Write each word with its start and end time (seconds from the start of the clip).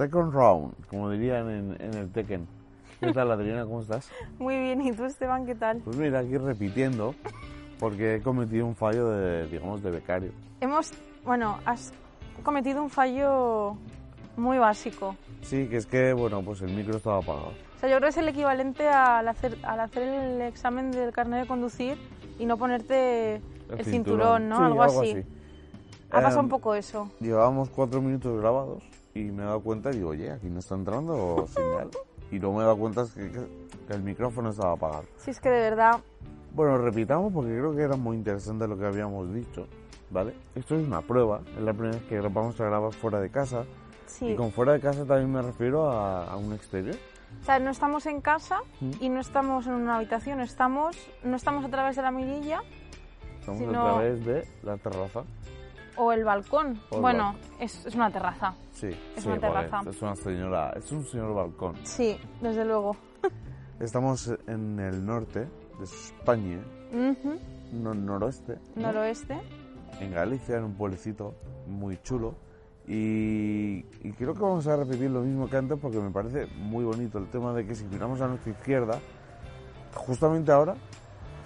second 0.00 0.32
round, 0.32 0.72
como 0.88 1.10
dirían 1.10 1.50
en, 1.50 1.76
en 1.78 1.94
el 1.94 2.10
Tekken. 2.10 2.46
¿Qué 3.00 3.12
tal, 3.12 3.30
Adriana? 3.32 3.64
¿Cómo 3.64 3.82
estás? 3.82 4.10
Muy 4.38 4.58
bien, 4.58 4.80
¿y 4.80 4.92
tú, 4.92 5.04
Esteban, 5.04 5.44
qué 5.44 5.54
tal? 5.54 5.82
Pues 5.84 5.96
mira, 5.96 6.20
aquí 6.20 6.38
repitiendo, 6.38 7.14
porque 7.78 8.14
he 8.14 8.22
cometido 8.22 8.64
un 8.64 8.74
fallo 8.74 9.10
de, 9.10 9.46
digamos, 9.48 9.82
de 9.82 9.90
becario. 9.90 10.32
Hemos, 10.62 10.92
bueno, 11.22 11.58
has 11.66 11.92
cometido 12.42 12.82
un 12.82 12.88
fallo 12.88 13.76
muy 14.38 14.56
básico. 14.56 15.16
Sí, 15.42 15.66
que 15.68 15.76
es 15.76 15.84
que, 15.84 16.14
bueno, 16.14 16.40
pues 16.40 16.62
el 16.62 16.74
micro 16.74 16.96
estaba 16.96 17.18
apagado. 17.18 17.48
O 17.76 17.78
sea, 17.78 17.90
yo 17.90 17.96
creo 17.96 18.06
que 18.06 18.08
es 18.08 18.16
el 18.16 18.28
equivalente 18.28 18.88
al 18.88 19.28
hacer, 19.28 19.58
al 19.62 19.80
hacer 19.80 20.02
el 20.04 20.40
examen 20.40 20.92
del 20.92 21.12
carnet 21.12 21.42
de 21.42 21.46
conducir 21.46 21.98
y 22.38 22.46
no 22.46 22.56
ponerte 22.56 23.34
el, 23.36 23.84
cinturón, 23.84 24.48
¿no? 24.48 24.56
Sí, 24.56 24.62
algo, 24.62 24.82
así. 24.82 25.24
Ha 26.10 26.22
pasado 26.22 26.38
Em, 26.38 26.44
un 26.46 26.48
poco 26.48 26.74
eso. 26.74 27.10
Llevábamos 27.20 27.68
cuatro 27.68 28.00
minutos 28.00 28.40
grabados 28.40 28.82
y 29.14 29.20
me 29.24 29.42
he 29.42 29.46
dado 29.46 29.60
cuenta 29.60 29.90
y 29.90 29.96
digo, 29.96 30.10
oye, 30.10 30.30
aquí 30.30 30.48
no 30.48 30.58
está 30.60 30.74
entrando 30.74 31.46
señal. 31.48 31.90
Y 32.30 32.38
luego 32.38 32.56
me 32.56 32.62
he 32.62 32.64
dado 32.64 32.76
cuenta 32.78 33.04
que, 33.14 33.30
que- 33.30 33.60
el 33.94 34.02
micrófono 34.04 34.50
estaba 34.50 34.72
apagado. 34.74 35.04
Si 35.16 35.30
es 35.32 35.40
que 35.40 35.48
de 35.50 35.60
verdad, 35.62 35.98
Bueno, 36.54 36.78
repitamos 36.78 37.32
porque 37.32 37.50
creo 37.50 37.74
que 37.74 37.82
era 37.82 37.96
muy 37.96 38.16
interesante 38.16 38.68
lo 38.68 38.78
que 38.78 38.86
habíamos 38.86 39.32
dicho, 39.34 39.66
¿vale? 40.10 40.34
Esto 40.54 40.76
es 40.76 40.86
una 40.86 41.00
prueba, 41.00 41.40
es 41.56 41.62
la 41.62 41.72
primera 41.72 41.96
vez 41.96 42.06
que 42.08 42.20
vamos 42.20 42.60
a 42.60 42.64
grabar 42.64 42.92
fuera 42.92 43.20
de 43.20 43.30
casa. 43.30 43.64
sí. 44.06 44.26
Y 44.28 44.36
con 44.36 44.52
fuera 44.52 44.72
de 44.74 44.80
casa 44.80 45.04
también 45.04 45.32
me 45.32 45.42
refiero 45.42 45.90
a, 45.90 46.24
a 46.30 46.36
un 46.36 46.52
exterior. 46.52 46.94
O 47.40 47.44
sea, 47.44 47.58
no 47.58 47.70
estamos 47.70 48.06
en 48.06 48.20
casa 48.20 48.60
Mm. 48.80 48.90
y 49.00 49.08
no 49.08 49.20
estamos 49.20 49.66
en 49.66 49.72
una 49.74 49.96
habitación, 49.96 50.40
estamos, 50.40 50.96
no 51.24 51.34
estamos 51.36 51.64
a 51.64 51.68
través 51.68 51.96
de 51.96 52.02
la 52.02 52.10
mirilla 52.12 52.60
Estamos 53.40 53.58
Si 53.60 53.66
a 53.66 53.70
través 53.70 54.24
de 54.24 54.46
la 54.62 54.76
terraza. 54.76 55.22
O 56.00 56.12
el 56.12 56.24
balcón. 56.24 56.80
O 56.90 56.96
el 56.96 57.00
bueno, 57.02 57.34
es, 57.58 57.84
es 57.84 57.94
una 57.94 58.10
terraza. 58.10 58.54
Sí, 58.72 58.88
Es 59.16 59.22
sí, 59.22 59.28
una 59.28 59.38
terraza. 59.38 59.80
es 59.88 60.00
una 60.02 60.16
señora, 60.16 60.72
es 60.76 60.90
un 60.92 61.04
señor 61.04 61.34
balcón. 61.34 61.76
Sí, 61.84 62.18
desde 62.40 62.64
luego. 62.64 62.96
Estamos 63.80 64.32
en 64.46 64.78
el 64.80 65.04
norte 65.04 65.40
de 65.78 65.84
España, 65.84 66.58
no, 67.72 67.94
noroeste, 67.94 68.58
¿no? 68.76 68.82
Noroeste. 68.88 69.38
en 70.00 70.12
Galicia, 70.12 70.56
en 70.56 70.64
un 70.64 70.74
pueblecito 70.74 71.34
muy 71.66 71.98
chulo. 72.02 72.34
Y, 72.88 73.84
y 74.02 74.12
creo 74.18 74.34
que 74.34 74.40
vamos 74.40 74.66
a 74.66 74.76
repetir 74.76 75.10
lo 75.10 75.20
mismo 75.20 75.48
que 75.48 75.56
antes 75.56 75.78
porque 75.78 75.98
me 75.98 76.10
parece 76.10 76.46
muy 76.56 76.84
bonito 76.84 77.18
el 77.18 77.28
tema 77.28 77.52
de 77.54 77.64
que 77.66 77.74
si 77.74 77.84
miramos 77.84 78.20
a 78.20 78.26
nuestra 78.26 78.50
izquierda, 78.50 78.98
justamente 79.94 80.50
ahora, 80.50 80.74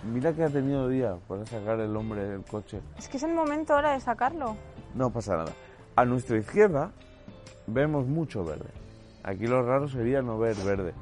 mira 0.04 0.32
que 0.32 0.44
ha 0.44 0.50
tenido 0.50 0.88
día 0.88 1.16
para 1.28 1.44
sacar 1.46 1.80
el 1.80 1.96
hombre 1.96 2.26
del 2.26 2.44
coche. 2.44 2.80
Es 2.98 3.08
que 3.08 3.16
es 3.16 3.22
el 3.22 3.34
momento 3.34 3.74
ahora 3.74 3.92
de 3.92 4.00
sacarlo. 4.00 4.56
No 4.94 5.10
pasa 5.10 5.36
nada. 5.36 5.52
A 5.96 6.04
nuestra 6.04 6.38
izquierda 6.38 6.92
vemos 7.66 8.06
mucho 8.06 8.44
verde. 8.44 8.70
Aquí 9.22 9.46
lo 9.46 9.62
raro 9.62 9.88
sería 9.88 10.22
no 10.22 10.38
ver 10.38 10.56
verde. 10.56 10.92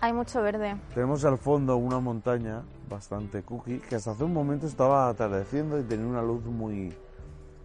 Hay 0.00 0.12
mucho 0.12 0.42
verde. 0.42 0.76
Tenemos 0.94 1.24
al 1.24 1.38
fondo 1.38 1.76
una 1.76 1.98
montaña 1.98 2.62
bastante 2.88 3.42
cookie 3.42 3.78
que 3.80 3.96
hasta 3.96 4.12
hace 4.12 4.24
un 4.24 4.32
momento 4.32 4.66
estaba 4.66 5.08
atardeciendo 5.08 5.78
y 5.78 5.82
tenía 5.82 6.06
una 6.06 6.22
luz 6.22 6.44
muy, 6.44 6.94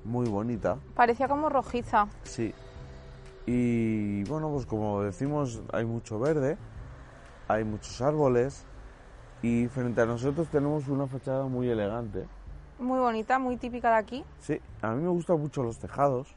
muy 0.03 0.27
bonita. 0.27 0.77
Parecía 0.95 1.27
como 1.27 1.49
rojiza. 1.49 2.07
Sí. 2.23 2.53
Y 3.45 4.23
bueno, 4.23 4.49
pues 4.49 4.65
como 4.65 5.03
decimos, 5.03 5.61
hay 5.71 5.85
mucho 5.85 6.17
verde, 6.19 6.57
hay 7.47 7.63
muchos 7.63 8.01
árboles 8.01 8.65
y 9.43 9.67
frente 9.67 10.01
a 10.01 10.05
nosotros 10.07 10.47
tenemos 10.49 10.87
una 10.87 11.05
fachada 11.05 11.45
muy 11.45 11.69
elegante. 11.69 12.25
Muy 12.79 12.97
bonita, 12.99 13.37
muy 13.37 13.57
típica 13.57 13.89
de 13.91 13.97
aquí. 13.97 14.23
Sí, 14.39 14.59
a 14.81 14.91
mí 14.91 15.03
me 15.03 15.09
gustan 15.09 15.39
mucho 15.39 15.61
los 15.61 15.77
tejados. 15.77 16.33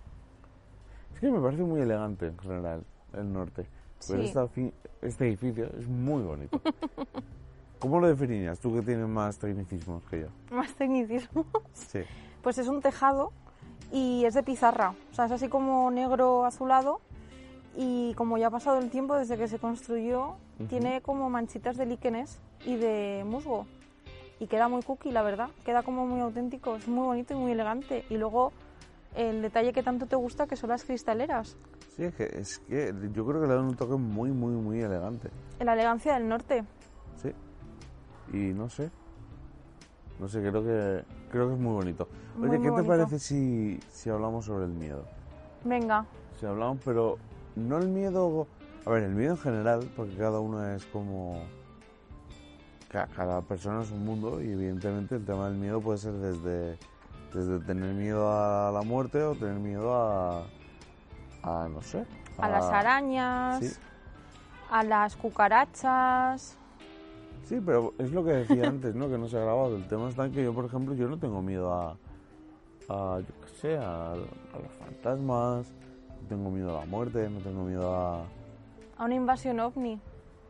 Es 1.15 1.21
que 1.21 1.31
me 1.31 1.41
parece 1.41 1.63
muy 1.63 1.81
elegante 1.81 2.27
en 2.27 2.39
general 2.39 2.85
el 3.15 3.33
norte. 3.33 3.67
Pero 4.07 4.21
Sí. 4.23 4.29
esta 4.29 4.47
fi- 4.49 4.75
este 5.01 5.27
edificio 5.29 5.71
es 5.79 5.89
muy 5.89 6.23
bonito. 6.23 6.61
¿Cómo 7.79 8.01
lo 8.01 8.09
definirías 8.09 8.59
tú 8.61 8.75
que 8.75 8.83
tienes 8.83 9.09
más 9.09 9.39
tecnicismos 9.39 10.03
que 10.05 10.21
yo? 10.23 10.27
Más 10.55 10.75
tecnicismo. 10.75 11.47
Sí. 11.73 12.01
Pues 12.43 12.59
es 12.59 12.69
un 12.69 12.81
tejado 12.83 13.33
y 13.93 14.25
es 14.25 14.35
de 14.35 14.43
pizarra. 14.43 14.95
O 15.11 15.15
sea, 15.15 15.27
es 15.27 15.33
así 15.33 15.49
como 15.49 15.91
negro 15.91 16.45
azulado. 16.45 17.01
Y 17.79 18.15
como 18.15 18.39
ya 18.39 18.47
ha 18.47 18.51
pasado 18.51 18.79
el 18.79 18.91
tiempo 18.91 19.15
desde 19.17 19.37
que 19.37 19.49
se 19.49 19.59
construyó, 19.59 20.37
tiene 20.71 21.03
como 21.03 21.29
manchitas 21.29 21.77
de 21.77 21.85
líquenes 21.85 22.41
y 22.65 22.77
de 22.77 23.25
musgo. 23.27 23.67
Y 24.39 24.47
queda 24.47 24.69
muy 24.69 24.83
cookie, 24.83 25.13
la 25.13 25.23
verdad. 25.23 25.49
Queda 25.65 25.83
como 25.83 26.07
muy 26.07 26.21
auténtico. 26.21 26.77
Es 26.77 26.89
muy 26.89 27.07
bonito 27.07 27.35
y 27.35 27.37
muy 27.37 27.53
elegante. 27.53 28.05
Y 28.11 28.17
luego 28.19 28.53
el 29.15 29.41
detalle 29.43 29.73
que 29.73 29.83
tanto 29.83 30.07
te 30.07 30.17
gusta, 30.17 30.47
que 30.47 30.57
son 30.57 30.71
las 30.71 30.85
cristaleras. 30.85 31.57
Sí, 31.97 32.05
es 32.05 32.15
que, 32.15 32.25
es 32.25 32.59
que 32.59 32.93
yo 33.15 33.25
creo 33.27 33.41
que 33.41 33.47
le 33.49 33.55
dan 33.55 33.65
un 33.65 33.77
toque 33.77 33.97
muy, 33.97 34.31
muy, 34.31 34.53
muy 34.53 34.81
elegante. 34.81 35.31
La 35.61 35.73
elegancia 35.73 36.15
del 36.15 36.29
norte. 36.29 36.65
Sí. 37.23 37.33
Y 38.37 38.53
no 38.53 38.69
sé. 38.69 38.91
No 40.21 40.29
sé, 40.29 40.41
creo 40.41 40.63
que 40.63 41.05
creo 41.31 41.49
que 41.49 41.55
es 41.55 41.61
muy 41.61 41.73
bonito. 41.73 42.09
Muy, 42.37 42.49
Oye, 42.49 42.59
muy 42.59 42.67
¿qué 42.67 42.71
te 42.71 42.83
bonito. 42.83 42.89
parece 42.89 43.19
si, 43.19 43.81
si 43.91 44.11
hablamos 44.11 44.45
sobre 44.45 44.67
el 44.67 44.73
miedo? 44.73 45.05
Venga, 45.65 46.05
Si 46.39 46.45
hablamos, 46.47 46.79
pero 46.85 47.17
no 47.57 47.79
el 47.79 47.89
miedo... 47.89 48.47
A 48.85 48.91
ver, 48.91 49.03
el 49.03 49.15
miedo 49.15 49.33
en 49.33 49.39
general, 49.39 49.91
porque 49.97 50.15
cada 50.17 50.39
uno 50.41 50.65
es 50.75 50.85
como... 50.87 51.41
ca- 52.89 53.09
Cada 53.15 53.41
persona 53.43 53.83
es 53.83 53.91
un 53.91 54.05
mundo 54.05 54.43
y 54.43 54.51
evidentemente 54.51 55.17
el 55.17 55.25
tema 55.25 55.49
del 55.49 55.57
miedo 55.59 55.81
puede 55.81 55.99
ser 55.99 56.13
desde, 56.15 56.79
desde 57.35 57.61
tener 57.65 57.95
miedo 57.95 58.31
a 58.31 58.71
la 58.73 58.83
muerte 58.83 59.23
o 59.23 59.35
tener 59.35 59.59
miedo 59.59 59.95
a... 59.95 60.45
a 61.43 61.69
no 61.69 61.83
sé. 61.83 62.05
a 62.39 62.49
las 62.49 62.65
arañas, 62.65 63.65
Sí. 63.65 63.73
a 64.71 64.83
las 64.83 65.17
cucarachas. 65.17 66.57
Sí, 67.45 67.61
pero 67.65 67.95
es 67.99 68.11
lo 68.11 68.25
que 68.25 68.33
decía 68.33 68.65
antes, 68.69 68.95
¿no? 68.95 69.09
Que 69.09 69.19
no 69.19 69.29
se 69.29 69.37
ha 69.37 69.41
grabado. 69.41 69.77
El 69.77 69.87
tema 69.89 70.09
está 70.09 70.27
en 70.27 70.33
que 70.33 70.43
yo, 70.43 70.53
por 70.53 70.65
ejemplo, 70.65 70.95
yo 70.95 71.09
no 71.09 71.19
tengo 71.19 71.41
miedo 71.43 71.73
a, 71.73 71.97
a 72.89 73.21
yo 73.21 73.35
qué 73.45 73.49
sé, 73.61 73.77
a, 73.79 74.13
a 74.13 74.17
los 74.17 74.73
fantasmas, 74.81 75.67
no 76.23 76.29
tengo 76.29 76.51
miedo 76.51 76.77
a 76.77 76.81
la 76.81 76.87
muerte, 76.87 77.29
no 77.31 77.39
tengo 77.41 77.63
miedo 77.65 77.95
a... 77.95 78.23
A 78.99 79.05
una 79.05 79.15
invasión 79.15 79.61
ovni. 79.61 80.01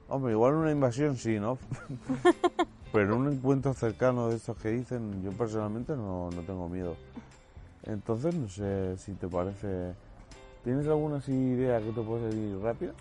Hombre, 0.09 0.33
igual 0.33 0.55
una 0.55 0.71
invasión 0.71 1.17
sí, 1.17 1.39
¿no? 1.41 1.59
pero 2.93 3.17
un 3.17 3.33
encuentro 3.33 3.75
cercano 3.75 4.29
de 4.29 4.37
estos 4.37 4.57
que 4.59 4.71
dicen, 4.71 5.23
yo 5.23 5.33
personalmente 5.33 5.97
no, 5.97 6.31
no 6.31 6.43
tengo 6.43 6.69
miedo. 6.69 6.97
Entonces, 7.85 8.35
no 8.35 8.49
sé 8.49 8.97
si 8.99 9.13
te 9.15 9.29
parece... 9.29 9.95
¿Tienes 10.65 10.87
alguna 10.87 11.17
así 11.19 11.33
idea 11.33 11.81
que 11.81 11.93
te 11.93 12.01
puede 12.01 12.31
salir 12.31 12.59
rápida? 12.61 12.93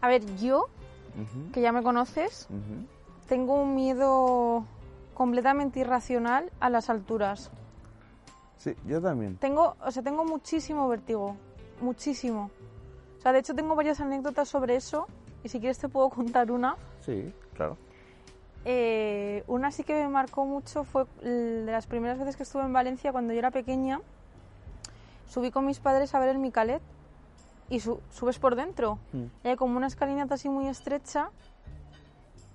A 0.00 0.08
ver, 0.08 0.22
yo, 0.36 0.66
Ujú, 1.16 1.52
que 1.52 1.60
ya 1.60 1.72
me 1.72 1.82
conoces, 1.82 2.46
ujú. 2.50 2.86
tengo 3.28 3.54
un 3.54 3.74
miedo 3.74 4.64
completamente 5.14 5.80
irracional 5.80 6.52
a 6.60 6.70
las 6.70 6.90
alturas. 6.90 7.50
Sí, 8.58 8.74
yo 8.86 9.00
también. 9.00 9.36
Tengo, 9.38 9.76
o 9.84 9.90
sea, 9.90 10.02
tengo 10.02 10.24
muchísimo 10.24 10.88
vértigo, 10.88 11.36
muchísimo. 11.80 12.50
O 13.18 13.22
sea, 13.22 13.32
de 13.32 13.40
hecho 13.40 13.54
tengo 13.54 13.74
varias 13.74 14.00
anécdotas 14.00 14.48
sobre 14.48 14.76
eso 14.76 15.06
y 15.44 15.48
si 15.48 15.58
quieres 15.60 15.78
te 15.78 15.88
puedo 15.88 16.08
contar 16.10 16.50
una. 16.50 16.76
Sí, 17.00 17.32
claro. 17.54 17.76
Eh, 18.64 19.42
una 19.48 19.72
sí 19.72 19.82
que 19.82 19.94
me 19.94 20.08
marcó 20.08 20.44
mucho 20.46 20.84
fue 20.84 21.06
de 21.20 21.64
las 21.70 21.86
primeras 21.86 22.18
veces 22.18 22.36
que 22.36 22.44
estuve 22.44 22.62
en 22.62 22.72
Valencia 22.72 23.10
cuando 23.12 23.32
yo 23.32 23.38
era 23.40 23.50
pequeña. 23.50 24.00
Subí 25.28 25.50
con 25.50 25.66
mis 25.66 25.80
padres 25.80 26.14
a 26.14 26.20
ver 26.20 26.28
el 26.28 26.38
Micalet 26.38 26.82
y 27.68 27.80
su- 27.80 28.00
subes 28.10 28.38
por 28.38 28.54
dentro. 28.54 28.98
Mm. 29.12 29.24
Y 29.44 29.48
hay 29.48 29.56
como 29.56 29.76
una 29.76 29.86
escalinata 29.88 30.34
así 30.34 30.48
muy 30.48 30.68
estrecha 30.68 31.30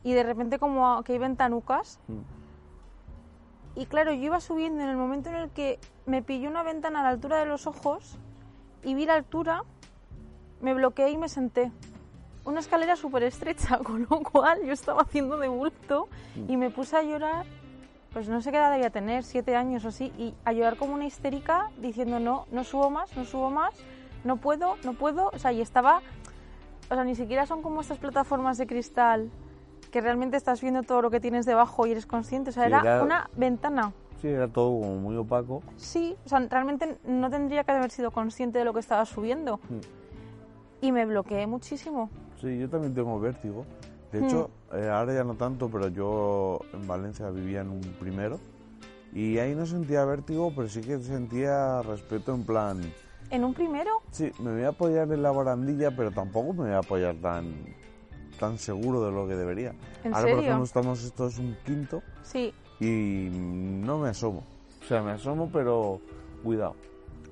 y 0.04 0.14
de 0.14 0.24
repente 0.24 0.60
como 0.60 1.04
que 1.04 1.14
hay 1.14 1.20
ventanucas. 1.20 2.00
Mm. 2.08 3.80
Y 3.80 3.86
claro, 3.86 4.12
yo 4.14 4.22
iba 4.24 4.40
subiendo 4.40 4.82
en 4.82 4.90
el 4.90 4.98
momento 4.98 5.30
en 5.30 5.36
el 5.36 5.50
que 5.50 5.80
me 6.06 6.24
pilló 6.24 6.50
una 6.50 6.64
ventana 6.64 7.02
a 7.02 7.04
la 7.04 7.10
altura 7.10 7.38
de 7.40 7.46
los 7.46 7.68
ojos 7.68 8.18
y 8.84 8.94
vi 8.96 9.06
la 9.06 9.16
altura, 9.16 9.64
me 10.62 10.74
bloqueé 10.74 11.10
y 11.12 11.18
me 11.18 11.30
senté. 11.30 11.72
Una 12.48 12.62
escalera 12.62 12.96
súper 12.96 13.24
estrecha, 13.24 13.78
con 13.84 14.08
lo 14.10 14.22
cual 14.24 14.64
yo 14.66 14.72
estaba 14.72 15.02
haciendo 15.02 15.38
de 15.38 15.50
bulto 15.50 16.08
y 16.48 16.56
me 16.56 16.70
puse 16.70 16.96
a 16.96 17.04
llorar, 17.04 17.46
pues 18.14 18.30
no 18.30 18.42
sé 18.42 18.52
qué 18.52 18.58
edad 18.58 18.72
debía 18.72 18.90
tener, 18.90 19.26
siete 19.26 19.58
años 19.58 19.84
o 19.84 19.90
así, 19.90 20.14
y 20.18 20.34
a 20.46 20.54
llorar 20.54 20.78
como 20.78 20.94
una 20.94 21.06
histérica 21.06 21.70
diciendo 21.78 22.22
no, 22.22 22.46
no 22.52 22.64
subo 22.64 22.90
más, 22.90 23.16
no 23.18 23.26
subo 23.26 23.50
más, 23.52 23.74
no 24.24 24.38
puedo, 24.38 24.78
no 24.86 24.94
puedo. 24.94 25.30
O 25.34 25.38
sea, 25.40 25.52
y 25.52 25.60
estaba, 25.60 26.02
o 26.90 26.96
sea, 26.96 27.04
ni 27.04 27.16
siquiera 27.16 27.46
son 27.46 27.62
como 27.62 27.82
estas 27.82 27.98
plataformas 27.98 28.58
de 28.58 28.66
cristal 28.66 29.30
que 29.92 30.00
realmente 30.00 30.38
estás 30.38 30.62
viendo 30.62 30.84
todo 30.84 31.02
lo 31.02 31.12
que 31.12 31.20
tienes 31.20 31.46
debajo 31.46 31.86
y 31.86 31.92
eres 31.92 32.06
consciente. 32.06 32.52
O 32.52 32.54
sea, 32.54 32.66
era, 32.66 32.80
era- 32.80 33.04
una 33.04 33.30
ventana. 33.36 33.92
Sí, 34.22 34.30
era 34.30 34.48
todo 34.48 34.80
como 34.80 34.96
muy 34.96 35.18
opaco. 35.18 35.62
Sí, 35.76 36.16
o 36.26 36.30
sea, 36.30 36.40
realmente 36.50 36.98
no 37.04 37.30
tendría 37.30 37.66
que 37.66 37.72
haber 37.72 37.92
sido 37.92 38.12
consciente 38.12 38.58
de 38.60 38.64
lo 38.66 38.74
que 38.74 38.80
estaba 38.80 39.04
subiendo. 39.06 39.58
Mm. 39.70 40.86
Y 40.86 40.92
me 40.94 41.06
bloqueé 41.06 41.46
muchísimo. 41.46 42.10
Sí, 42.42 42.58
yo 42.60 42.70
también 42.70 42.94
tengo 42.94 43.20
vértigo. 43.20 43.66
De 44.12 44.26
hecho, 44.26 44.50
eh, 44.74 44.88
ahora 44.90 45.14
ya 45.14 45.24
no 45.24 45.36
tanto, 45.36 45.70
pero 45.70 45.90
yo 45.90 46.60
en 46.74 46.88
Valencia 46.88 47.30
vivía 47.30 47.62
en 47.62 47.70
un 47.70 47.82
primero 48.00 48.40
y 49.14 49.38
ahí 49.38 49.54
no 49.54 49.66
sentía 49.66 50.06
vértigo, 50.06 50.54
pero 50.56 50.70
sí 50.70 50.82
que 50.82 50.98
sentía 51.00 51.82
respeto 51.82 52.34
en 52.34 52.44
plan, 52.44 52.82
¿En 53.30 53.44
un 53.44 53.54
primero? 53.54 53.92
Sí, 54.12 54.32
me 54.40 54.54
voy 54.54 54.64
a 54.64 54.70
apoyar 54.70 55.12
en 55.12 55.22
la 55.22 55.32
barandilla, 55.32 55.92
pero 55.94 56.12
tampoco 56.12 56.54
me 56.54 56.64
voy 56.64 56.72
a 56.72 56.78
apoyar 56.78 57.16
tan, 57.16 57.54
tan 58.40 58.58
seguro 58.58 59.04
de 59.04 59.12
lo 59.12 59.28
que 59.28 59.36
debería. 59.36 59.72
¿En 60.06 60.14
Ahora, 60.14 60.22
por 60.22 60.30
serio? 60.30 60.40
ejemplo, 60.44 60.64
estamos, 60.64 61.04
esto 61.04 61.28
es 61.28 61.38
un 61.38 61.58
quinto 61.66 62.04
Sí. 62.24 62.54
y 62.80 63.28
no 63.30 63.98
me 63.98 64.10
asomo. 64.10 64.44
O 64.82 64.86
sea, 64.86 65.02
me 65.04 65.12
asomo, 65.12 65.50
pero 65.52 66.00
cuidado. 66.42 66.76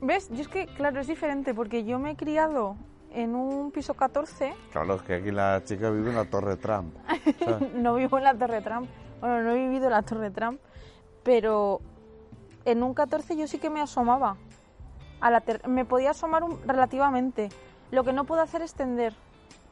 ¿Ves? 0.02 0.28
Yo 0.32 0.42
es 0.42 0.50
que, 0.50 0.68
claro, 0.68 1.00
es 1.00 1.08
diferente 1.08 1.54
porque 1.54 1.86
yo 1.86 1.98
me 1.98 2.12
he 2.12 2.16
criado 2.18 2.76
en 3.16 3.36
un 3.36 3.72
piso 3.72 3.94
14, 3.94 4.54
Claro, 4.72 4.96
es 4.96 5.02
que 5.04 5.16
aquí 5.16 5.32
la 5.32 5.62
chica 5.64 5.90
vive 5.90 6.10
en 6.10 6.16
la 6.16 6.26
Torre 6.26 6.58
Trump. 6.58 6.94
¿sabes? 7.40 7.74
no 7.76 7.96
vivo 7.96 8.18
en 8.18 8.24
la 8.26 8.34
Torre 8.36 8.62
Trump, 8.62 8.88
bueno, 9.22 9.42
no 9.42 9.52
he 9.52 9.56
vivido 9.56 9.86
en 9.86 9.92
la 9.92 10.02
Torre 10.02 10.30
Trump, 10.32 10.60
pero 11.24 11.82
en 12.66 12.84
un 12.84 12.94
14 12.94 13.38
yo 13.38 13.48
sí 13.48 13.58
que 13.58 13.70
me 13.70 13.82
asomaba. 13.82 14.38
A 15.22 15.32
la 15.32 15.44
me 15.68 15.86
podía 15.86 16.12
asomar 16.12 16.44
un- 16.44 16.60
relativamente. 16.68 17.50
Lo 17.92 18.04
que 18.04 18.12
no 18.14 18.26
puedo 18.26 18.42
hacer 18.42 18.62
es 18.62 18.74
tender. 18.74 19.14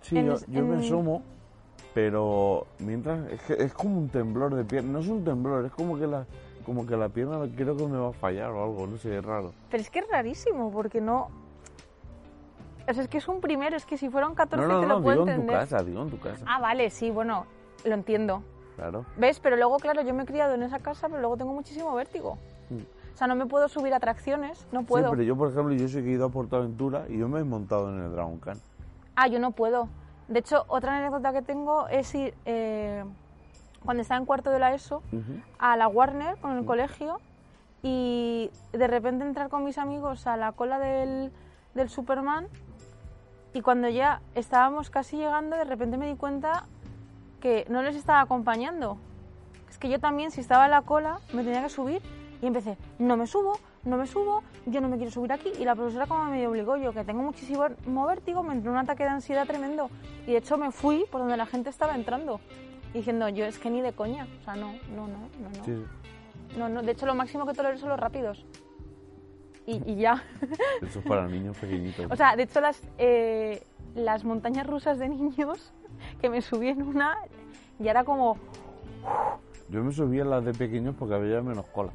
Sí, 0.01 0.17
En 0.17 0.27
yo, 0.27 0.37
yo 0.47 0.65
me 0.65 0.77
asomo, 0.77 1.21
pero 1.93 2.65
mientras 2.79 3.29
es, 3.29 3.41
que 3.41 3.53
es 3.61 3.73
como 3.73 3.97
un 3.97 4.09
temblor 4.09 4.55
de 4.55 4.63
pierna. 4.63 4.93
No 4.93 4.99
es 4.99 5.07
un 5.07 5.23
temblor, 5.23 5.65
es 5.65 5.71
como 5.71 5.97
que 5.99 6.07
la 6.07 6.25
como 6.65 6.85
que 6.87 6.95
la 6.95 7.09
pierna 7.09 7.39
creo 7.57 7.75
que 7.75 7.85
me 7.85 7.97
va 7.97 8.09
a 8.09 8.13
fallar 8.13 8.49
o 8.51 8.63
algo, 8.63 8.87
no 8.87 8.97
sé, 8.97 9.17
es 9.17 9.25
raro. 9.25 9.51
Pero 9.69 9.81
es 9.81 9.89
que 9.89 9.99
es 9.99 10.05
rarísimo 10.09 10.71
porque 10.71 11.01
no... 11.01 11.27
O 12.87 12.93
sea, 12.93 13.03
es 13.03 13.09
que 13.09 13.17
es 13.17 13.27
un 13.27 13.39
primero, 13.39 13.75
es 13.77 13.85
que 13.85 13.97
si 13.97 14.09
fuera 14.09 14.27
un 14.27 14.35
14 14.35 14.67
No, 14.67 14.73
no, 14.73 14.79
te 14.81 14.87
no, 14.87 14.95
lo 14.95 15.03
puedo 15.03 15.25
digo 15.25 15.29
en 15.29 15.35
tu 15.35 15.41
entender. 15.41 15.69
casa, 15.69 15.83
digo 15.83 16.01
en 16.01 16.09
tu 16.09 16.19
casa. 16.19 16.45
Ah, 16.47 16.59
vale, 16.59 16.89
sí, 16.89 17.11
bueno, 17.11 17.45
lo 17.85 17.93
entiendo. 17.93 18.43
Claro. 18.75 19.05
¿Ves? 19.17 19.39
Pero 19.39 19.55
luego, 19.55 19.77
claro, 19.77 20.01
yo 20.01 20.13
me 20.13 20.23
he 20.23 20.25
criado 20.25 20.53
en 20.55 20.63
esa 20.63 20.79
casa, 20.79 21.07
pero 21.07 21.21
luego 21.21 21.37
tengo 21.37 21.53
muchísimo 21.53 21.93
vértigo. 21.95 22.37
Mm. 22.69 22.79
O 23.13 23.17
sea, 23.17 23.27
no 23.27 23.35
me 23.35 23.45
puedo 23.45 23.69
subir 23.69 23.93
a 23.93 23.97
atracciones, 23.97 24.67
no 24.71 24.83
puedo. 24.83 25.05
Sí, 25.05 25.11
pero 25.11 25.23
yo, 25.23 25.37
por 25.37 25.49
ejemplo, 25.51 25.73
yo 25.73 25.87
que 25.87 25.99
he 25.99 26.11
ido 26.11 26.25
a 26.25 26.29
Portaventura 26.29 27.05
y 27.07 27.19
yo 27.19 27.29
me 27.29 27.39
he 27.39 27.43
montado 27.43 27.89
en 27.89 28.03
el 28.03 28.11
Dragon 28.11 28.39
Khan. 28.39 28.59
Ah, 29.15 29.27
yo 29.27 29.39
no 29.39 29.51
puedo. 29.51 29.87
De 30.27 30.39
hecho, 30.39 30.65
otra 30.67 30.97
anécdota 30.97 31.31
que 31.31 31.41
tengo 31.43 31.87
es 31.89 32.13
ir, 32.15 32.33
eh, 32.45 33.03
cuando 33.85 34.01
estaba 34.01 34.19
en 34.19 34.25
cuarto 34.25 34.49
de 34.49 34.59
la 34.59 34.73
ESO, 34.73 35.03
a 35.59 35.77
la 35.77 35.87
Warner 35.87 36.37
con 36.37 36.57
el 36.57 36.65
colegio 36.65 37.19
y 37.83 38.49
de 38.71 38.87
repente 38.87 39.25
entrar 39.25 39.49
con 39.49 39.63
mis 39.63 39.77
amigos 39.77 40.25
a 40.25 40.37
la 40.37 40.53
cola 40.53 40.79
del, 40.79 41.31
del 41.75 41.89
Superman 41.89 42.47
y 43.53 43.61
cuando 43.61 43.89
ya 43.89 44.21
estábamos 44.35 44.89
casi 44.89 45.17
llegando, 45.17 45.55
de 45.55 45.63
repente 45.63 45.97
me 45.97 46.07
di 46.07 46.15
cuenta 46.15 46.65
que 47.39 47.65
no 47.69 47.83
les 47.83 47.95
estaba 47.95 48.21
acompañando. 48.21 48.97
Es 49.69 49.77
que 49.77 49.89
yo 49.89 49.99
también, 49.99 50.31
si 50.31 50.41
estaba 50.41 50.65
en 50.65 50.71
la 50.71 50.81
cola, 50.81 51.19
me 51.33 51.43
tenía 51.43 51.61
que 51.61 51.69
subir 51.69 52.01
y 52.41 52.47
empecé, 52.47 52.77
no 52.99 53.15
me 53.15 53.27
subo, 53.27 53.59
no 53.83 53.97
me 53.97 54.07
subo, 54.07 54.43
yo 54.65 54.81
no 54.81 54.87
me 54.87 54.97
quiero 54.97 55.11
subir 55.11 55.31
aquí. 55.33 55.51
Y 55.59 55.65
la 55.65 55.75
profesora 55.75 56.07
como 56.07 56.25
me 56.25 56.47
obligó, 56.47 56.77
yo 56.77 56.93
que 56.93 57.03
tengo 57.03 57.21
muchísimo 57.21 58.05
vértigo, 58.05 58.43
me 58.43 58.53
entró 58.53 58.71
un 58.71 58.77
ataque 58.77 59.03
de 59.03 59.09
ansiedad 59.09 59.45
tremendo. 59.45 59.89
Y 60.25 60.31
de 60.31 60.37
hecho 60.37 60.57
me 60.57 60.71
fui 60.71 61.05
por 61.11 61.21
donde 61.21 61.37
la 61.37 61.45
gente 61.45 61.69
estaba 61.69 61.95
entrando. 61.95 62.39
Diciendo, 62.93 63.27
yo 63.29 63.45
es 63.45 63.57
que 63.57 63.69
ni 63.69 63.81
de 63.81 63.93
coña. 63.93 64.27
O 64.41 64.43
sea, 64.43 64.55
no, 64.55 64.73
no, 64.95 65.07
no, 65.07 65.17
no, 65.39 65.49
no. 65.57 65.63
Sí. 65.65 65.85
No, 66.57 66.69
no, 66.69 66.83
de 66.83 66.91
hecho 66.91 67.05
lo 67.05 67.15
máximo 67.15 67.45
que 67.45 67.53
tolero 67.53 67.77
son 67.77 67.89
los 67.89 67.99
rápidos. 67.99 68.45
Y, 69.65 69.81
y 69.91 69.95
ya. 69.95 70.23
Eso 70.81 70.99
es 70.99 71.05
para 71.05 71.27
niños 71.27 71.57
pequeñitos. 71.57 72.11
o 72.11 72.15
sea, 72.15 72.35
de 72.35 72.43
hecho 72.43 72.59
las, 72.61 72.81
eh, 72.97 73.63
las 73.95 74.23
montañas 74.23 74.67
rusas 74.67 74.99
de 74.99 75.09
niños, 75.09 75.71
que 76.19 76.29
me 76.29 76.41
subí 76.41 76.69
en 76.69 76.81
una, 76.81 77.15
ya 77.79 77.91
era 77.91 78.03
como, 78.03 78.37
yo 79.69 79.83
me 79.83 79.91
subía 79.91 80.23
en 80.23 80.29
las 80.29 80.43
de 80.45 80.53
pequeños 80.53 80.95
porque 80.97 81.15
había 81.15 81.41
menos 81.41 81.65
cola. 81.67 81.91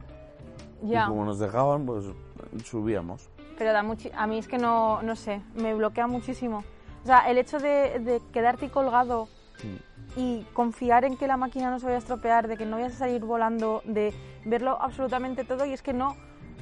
ya. 0.83 1.05
Y 1.05 1.09
como 1.09 1.25
nos 1.25 1.39
dejaban, 1.39 1.85
pues 1.85 2.07
subíamos. 2.65 3.29
Pero 3.59 3.73
da 3.73 3.81
a 3.81 4.27
mí 4.27 4.39
es 4.39 4.49
que 4.49 4.59
no, 4.59 5.03
no 5.03 5.17
sé, 5.17 5.43
me 5.55 5.75
bloquea 5.75 6.07
muchísimo. 6.07 6.65
O 7.03 7.07
sea, 7.07 7.29
el 7.31 7.39
hecho 7.39 7.59
de, 7.59 7.99
de 8.01 8.23
quedarte 8.33 8.71
colgado 8.71 9.29
Mm. 9.65 9.77
y 10.17 10.47
confiar 10.53 11.05
en 11.05 11.17
que 11.17 11.27
la 11.27 11.37
máquina 11.37 11.71
no 11.71 11.79
se 11.79 11.87
vaya 11.87 11.97
a 11.97 12.01
estropear, 12.01 12.49
de 12.49 12.57
que 12.57 12.67
no 12.67 12.77
vayas 12.77 12.95
a 12.95 12.99
salir 12.99 13.25
volando, 13.25 13.83
de 13.85 14.15
verlo 14.45 14.81
absolutamente 14.81 15.45
todo 15.45 15.65
y 15.67 15.73
es 15.73 15.83
que 15.83 15.93
no 15.93 16.17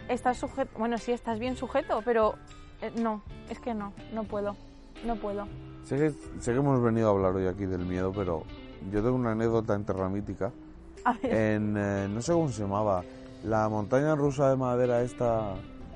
estás 0.09 0.39
sujeto, 0.39 0.71
bueno, 0.79 0.99
sí 0.99 1.13
estás 1.13 1.39
bien 1.39 1.57
sujeto, 1.57 2.01
pero 2.05 2.35
eh, 2.81 2.91
no, 3.01 3.23
es 3.51 3.59
que 3.61 3.75
no, 3.75 3.93
no 4.13 4.25
puedo, 4.25 4.57
no 5.05 5.17
puedo. 5.17 5.47
Sé 5.85 5.97
que, 5.97 6.11
sé 6.41 6.53
que 6.53 6.59
hemos 6.59 6.83
venido 6.83 7.09
a 7.09 7.11
hablar 7.13 7.35
hoy 7.35 7.47
aquí 7.47 7.65
del 7.67 7.85
miedo, 7.87 8.13
pero 8.15 8.43
yo 8.91 9.03
tengo 9.03 9.15
una 9.17 9.33
anécdota. 9.33 9.75
A 11.05 11.13
ver, 11.13 11.33
En, 11.33 11.77
eh, 11.77 12.09
no 12.09 12.21
sé 12.21 12.33
cómo 12.33 12.49
se 12.49 12.63
llamaba, 12.63 13.05
la 13.45 13.69
montaña 13.69 14.15
rusa 14.17 14.51
de 14.51 14.57
madera 14.57 15.03
esta 15.03 15.55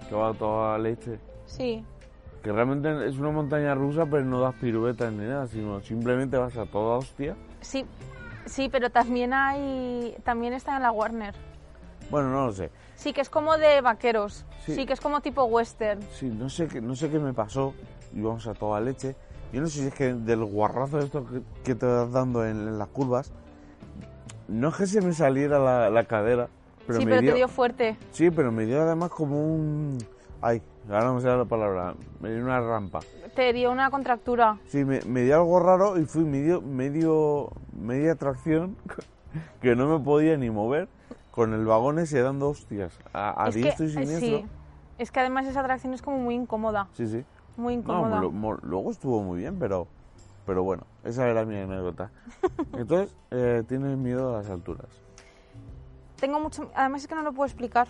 que 0.08 0.14
va 0.14 0.28
a 0.28 0.34
toda 0.34 0.78
leche. 0.78 1.18
sí, 1.46 1.84
Que 2.42 2.52
realmente 2.52 3.08
es 3.08 3.18
una 3.18 3.30
montaña 3.30 3.74
rusa, 3.74 4.06
pero 4.06 4.24
no 4.24 4.40
das 4.40 4.54
piruetas 4.54 5.12
ni 5.12 5.26
nada, 5.26 5.46
sino 5.48 5.80
simplemente 5.80 6.36
vas 6.36 6.56
a 6.56 6.66
toda 6.66 6.98
hostia. 6.98 7.36
sí, 7.60 7.84
sí, 8.46 8.68
pero 8.70 8.90
también 8.90 9.32
hay, 9.34 10.16
también 10.24 10.52
está 10.52 10.76
en 10.76 10.82
la 10.82 10.92
Warner. 10.92 11.34
Bueno, 12.10 12.30
no 12.30 12.46
lo 12.46 12.52
sé. 12.52 12.70
Sí, 12.96 13.12
que 13.12 13.20
es 13.20 13.30
como 13.30 13.56
de 13.56 13.80
vaqueros, 13.80 14.44
Sí. 14.66 14.74
sí, 14.74 14.86
que 14.86 14.92
es 14.92 15.00
como 15.00 15.20
tipo 15.20 15.44
western. 15.44 16.00
Sí, 16.12 16.28
no 16.28 16.48
sé 16.50 16.66
qué, 16.68 16.80
no 16.80 16.94
sé 16.96 17.08
qué 17.10 17.18
me 17.18 17.32
pasó. 17.32 17.72
Íbamos 18.14 18.46
a 18.46 18.54
toda 18.54 18.80
leche. 18.80 19.14
Yo 19.52 19.60
no 19.60 19.66
sé 19.68 19.80
si 19.80 19.86
es 19.86 19.94
que 19.94 20.12
del 20.14 20.44
guarrazo 20.44 20.98
de 20.98 21.04
esto 21.04 21.24
que, 21.26 21.40
que 21.64 21.74
te 21.74 21.86
vas 21.86 22.10
dando 22.12 22.44
en, 22.44 22.56
en 22.68 22.78
las 22.78 22.88
curvas, 22.88 23.32
no 24.48 24.68
es 24.68 24.74
que 24.76 24.86
se 24.86 25.00
me 25.00 25.12
saliera 25.12 25.58
la, 25.58 25.90
la 25.90 26.04
cadera, 26.04 26.48
pero 26.86 26.98
sí, 27.00 27.04
me 27.04 27.10
pero 27.12 27.22
dio, 27.22 27.30
te 27.32 27.36
dio 27.36 27.48
fuerte. 27.48 27.96
sí, 28.12 28.30
pero 28.30 28.52
me 28.52 28.66
dio 28.66 28.80
además 28.82 29.10
como 29.10 29.40
un, 29.54 29.98
ay, 30.40 30.60
ahora 30.88 31.04
no 31.06 31.14
me 31.14 31.20
sale 31.20 31.38
la 31.38 31.44
palabra, 31.46 31.94
me 32.20 32.30
dio 32.32 32.42
una 32.44 32.60
rampa. 32.60 33.00
Te 33.34 33.52
dio 33.52 33.70
una 33.72 33.90
contractura. 33.90 34.58
Sí, 34.68 34.84
me, 34.84 35.00
me 35.02 35.22
dio 35.22 35.36
algo 35.36 35.58
raro 35.60 35.98
y 35.98 36.04
fui 36.04 36.22
medio, 36.24 36.60
medio, 36.60 37.50
media 37.72 38.14
tracción 38.16 38.76
que 39.62 39.74
no 39.74 39.86
me 39.98 40.04
podía 40.04 40.36
ni 40.36 40.50
mover 40.50 40.88
con 41.40 41.54
el 41.54 41.64
vagón 41.64 41.98
ese 41.98 42.20
dando 42.20 42.50
hostias 42.50 42.92
a, 43.14 43.42
a 43.44 43.48
es 43.48 43.54
que, 43.54 43.62
diestro 43.62 43.86
y 43.86 43.88
eh, 43.88 43.92
siniestro. 43.92 44.20
sí, 44.40 44.44
es 44.98 45.10
que 45.10 45.20
además 45.20 45.46
esa 45.46 45.60
atracción 45.60 45.94
es 45.94 46.02
como 46.02 46.18
muy 46.18 46.34
incómoda, 46.34 46.88
sí. 46.92 47.06
sí. 47.06 47.24
muy 47.56 47.76
No, 47.76 47.80
incómoda. 47.80 48.20
lo- 48.20 48.30
mo- 48.30 48.58
luego 48.60 48.90
estuvo 48.90 49.22
muy 49.22 49.38
bien, 49.38 49.58
pero, 49.58 49.86
pero 50.44 50.62
bueno, 50.64 50.82
esa 51.02 51.26
era 51.30 51.46
mi 51.46 51.56
anécdota. 51.56 52.10
Entonces, 52.74 53.16
eh, 53.30 53.62
tienes 53.66 53.96
miedo 53.96 54.34
a 54.34 54.42
las 54.42 54.50
alturas. 54.50 54.84
Tengo 56.20 56.38
mucho, 56.40 56.70
además 56.74 57.00
es 57.00 57.08
que 57.08 57.14
no 57.14 57.22
lo 57.22 57.32
puedo 57.32 57.46
explicar. 57.46 57.88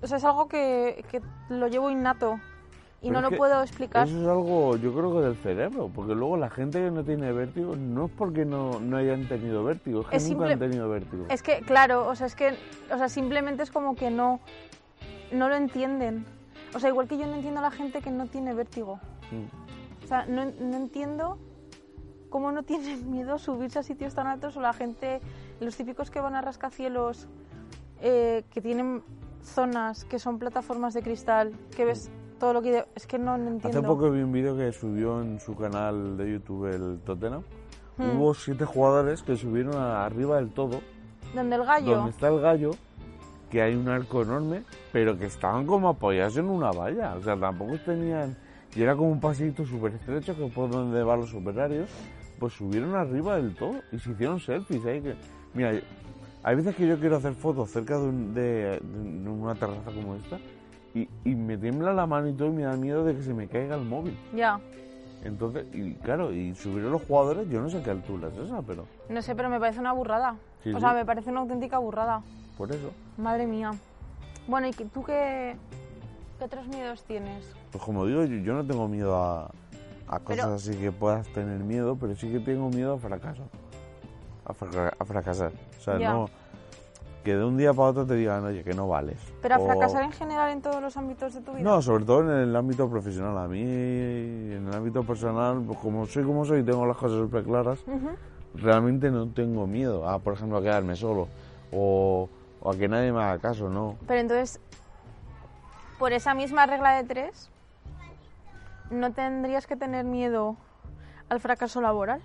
O 0.00 0.06
sea, 0.06 0.18
es 0.18 0.24
algo 0.24 0.46
que, 0.46 1.04
que 1.10 1.20
lo 1.48 1.66
llevo 1.66 1.90
innato 1.90 2.38
y 3.04 3.08
Pero 3.08 3.20
no 3.20 3.30
lo 3.30 3.36
puedo 3.36 3.62
explicar. 3.62 4.08
Eso 4.08 4.18
es 4.18 4.26
algo, 4.26 4.76
yo 4.78 4.94
creo 4.94 5.14
que 5.14 5.20
del 5.20 5.36
cerebro, 5.36 5.90
porque 5.94 6.14
luego 6.14 6.38
la 6.38 6.48
gente 6.48 6.80
que 6.80 6.90
no 6.90 7.04
tiene 7.04 7.32
vértigo 7.32 7.76
no 7.76 8.06
es 8.06 8.10
porque 8.12 8.46
no, 8.46 8.80
no 8.80 8.96
hayan 8.96 9.28
tenido 9.28 9.62
vértigo, 9.62 10.00
es 10.00 10.06
que 10.06 10.16
Es 10.16 10.22
nunca 10.22 10.48
simple- 10.48 10.52
han 10.54 10.58
tenido 10.58 10.88
vértigo. 10.88 11.26
Es 11.28 11.42
que, 11.42 11.60
claro, 11.60 12.08
o 12.08 12.14
sea, 12.16 12.26
es 12.26 12.34
que, 12.34 12.54
o 12.90 12.96
sea, 12.96 13.10
simplemente 13.10 13.62
es 13.62 13.70
como 13.70 13.94
que 13.94 14.10
no, 14.10 14.40
no 15.32 15.50
lo 15.50 15.54
entienden. 15.54 16.24
O 16.74 16.80
sea, 16.80 16.88
igual 16.88 17.06
que 17.06 17.18
yo 17.18 17.26
no 17.26 17.34
entiendo 17.34 17.60
a 17.60 17.64
la 17.64 17.70
gente 17.70 18.00
que 18.00 18.10
no 18.10 18.26
tiene 18.26 18.54
vértigo. 18.54 18.98
Mm. 19.30 20.04
O 20.04 20.06
sea, 20.08 20.24
no, 20.24 20.46
no 20.46 20.76
entiendo 20.78 21.36
cómo 22.30 22.52
no 22.52 22.62
tienen 22.62 23.10
miedo 23.12 23.34
a 23.34 23.38
subirse 23.38 23.80
a 23.80 23.82
sitios 23.82 24.14
tan 24.14 24.26
altos 24.28 24.56
o 24.56 24.62
la 24.62 24.72
gente, 24.72 25.20
los 25.60 25.76
típicos 25.76 26.10
que 26.10 26.20
van 26.20 26.36
a 26.36 26.40
rascacielos, 26.40 27.28
eh, 28.00 28.44
que 28.50 28.62
tienen 28.62 29.02
zonas 29.42 30.06
que 30.06 30.18
son 30.18 30.38
plataformas 30.38 30.94
de 30.94 31.02
cristal, 31.02 31.52
que 31.76 31.84
ves 31.84 32.10
todo 32.44 32.52
lo 32.52 32.60
que... 32.60 32.84
Es 32.94 33.06
que 33.06 33.18
no, 33.18 33.38
no 33.38 33.48
entiendo. 33.52 33.78
Hace 33.78 33.86
poco 33.86 34.10
vi 34.10 34.20
un 34.20 34.30
vídeo 34.30 34.54
que 34.54 34.70
subió 34.70 35.22
en 35.22 35.40
su 35.40 35.56
canal 35.56 36.18
de 36.18 36.32
YouTube 36.32 36.66
el 36.66 36.98
Tottenham. 37.00 37.42
Hmm. 37.96 38.18
Hubo 38.18 38.34
siete 38.34 38.66
jugadores 38.66 39.22
que 39.22 39.34
subieron 39.34 39.74
a- 39.76 40.04
arriba 40.04 40.36
del 40.36 40.50
todo, 40.50 40.80
Donde 41.34 41.56
el 41.56 41.64
gallo... 41.64 41.96
donde 41.96 42.10
está 42.10 42.28
el 42.28 42.40
gallo, 42.40 42.72
que 43.50 43.62
hay 43.62 43.74
un 43.74 43.88
arco 43.88 44.20
enorme, 44.22 44.62
pero 44.92 45.16
que 45.18 45.24
estaban 45.24 45.64
como 45.66 45.88
apoyados 45.88 46.36
en 46.36 46.44
una 46.50 46.70
valla. 46.70 47.14
O 47.14 47.22
sea, 47.22 47.34
tampoco 47.34 47.78
tenían... 47.78 48.36
Y 48.76 48.82
era 48.82 48.94
como 48.94 49.10
un 49.10 49.20
pasito 49.20 49.64
súper 49.64 49.94
estrecho 49.94 50.36
que 50.36 50.46
por 50.48 50.68
donde 50.68 51.02
van 51.02 51.20
los 51.20 51.32
operarios, 51.32 51.88
pues 52.38 52.52
subieron 52.52 52.94
arriba 52.94 53.36
del 53.36 53.54
todo 53.54 53.76
y 53.90 53.98
se 53.98 54.10
hicieron 54.10 54.38
selfies 54.38 54.84
ahí 54.84 55.00
que... 55.00 55.14
Mira, 55.54 55.72
hay 56.42 56.56
veces 56.56 56.76
que 56.76 56.86
yo 56.86 56.98
quiero 57.00 57.16
hacer 57.16 57.32
fotos 57.32 57.70
cerca 57.70 57.96
de, 57.96 58.04
un- 58.06 58.34
de- 58.34 58.80
de 58.82 59.30
una 59.30 59.54
terraza 59.54 59.90
como 59.94 60.16
esta 60.16 60.38
y, 60.94 61.08
y 61.24 61.34
me 61.34 61.58
tiembla 61.58 61.92
la 61.92 62.06
mano 62.06 62.28
y 62.28 62.32
todo 62.32 62.48
y 62.48 62.52
me 62.52 62.62
da 62.62 62.76
miedo 62.76 63.04
de 63.04 63.14
que 63.16 63.22
se 63.22 63.34
me 63.34 63.48
caiga 63.48 63.74
el 63.76 63.84
móvil. 63.84 64.16
Ya. 64.34 64.60
Entonces, 65.24 65.66
y 65.72 65.94
claro, 65.94 66.32
y 66.32 66.54
subieron 66.54 66.92
los 66.92 67.02
jugadores, 67.02 67.48
yo 67.48 67.60
no 67.60 67.68
sé 67.70 67.82
qué 67.82 67.90
altura 67.90 68.28
es 68.28 68.36
esa, 68.38 68.60
pero 68.62 68.84
No 69.08 69.22
sé, 69.22 69.34
pero 69.34 69.48
me 69.48 69.58
parece 69.58 69.80
una 69.80 69.92
burrada. 69.92 70.36
Sí, 70.62 70.70
o 70.70 70.74
sí. 70.74 70.80
sea, 70.80 70.92
me 70.92 71.04
parece 71.04 71.30
una 71.30 71.40
auténtica 71.40 71.78
burrada. 71.78 72.22
por 72.56 72.70
eso. 72.70 72.90
Madre 73.16 73.46
mía. 73.46 73.72
Bueno, 74.46 74.66
¿y 74.68 74.72
tú 74.72 75.02
qué, 75.02 75.56
qué 76.38 76.44
otros 76.44 76.66
miedos 76.68 77.02
tienes? 77.04 77.54
Pues 77.72 77.82
como 77.82 78.06
digo, 78.06 78.22
yo, 78.24 78.36
yo 78.36 78.52
no 78.54 78.64
tengo 78.66 78.86
miedo 78.86 79.16
a, 79.16 79.50
a 80.06 80.20
cosas 80.20 80.44
Pero- 80.44 80.54
así 80.54 80.76
que 80.76 80.92
puedas 80.92 81.26
tener 81.28 81.58
miedo, 81.60 81.96
pero 81.96 82.14
sí 82.14 82.30
que 82.30 82.40
tengo 82.40 82.68
miedo 82.68 82.94
a 82.94 82.98
fracaso. 82.98 83.42
A, 84.44 84.52
fraca- 84.52 84.94
a 84.98 85.04
fracasar. 85.06 85.52
O 85.78 85.80
sea, 85.80 85.98
Ya. 85.98 86.12
no... 86.12 86.28
que 87.24 87.34
de 87.34 87.42
un 87.44 87.56
día 87.56 87.72
para 87.72 87.88
otro 87.88 88.06
te 88.06 88.14
digan, 88.14 88.44
oye, 88.44 88.62
que 88.62 88.74
no 88.74 88.86
vales. 88.86 89.18
Pero 89.40 89.54
a 89.54 89.58
O- 89.58 89.64
fracasar 89.64 90.02
en 90.04 90.12
general 90.12 90.50
en 90.52 90.60
todos 90.60 90.80
los 90.82 90.96
ámbitos 90.96 91.32
de 91.34 91.40
tu 91.40 91.52
vida. 91.54 91.64
No, 91.64 91.80
sobre 91.80 92.04
todo 92.04 92.20
en 92.20 92.48
el 92.50 92.54
ámbito 92.54 92.88
profesional. 92.88 93.36
A 93.38 93.48
mí, 93.48 93.62
en 93.62 94.66
el 94.68 94.74
ámbito 94.74 95.02
personal, 95.02 95.62
pues 95.66 95.78
como 95.78 96.06
soy 96.06 96.22
como 96.24 96.44
soy 96.44 96.60
y 96.60 96.62
tengo 96.62 96.86
las 96.86 96.96
cosas 96.98 97.18
súper 97.18 97.42
claras, 97.44 97.80
realmente 98.54 99.10
no 99.10 99.26
tengo 99.28 99.66
miedo 99.66 100.06
a, 100.08 100.18
por 100.18 100.34
ejemplo, 100.34 100.58
a 100.58 100.62
quedarme 100.62 100.96
solo 100.96 101.28
o, 101.72 102.28
o 102.60 102.70
a 102.70 102.76
que 102.76 102.88
nadie 102.88 103.10
me 103.10 103.22
haga 103.22 103.38
caso, 103.38 103.70
no. 103.70 103.96
Pero 104.06 104.20
entonces, 104.20 104.60
por 105.98 106.12
esa 106.12 106.34
misma 106.34 106.66
regla 106.66 106.92
de 106.92 107.04
tres, 107.04 107.50
¿no 108.90 109.12
tendrías 109.12 109.66
que 109.66 109.76
tener 109.76 110.04
miedo 110.04 110.56
al 111.30 111.40
fracaso 111.40 111.80
laboral? 111.80 112.20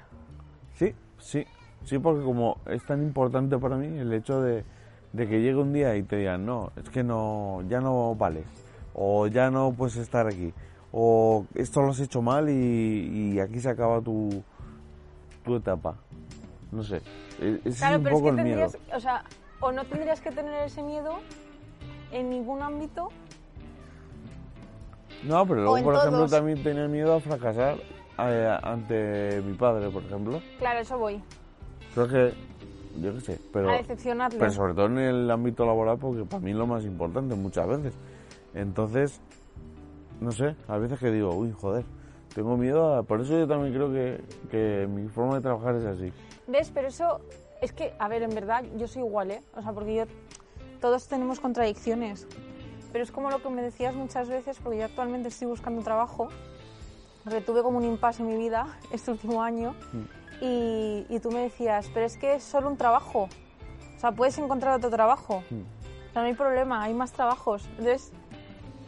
Sí, 0.75 0.93
sí, 1.19 1.45
sí, 1.85 1.99
porque 1.99 2.21
como 2.23 2.57
es 2.65 2.83
tan 2.83 3.01
importante 3.01 3.57
para 3.57 3.77
mí 3.77 3.97
el 3.97 4.11
hecho 4.13 4.41
de, 4.41 4.65
de 5.13 5.27
que 5.27 5.41
llegue 5.41 5.55
un 5.55 5.73
día 5.73 5.95
y 5.95 6.03
te 6.03 6.17
digan, 6.17 6.45
no, 6.45 6.71
es 6.75 6.89
que 6.89 7.03
no, 7.03 7.63
ya 7.67 7.79
no 7.81 8.15
vales, 8.15 8.45
o 8.93 9.27
ya 9.27 9.49
no 9.49 9.73
puedes 9.73 9.95
estar 9.97 10.27
aquí, 10.27 10.53
o 10.91 11.45
esto 11.55 11.81
lo 11.81 11.89
has 11.91 11.99
hecho 11.99 12.21
mal 12.21 12.49
y, 12.49 13.33
y 13.35 13.39
aquí 13.39 13.59
se 13.59 13.69
acaba 13.69 14.01
tu, 14.01 14.43
tu 15.43 15.55
etapa. 15.55 15.95
No 16.71 16.83
sé, 16.83 17.01
e- 17.41 17.59
ese 17.65 17.77
Claro, 17.79 17.95
es 17.95 17.97
un 17.97 18.03
pero 18.03 18.15
es 18.15 18.21
poco 18.21 18.23
que 18.35 18.41
el 18.41 18.45
miedo. 18.47 18.69
tendrías, 18.69 18.95
o 18.95 18.99
sea, 18.99 19.23
o 19.59 19.71
no 19.71 19.85
tendrías 19.85 20.21
que 20.21 20.31
tener 20.31 20.63
ese 20.63 20.83
miedo 20.83 21.15
en 22.11 22.29
ningún 22.29 22.61
ámbito. 22.61 23.09
No, 25.23 25.45
pero 25.45 25.63
luego, 25.63 25.83
por 25.83 25.95
ejemplo, 25.95 26.17
todos. 26.19 26.31
también 26.31 26.63
tenía 26.63 26.87
miedo 26.87 27.13
a 27.15 27.19
fracasar 27.19 27.77
eh, 28.19 28.57
ante 28.63 29.41
mi 29.45 29.53
padre, 29.55 29.89
por 29.89 30.03
ejemplo. 30.03 30.41
Claro, 30.59 30.79
eso 30.79 30.97
voy. 30.97 31.21
Creo 31.93 32.07
que, 32.07 32.33
yo 33.01 33.13
qué 33.13 33.21
sé, 33.21 33.39
pero... 33.51 33.69
a. 34.21 34.29
Pero 34.29 34.51
sobre 34.51 34.73
todo 34.73 34.85
en 34.87 34.97
el 34.97 35.31
ámbito 35.31 35.65
laboral, 35.65 35.97
porque 35.97 36.23
para 36.23 36.41
mí 36.41 36.51
es 36.51 36.57
lo 36.57 36.67
más 36.67 36.83
importante 36.85 37.35
muchas 37.35 37.67
veces. 37.67 37.93
Entonces, 38.53 39.19
no 40.19 40.31
sé, 40.31 40.55
a 40.67 40.77
veces 40.77 40.99
que 40.99 41.11
digo, 41.11 41.33
uy, 41.33 41.51
joder, 41.51 41.85
tengo 42.33 42.57
miedo 42.57 42.95
a... 42.95 43.03
Por 43.03 43.21
eso 43.21 43.37
yo 43.37 43.47
también 43.47 43.73
creo 43.73 43.91
que, 43.91 44.21
que 44.49 44.87
mi 44.87 45.07
forma 45.07 45.35
de 45.35 45.41
trabajar 45.41 45.75
es 45.75 45.85
así. 45.85 46.11
¿Ves? 46.47 46.71
Pero 46.73 46.87
eso 46.87 47.21
es 47.61 47.73
que, 47.73 47.93
a 47.99 48.07
ver, 48.07 48.23
en 48.23 48.33
verdad 48.33 48.63
yo 48.77 48.87
soy 48.87 49.03
igual, 49.03 49.31
¿eh? 49.31 49.43
O 49.55 49.61
sea, 49.61 49.71
porque 49.73 49.95
yo, 49.95 50.03
todos 50.79 51.07
tenemos 51.07 51.39
contradicciones. 51.39 52.27
Pero 52.91 53.03
es 53.03 53.11
como 53.11 53.29
lo 53.29 53.41
que 53.41 53.49
me 53.49 53.61
decías 53.61 53.93
muchas 53.93 54.29
veces, 54.29 54.57
porque 54.63 54.79
yo 54.79 54.85
actualmente 54.85 55.27
estoy 55.27 55.47
buscando 55.47 55.81
trabajo. 55.83 56.29
Porque 57.23 57.41
tuve 57.41 57.61
como 57.61 57.77
un 57.77 57.83
impasse 57.83 58.23
en 58.23 58.29
mi 58.29 58.37
vida 58.37 58.79
este 58.91 59.11
último 59.11 59.41
año. 59.41 59.75
Y, 60.41 61.05
y 61.09 61.19
tú 61.19 61.31
me 61.31 61.41
decías, 61.41 61.89
pero 61.93 62.05
es 62.05 62.17
que 62.17 62.35
es 62.35 62.43
solo 62.43 62.69
un 62.69 62.77
trabajo. 62.77 63.27
O 63.95 63.99
sea, 63.99 64.11
puedes 64.11 64.37
encontrar 64.37 64.75
otro 64.75 64.89
trabajo. 64.89 65.43
O 66.09 66.13
sea, 66.13 66.21
no 66.21 66.27
hay 66.27 66.33
problema, 66.33 66.83
hay 66.83 66.93
más 66.93 67.11
trabajos. 67.11 67.67
Entonces, 67.77 68.11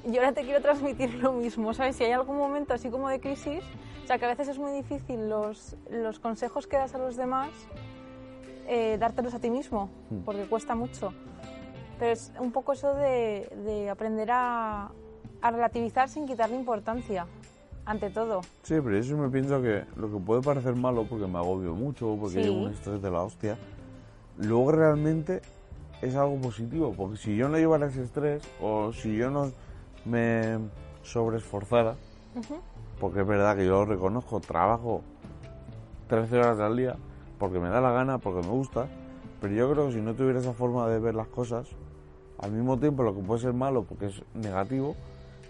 yo 0.06 0.22
ahora 0.22 0.32
te 0.32 0.44
quiero 0.44 0.62
transmitir 0.62 1.14
lo 1.16 1.34
mismo, 1.34 1.74
¿sabes? 1.74 1.96
Si 1.96 2.04
hay 2.04 2.12
algún 2.12 2.38
momento 2.38 2.74
así 2.74 2.90
como 2.90 3.10
de 3.10 3.20
crisis, 3.20 3.64
o 4.04 4.08
sea, 4.08 4.18
que 4.18 4.26
a 4.26 4.30
veces 4.30 4.48
es 4.48 4.58
muy 4.58 4.72
difícil 4.72 5.30
los, 5.30 5.76
los 5.90 6.20
consejos 6.20 6.68
que 6.68 6.78
das 6.78 6.96
a 6.96 6.98
los 6.98 7.18
demás, 7.18 7.50
eh, 8.68 8.98
dártelos 9.00 9.34
a 9.34 9.40
ti 9.40 9.50
mismo, 9.50 9.90
porque 10.26 10.46
cuesta 10.46 10.76
mucho. 10.76 11.14
Pero 12.00 12.14
es 12.14 12.32
un 12.40 12.52
poco 12.52 12.74
eso 12.74 12.96
de, 12.96 13.52
de 13.66 13.90
aprender 13.90 14.32
a, 14.32 14.92
a 15.42 15.52
relativizar 15.52 16.10
sin 16.10 16.26
quitarle 16.26 16.56
importancia, 16.56 17.28
ante 17.92 18.10
todo. 18.10 18.42
Sí, 18.64 18.76
pero 18.84 19.00
yo 19.00 19.18
me 19.18 19.30
pienso 19.30 19.62
que 19.62 19.84
lo 19.96 20.10
que 20.10 20.18
puede 20.18 20.42
parecer 20.42 20.76
malo, 20.76 21.06
porque 21.10 21.28
me 21.28 21.38
agobio 21.38 21.76
mucho, 21.76 22.18
porque 22.20 22.36
Sí. 22.36 22.42
llevo 22.42 22.62
un 22.62 22.72
estrés 22.72 23.02
de 23.02 23.12
la 23.12 23.22
hostia, 23.22 23.58
luego 24.38 24.72
realmente 24.72 25.42
es 26.02 26.16
algo 26.16 26.38
positivo, 26.38 26.94
porque 26.96 27.18
si 27.18 27.36
yo 27.36 27.50
no 27.50 27.58
llevara 27.58 27.88
ese 27.88 28.04
estrés, 28.04 28.44
o 28.62 28.94
si 28.94 29.16
yo 29.16 29.30
no 29.30 29.52
me 30.06 30.58
sobreesforzara, 31.04 31.96
Ujú. 32.36 32.60
porque 33.00 33.22
es 33.22 33.28
verdad 33.28 33.56
que 33.58 33.66
yo 33.66 33.72
lo 33.72 33.86
reconozco, 33.86 34.40
trabajo 34.40 35.02
13 36.08 36.38
horas 36.38 36.60
al 36.60 36.78
día, 36.78 36.96
porque 37.40 37.60
me 37.60 37.70
da 37.70 37.82
la 37.82 37.92
gana, 37.92 38.20
porque 38.20 38.42
me 38.42 38.52
gusta, 38.54 38.88
pero 39.42 39.54
yo 39.54 39.72
creo 39.72 39.88
que 39.88 39.94
si 39.94 40.02
no 40.02 40.14
tuviera 40.16 40.40
esa 40.40 40.54
forma 40.54 40.88
de 40.88 41.00
ver 41.00 41.16
las 41.16 41.28
cosas, 41.28 41.68
al 42.40 42.52
mismo 42.52 42.80
tiempo 42.80 43.04
lo 43.04 43.14
que 43.14 43.22
puede 43.22 43.42
ser 43.42 43.54
malo, 43.54 43.84
porque 43.84 44.08
es 44.08 44.24
negativo, 44.34 44.96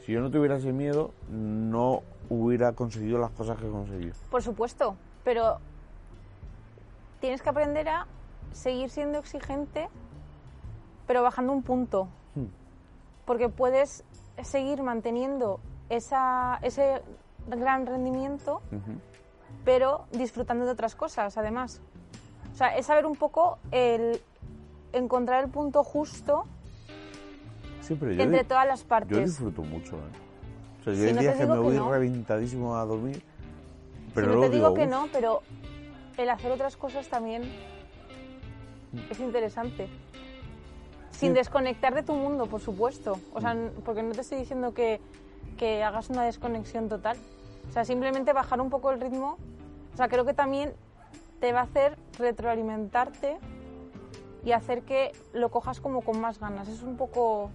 si 0.06 0.14
yo 0.14 0.22
no 0.22 0.32
tuviera 0.32 0.58
ese 0.58 0.74
miedo, 0.74 1.12
no 1.30 2.02
hubiera 2.32 2.72
conseguido 2.72 3.20
las 3.20 3.32
cosas 3.32 3.58
que 3.58 3.68
he 3.68 3.70
conseguido. 3.70 4.14
Por 4.30 4.42
supuesto, 4.42 4.96
pero 5.24 5.60
tienes 7.20 7.42
que 7.42 7.50
aprender 7.50 7.90
a 7.90 8.08
seguir 8.54 8.90
siendo 8.90 9.20
exigente, 9.20 9.90
pero 11.08 11.24
bajando 11.24 11.52
un 11.52 11.62
punto. 11.62 12.08
Hmm. 12.36 12.46
Porque 13.26 13.50
puedes 13.50 14.06
seguir 14.44 14.82
manteniendo 14.82 15.60
esa, 15.90 16.58
ese 16.62 17.02
gran 17.48 17.86
rendimiento, 17.86 18.62
pero 19.66 20.06
disfrutando 20.14 20.66
de 20.66 20.72
otras 20.72 20.96
cosas, 20.96 21.38
además. 21.38 21.82
O 22.54 22.56
sea, 22.56 22.78
es 22.78 22.86
saber 22.86 23.06
un 23.06 23.18
poco 23.18 23.60
el 23.72 24.22
encontrar 24.94 25.44
el 25.44 25.50
punto 25.50 25.84
justo 25.84 26.46
Sí, 27.82 27.96
pero 28.00 28.14
yo, 28.14 28.22
entre 28.22 28.44
todas 28.44 28.68
las 28.68 28.84
yo 28.84 28.88
partes. 28.88 29.26
disfruto 29.26 29.64
mucho. 29.64 29.98
¿eh? 29.98 30.31
O 30.82 30.84
sea, 30.84 30.94
yo 30.94 31.00
Sí, 31.02 31.08
hay 31.08 31.14
no 31.14 31.22
días 31.22 31.36
que 31.38 31.46
me 31.46 31.54
que 31.54 31.60
voy 31.60 31.76
no. 31.76 31.92
reventadísimo 31.92 32.76
a 32.76 32.86
dormir, 32.86 33.22
pero 34.16 34.28
Sí, 34.34 34.36
no 34.36 34.42
te 34.42 34.50
digo 34.50 34.70
digo, 34.70 34.74
que 34.74 34.88
no, 34.88 35.08
pero 35.14 35.42
el 36.18 36.30
hacer 36.30 36.52
otras 36.52 36.76
cosas 36.76 37.08
también 37.08 37.44
es 39.10 39.20
interesante. 39.20 39.88
Sin 41.12 41.30
Sí. 41.30 41.36
desconectar 41.36 41.94
de 41.94 42.02
tu 42.04 42.14
mundo, 42.14 42.48
por 42.48 42.62
supuesto. 42.62 43.20
O 43.34 43.42
sea, 43.42 43.54
Mm. 43.54 43.82
porque 43.86 44.02
no 44.02 44.12
te 44.14 44.22
estoy 44.22 44.40
diciendo 44.40 44.74
que, 44.74 45.00
que 45.58 45.84
hagas 45.84 46.10
una 46.10 46.24
desconexión 46.24 46.90
total. 46.90 47.18
O 47.70 47.72
sea, 47.74 47.86
simplemente 47.86 48.34
bajar 48.34 48.60
un 48.60 48.70
poco 48.72 48.90
el 48.92 49.00
ritmo. 49.00 49.38
O 49.94 49.98
sea, 49.98 50.08
creo 50.08 50.26
que 50.26 50.34
también 50.34 50.74
te 51.40 51.54
va 51.54 51.60
a 51.60 51.64
hacer 51.64 51.96
retroalimentarte 52.18 53.38
y 54.44 54.52
hacer 54.54 54.82
que 54.82 55.12
lo 55.34 55.50
cojas 55.50 55.80
como 55.80 56.02
con 56.02 56.20
más 56.20 56.40
ganas. 56.40 56.68
Es 56.68 56.82
un 56.82 56.98
poco 56.98 57.52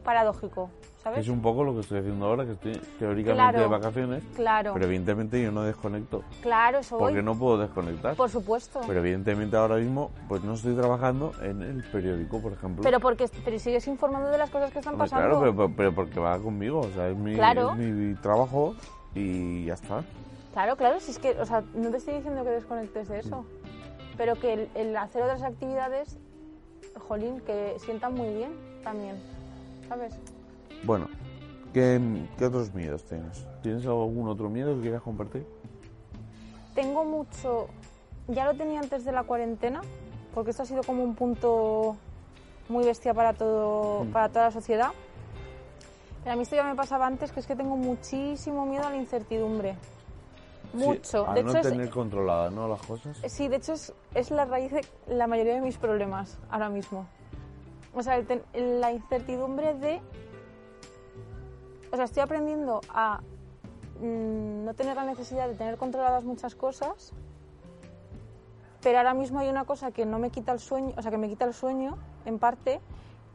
paradójico, 0.00 0.70
¿sabes? 1.02 1.20
Es 1.20 1.28
un 1.28 1.40
poco 1.42 1.64
lo 1.64 1.74
que 1.74 1.80
estoy 1.80 1.98
haciendo 2.00 2.26
ahora, 2.26 2.44
que 2.44 2.52
estoy 2.52 2.72
teóricamente 2.98 3.34
Claro. 3.52 3.60
de 3.60 3.66
vacaciones, 3.66 4.22
Claro, 4.34 4.72
pero 4.72 4.84
evidentemente 4.86 5.42
yo 5.42 5.52
no 5.52 5.62
desconecto, 5.62 6.22
claro, 6.40 6.78
eso 6.78 6.98
porque 6.98 7.22
no 7.22 7.38
puedo 7.38 7.58
desconectar. 7.58 8.16
Por 8.16 8.30
supuesto. 8.30 8.80
Pero 8.86 9.00
evidentemente 9.00 9.56
ahora 9.56 9.76
mismo 9.76 10.10
pues 10.28 10.42
no 10.42 10.54
estoy 10.54 10.74
trabajando 10.74 11.32
en 11.42 11.62
el 11.62 11.82
periódico, 11.84 12.40
por 12.40 12.52
ejemplo. 12.52 12.82
Pero 12.82 13.00
porque 13.00 13.28
pero 13.44 13.58
sigues 13.58 13.86
informando 13.88 14.28
de 14.30 14.38
las 14.38 14.50
cosas 14.50 14.72
que 14.72 14.78
están 14.80 14.96
pasando. 14.96 15.26
claro, 15.28 15.40
pero, 15.40 15.54
pero- 15.56 15.76
pero 15.76 15.94
porque 15.94 16.20
va 16.20 16.38
conmigo, 16.38 16.80
o 16.80 16.90
sea, 16.92 17.08
es 17.08 17.16
mi, 17.16 17.34
Claro. 17.34 17.70
es 17.72 17.76
mi 17.76 18.14
trabajo 18.16 18.74
y 19.14 19.64
ya 19.66 19.74
está. 19.74 20.04
Claro, 20.52 20.76
claro, 20.76 20.98
si 21.00 21.12
es 21.12 21.18
que, 21.18 21.30
o 21.40 21.46
sea, 21.46 21.62
no 21.74 21.90
te 21.90 21.98
estoy 21.98 22.14
diciendo 22.14 22.42
que 22.42 22.50
desconectes 22.50 23.08
de 23.08 23.20
eso, 23.20 23.44
pero 24.16 24.34
que 24.34 24.52
el, 24.52 24.68
el 24.74 24.96
hacer 24.96 25.22
otras 25.22 25.42
actividades, 25.42 26.18
jolín, 27.08 27.40
que 27.40 27.76
sientan 27.78 28.14
muy 28.14 28.34
bien 28.34 28.52
también, 28.82 29.16
¿sabes? 29.90 30.14
Bueno, 30.84 31.08
¿qué, 31.74 32.00
qué 32.38 32.44
otros 32.46 32.72
miedos 32.72 33.04
tienes? 33.04 33.44
¿Tienes 33.60 33.84
algún 33.86 34.28
otro 34.28 34.48
miedo 34.48 34.76
que 34.76 34.82
quieras 34.82 35.02
compartir? 35.02 35.44
Tengo 36.76 37.04
mucho, 37.04 37.66
ya 38.28 38.44
lo 38.46 38.54
tenía 38.56 38.78
antes 38.78 39.04
de 39.04 39.10
la 39.10 39.24
cuarentena, 39.24 39.80
porque 40.32 40.52
esto 40.52 40.62
ha 40.62 40.66
sido 40.66 40.84
como 40.84 41.02
un 41.02 41.16
punto 41.16 41.96
muy 42.68 42.84
bestia 42.84 43.12
para 43.12 43.32
todo, 43.32 44.04
Mm. 44.04 44.12
para 44.12 44.28
toda 44.28 44.44
la 44.46 44.50
sociedad. 44.52 44.90
Pero 46.22 46.34
a 46.34 46.36
mí 46.36 46.42
esto 46.42 46.54
ya 46.54 46.62
me 46.62 46.76
pasaba 46.76 47.06
antes, 47.08 47.32
que 47.32 47.40
es 47.40 47.46
que 47.48 47.56
tengo 47.56 47.76
muchísimo 47.76 48.64
miedo 48.66 48.86
a 48.86 48.90
la 48.90 48.96
incertidumbre. 48.96 49.74
Mucho. 50.72 51.24
Sí, 51.24 51.30
a 51.30 51.34
de 51.34 51.42
no 51.42 51.50
hecho, 51.50 51.58
es- 51.58 51.68
tener 51.68 51.90
controladas 51.90 52.52
¿no? 52.52 52.68
las 52.68 52.80
cosas. 52.82 53.16
Sí, 53.26 53.48
de 53.48 53.56
hecho 53.56 53.72
es, 53.72 53.92
es 54.14 54.30
la 54.30 54.44
raíz 54.44 54.70
de 54.70 54.84
la 55.08 55.26
mayoría 55.26 55.54
de 55.54 55.60
mis 55.62 55.78
problemas 55.78 56.38
ahora 56.48 56.68
mismo. 56.68 57.06
O 57.94 58.02
sea, 58.02 58.16
el 58.16 58.80
la 58.80 58.92
incertidumbre 58.92 59.74
de... 59.74 60.00
O 61.92 61.96
sea, 61.96 62.04
estoy 62.04 62.22
aprendiendo 62.22 62.80
a 62.88 63.20
mm, 64.00 64.64
no 64.64 64.74
tener 64.74 64.96
la 64.96 65.04
necesidad 65.04 65.48
de 65.48 65.54
tener 65.54 65.76
controladas 65.76 66.24
muchas 66.24 66.54
cosas, 66.54 67.12
pero 68.82 68.98
ahora 68.98 69.14
mismo 69.14 69.40
hay 69.40 69.48
una 69.48 69.64
cosa 69.64 69.90
que 69.90 70.06
no 70.06 70.18
me 70.18 70.30
quita 70.30 70.52
el 70.52 70.60
sueño, 70.60 70.94
o 70.96 71.02
sea, 71.02 71.10
que 71.10 71.18
me 71.18 71.28
quita 71.28 71.44
el 71.44 71.52
sueño, 71.52 71.98
en 72.24 72.38
parte, 72.38 72.80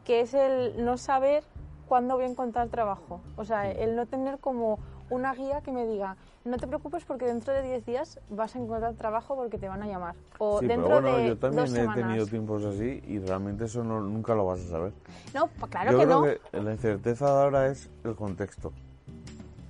que 0.04 0.20
es 0.20 0.34
el 0.34 0.84
no 0.84 0.96
saber 0.96 1.44
cuándo 1.86 2.14
voy 2.14 2.24
a 2.24 2.28
encontrar 2.28 2.68
trabajo. 2.68 3.20
O 3.36 3.44
sea, 3.44 3.70
el 3.70 3.94
no 3.94 4.06
tener 4.06 4.38
como 4.38 4.78
una 5.10 5.34
guía 5.34 5.60
que 5.60 5.70
me 5.72 5.86
diga, 5.86 6.16
no 6.44 6.56
te 6.58 6.66
preocupes 6.66 7.04
porque 7.04 7.24
dentro 7.26 7.52
de 7.54 7.62
10 7.62 7.86
días 7.86 8.20
vas 8.28 8.54
a 8.56 8.58
encontrar 8.58 8.94
trabajo 8.94 9.36
porque 9.36 9.58
te 9.58 9.68
van 9.68 9.82
a 9.82 9.86
llamar. 9.86 10.14
O 10.38 10.60
Sí, 10.60 10.66
dentro 10.66 10.88
pero 10.88 11.00
bueno, 11.02 11.16
de 11.18 11.28
yo 11.28 11.38
también 11.38 11.64
dos 11.64 11.72
he 11.72 11.80
semanas. 11.80 12.06
tenido 12.06 12.26
tiempos 12.26 12.64
así 12.64 13.02
y 13.06 13.18
realmente 13.20 13.64
eso 13.64 13.82
no- 13.84 14.00
nunca 14.00 14.34
lo 14.34 14.46
vas 14.46 14.60
a 14.60 14.68
saber. 14.68 14.92
No, 15.34 15.46
pa- 15.48 15.68
claro 15.68 15.92
yo 15.92 15.98
que 15.98 16.04
creo 16.04 16.20
no. 16.20 16.24
que 16.26 16.40
la 16.62 16.72
incerteza 16.72 17.26
de 17.26 17.42
ahora 17.42 17.66
es 17.68 17.88
el 18.04 18.14
contexto. 18.14 18.72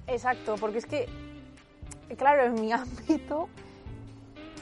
Exacto, 0.06 0.54
porque 0.60 0.78
es 0.78 0.86
que, 0.86 1.08
claro, 2.16 2.44
en 2.44 2.54
mi 2.60 2.72
ámbito 2.72 3.48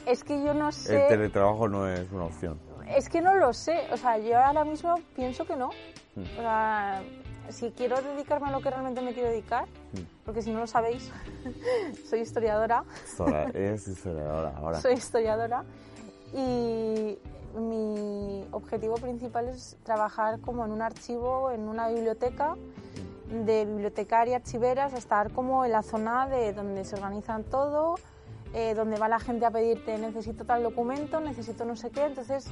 es 0.05 0.23
que 0.23 0.43
yo 0.43 0.53
no 0.53 0.71
sé... 0.71 1.03
El 1.03 1.07
teletrabajo 1.09 1.67
no 1.67 1.87
es 1.87 2.11
una 2.11 2.25
opción. 2.25 2.59
Es 2.87 3.09
que 3.09 3.21
no 3.21 3.33
lo 3.35 3.51
sé. 3.53 3.79
O 3.91 3.97
sea, 3.97 4.17
yo 4.19 4.37
ahora 4.39 4.63
mismo 4.63 4.95
pienso 5.15 5.45
que 5.45 5.55
no. 5.55 5.69
Mm. 6.15 6.21
O 6.21 6.41
sea, 6.41 7.01
si 7.49 7.71
quiero 7.71 8.01
dedicarme 8.01 8.47
a 8.49 8.51
lo 8.51 8.61
que 8.61 8.69
realmente 8.69 9.01
me 9.01 9.13
quiero 9.13 9.29
dedicar, 9.29 9.65
Mm. 9.93 9.99
porque 10.25 10.41
si 10.41 10.51
no 10.51 10.59
lo 10.59 10.67
sabéis, 10.67 11.11
soy 12.09 12.19
historiadora. 12.21 12.83
Historia- 13.05 13.49
es 13.53 13.87
historiadora 13.87 14.53
ahora. 14.57 14.81
Soy 14.81 14.93
historiadora 14.93 15.63
y 16.33 17.17
mi 17.57 18.45
objetivo 18.51 18.95
principal 18.95 19.47
es 19.49 19.77
trabajar 19.83 20.39
como 20.41 20.65
en 20.65 20.71
un 20.71 20.81
archivo, 20.81 21.51
en 21.51 21.67
una 21.69 21.87
biblioteca 21.89 22.55
de 23.29 23.65
bibliotecaria, 23.65 24.35
archiveras, 24.37 24.93
estar 24.93 25.31
como 25.31 25.65
en 25.65 25.71
la 25.71 25.81
zona 25.81 26.27
de 26.27 26.53
donde 26.53 26.83
se 26.85 26.95
organizan 26.95 27.43
todo, 27.43 27.95
eh, 28.53 28.73
donde 28.75 28.97
va 28.99 29.07
la 29.07 29.19
gente 29.19 29.45
a 29.45 29.51
pedirte 29.51 29.97
necesito 29.97 30.45
tal 30.45 30.63
documento, 30.63 31.19
necesito 31.19 31.65
no 31.65 31.75
sé 31.75 31.89
qué. 31.91 32.03
Entonces 32.05 32.47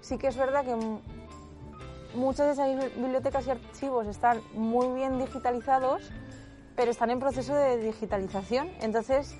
sí 0.00 0.16
que 0.18 0.28
es 0.28 0.36
verdad 0.36 0.64
que 0.64 0.74
muchas 2.14 2.46
de 2.46 2.52
esas 2.52 2.94
bibliotecas 2.96 3.46
y 3.46 3.50
archivos 3.50 4.06
están 4.06 4.40
muy 4.54 4.88
bien 4.94 5.18
digitalizados, 5.18 6.10
pero 6.76 6.90
están 6.90 7.10
en 7.10 7.20
proceso 7.20 7.54
de 7.54 7.78
digitalización. 7.78 8.68
Entonces 8.80 9.36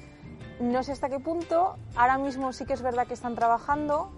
no 0.60 0.82
sé 0.82 0.92
hasta 0.92 1.08
qué 1.08 1.18
punto. 1.18 1.76
Ahora 1.96 2.18
mismo 2.18 2.52
sí 2.52 2.66
que 2.66 2.74
es 2.74 2.82
verdad 2.82 3.06
que 3.06 3.14
están 3.14 3.34
trabajando, 3.34 4.10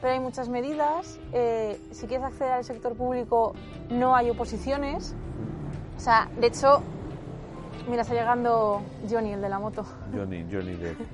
pero 0.00 0.14
hay 0.14 0.20
muchas 0.20 0.48
medidas. 0.48 1.18
Eh, 1.32 1.80
si 1.92 2.06
quieres 2.06 2.26
acceder 2.26 2.52
al 2.52 2.64
sector 2.64 2.96
público, 2.96 3.54
no 3.90 4.16
hay 4.16 4.30
oposiciones. 4.30 5.14
O 5.96 6.00
sea, 6.00 6.28
de 6.38 6.46
hecho, 6.46 6.82
mira, 7.88 8.02
está 8.02 8.14
llegando 8.14 8.82
Johnny, 9.08 9.32
el 9.32 9.42
de 9.42 9.48
la 9.48 9.58
moto. 9.58 9.84
Johnny, 10.12 10.46
Johnny 10.50 10.74
Depp. 10.74 10.98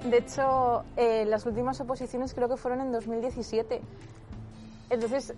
De 0.00 0.16
hecho, 0.16 0.82
eh, 0.96 1.26
las 1.26 1.44
últimas 1.44 1.78
oposiciones 1.78 2.32
creo 2.32 2.48
que 2.48 2.56
fueron 2.56 2.80
en 2.80 2.90
2017. 2.90 3.82
Entonces, 4.88 5.34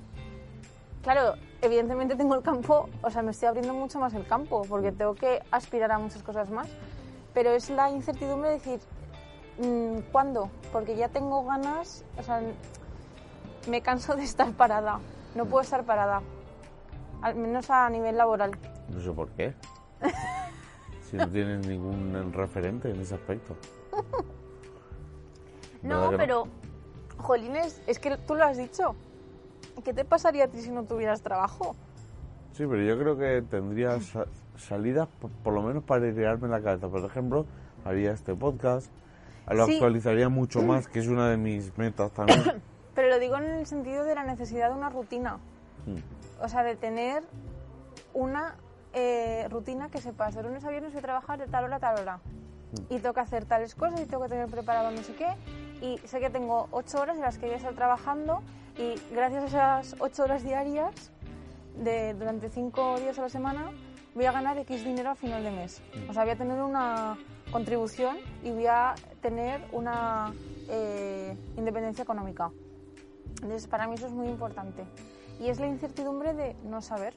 claro, 1.02 1.35
evidentemente 1.61 2.16
tengo 2.16 2.35
el 2.35 2.42
campo, 2.42 2.88
o 3.02 3.11
sea, 3.11 3.23
me 3.23 3.32
estoy 3.32 3.49
abriendo 3.49 3.75
mucho 3.75 3.99
más 3.99 4.14
el 4.14 4.26
campo, 4.26 4.62
porque 4.68 4.92
tengo 4.92 5.14
que 5.14 5.40
aspirar 5.50 5.92
a 5.92 5.99
muchas 5.99 6.23
cosas 6.23 6.50
más. 6.50 6.68
Pero 7.35 7.50
es 7.50 7.71
la 7.71 7.90
incertidumbre 7.90 8.50
de 8.50 8.54
decir, 8.56 8.80
mm, 9.59 10.11
¿cuándo? 10.11 10.50
Porque 10.73 10.97
ya 10.97 11.09
tengo 11.09 11.44
ganas, 11.44 12.04
o 12.18 12.23
sea, 12.23 12.42
me 13.68 13.80
canso 13.80 14.14
de 14.16 14.25
estar 14.25 14.52
parada. 14.52 15.00
No 15.35 15.47
puedo 15.47 15.62
estar 15.62 15.85
parada, 15.85 16.23
al 17.23 17.35
menos 17.37 17.71
a 17.71 17.88
nivel 17.88 18.16
laboral. 18.16 18.52
No 18.88 19.00
sé 19.00 19.11
por 19.11 19.28
qué. 19.30 19.54
Si 21.11 21.18
no 21.18 21.28
tienes 21.28 21.66
ningún 21.66 22.32
referente 22.32 22.88
en 22.88 22.99
ese 22.99 23.16
aspecto. 23.16 23.54
¿Verdad 25.82 26.11
No, 26.11 26.16
pero, 26.16 26.49
Jolines, 27.18 27.82
es 27.87 27.99
que 27.99 28.16
tú 28.16 28.35
lo 28.35 28.44
has 28.44 28.56
dicho. 28.56 28.97
¿Qué 29.84 29.92
te 29.92 30.04
pasaría 30.04 30.44
a 30.44 30.48
ti 30.48 30.60
si 30.60 30.70
no 30.70 30.84
tuvieras 30.84 31.22
trabajo? 31.22 31.74
Sí, 32.52 32.64
pero 32.66 32.82
yo 32.82 32.98
creo 32.98 33.16
que 33.18 33.42
tendría 33.48 34.00
sa- 34.00 34.26
salidas 34.56 35.08
por, 35.20 35.30
por 35.30 35.54
lo 35.54 35.62
menos 35.62 35.82
para 35.84 36.06
idearme 36.06 36.48
la 36.48 36.60
cabeza. 36.60 36.88
Por 36.88 37.04
ejemplo, 37.04 37.46
haría 37.84 38.12
este 38.12 38.34
podcast, 38.34 38.90
lo 39.50 39.66
Sí. 39.66 39.74
actualizaría 39.74 40.28
mucho 40.28 40.62
más, 40.62 40.86
que 40.86 41.00
es 41.00 41.08
una 41.08 41.28
de 41.28 41.36
mis 41.36 41.76
metas 41.78 42.12
también. 42.12 42.40
Pero 42.94 43.08
lo 43.08 43.18
digo 43.18 43.36
en 43.38 43.44
el 43.44 43.66
sentido 43.66 44.04
de 44.04 44.14
la 44.14 44.24
necesidad 44.24 44.68
de 44.70 44.76
una 44.76 44.90
rutina. 44.90 45.38
Mm. 45.86 46.42
O 46.44 46.48
sea, 46.48 46.62
de 46.62 46.76
tener 46.76 47.22
una 48.12 48.54
eh, 48.92 49.46
rutina 49.50 49.88
que 49.88 50.02
sepas, 50.02 50.34
de 50.34 50.42
lunes 50.42 50.62
a 50.64 50.68
viernes 50.70 50.92
voy 50.92 50.98
a 50.98 51.02
trabajar 51.02 51.38
de 51.38 51.46
tal 51.46 51.64
hora 51.64 51.76
a 51.76 51.80
tal 51.80 51.98
hora. 52.00 52.20
Y 52.90 52.98
tengo 53.00 53.14
que 53.14 53.20
hacer 53.20 53.44
tales 53.46 53.74
cosas 53.74 54.00
y 54.00 54.04
tengo 54.07 54.22
que 54.24 54.28
tener 54.30 54.48
preparado 54.48 54.90
no 54.90 55.02
sé 55.02 55.14
qué. 55.14 55.28
Y 55.80 55.98
sé 56.07 56.20
que 56.20 56.28
tengo 56.30 56.68
ocho 56.70 57.00
horas 57.00 57.16
en 57.16 57.22
las 57.22 57.38
que 57.38 57.46
voy 57.46 57.54
a 57.54 57.57
estar 57.59 57.74
trabajando 57.74 58.42
y 58.78 58.94
gracias 59.14 59.42
a 59.54 59.80
esas 59.80 59.96
ocho 60.00 60.24
horas 60.24 60.42
diarias, 60.42 61.11
de, 61.76 62.14
durante 62.14 62.48
cinco 62.50 62.98
días 62.98 63.18
a 63.18 63.22
la 63.22 63.28
semana, 63.28 63.70
voy 64.14 64.26
a 64.26 64.32
ganar 64.32 64.58
X 64.58 64.85
dinero 64.85 65.11
a 65.11 65.14
final 65.14 65.42
de 65.42 65.50
mes. 65.50 65.80
O 66.08 66.12
sea, 66.12 66.22
voy 66.24 66.32
a 66.32 66.37
tener 66.37 66.61
una 66.62 67.16
contribución 67.50 68.16
y 68.42 68.50
voy 68.50 68.66
a 68.66 68.94
tener 69.20 69.62
una 69.72 70.32
eh, 70.68 71.37
independencia 71.56 72.02
económica. 72.02 72.50
Entonces, 73.42 73.66
para 73.66 73.87
mí 73.87 73.94
eso 73.94 74.06
es 74.06 74.12
muy 74.12 74.28
importante. 74.28 74.85
Y 75.40 75.48
es 75.48 75.58
la 75.61 75.66
incertidumbre 75.66 76.35
de 76.35 76.54
no 76.64 76.82
saber. 76.82 77.14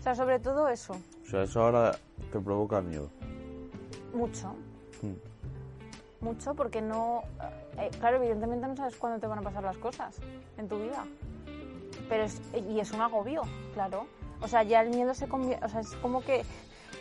O 0.00 0.02
sea, 0.02 0.14
sobre 0.14 0.38
todo 0.38 0.68
eso, 0.68 0.94
O 1.24 1.28
sea, 1.28 1.42
eso 1.42 1.62
ahora 1.62 1.92
te 2.32 2.40
provoca 2.40 2.80
miedo. 2.80 3.10
mucho. 4.14 4.54
Mm. 5.02 6.24
Mucho 6.24 6.54
porque 6.54 6.80
no... 6.82 7.22
eh, 7.78 7.90
claro, 7.98 8.16
evidentemente 8.16 8.66
no 8.66 8.76
sabes 8.76 8.96
cuándo 8.96 9.18
te 9.18 9.26
van 9.26 9.38
a 9.38 9.42
pasar 9.42 9.62
las 9.62 9.78
cosas 9.78 10.16
en 10.56 10.68
tu 10.68 10.78
vida. 10.78 11.04
Pero 12.08 12.24
es, 12.24 12.40
y 12.68 12.80
es 12.80 12.92
un 12.92 13.00
agobio, 13.00 13.42
claro. 13.74 14.06
O 14.40 14.48
sea, 14.48 14.62
ya 14.62 14.80
el 14.82 14.90
miedo 14.90 15.14
se 15.14 15.28
convierte... 15.28 15.64
O 15.64 15.68
sea, 15.68 15.80
es 15.80 15.94
como 15.96 16.22
que 16.22 16.44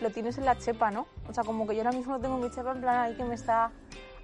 lo 0.01 0.09
tienes 0.11 0.37
en 0.37 0.45
la 0.45 0.57
chepa, 0.57 0.91
¿no? 0.91 1.07
O 1.29 1.33
sea, 1.33 1.43
como 1.43 1.67
que 1.67 1.75
yo 1.75 1.81
ahora 1.81 1.95
mismo 1.95 2.13
lo 2.13 2.19
tengo 2.19 2.35
en 2.35 2.43
mi 2.43 2.49
chepa 2.51 2.71
en 2.71 2.81
plan 2.81 2.97
ahí 2.97 3.15
que 3.15 3.23
me 3.23 3.35
está 3.35 3.71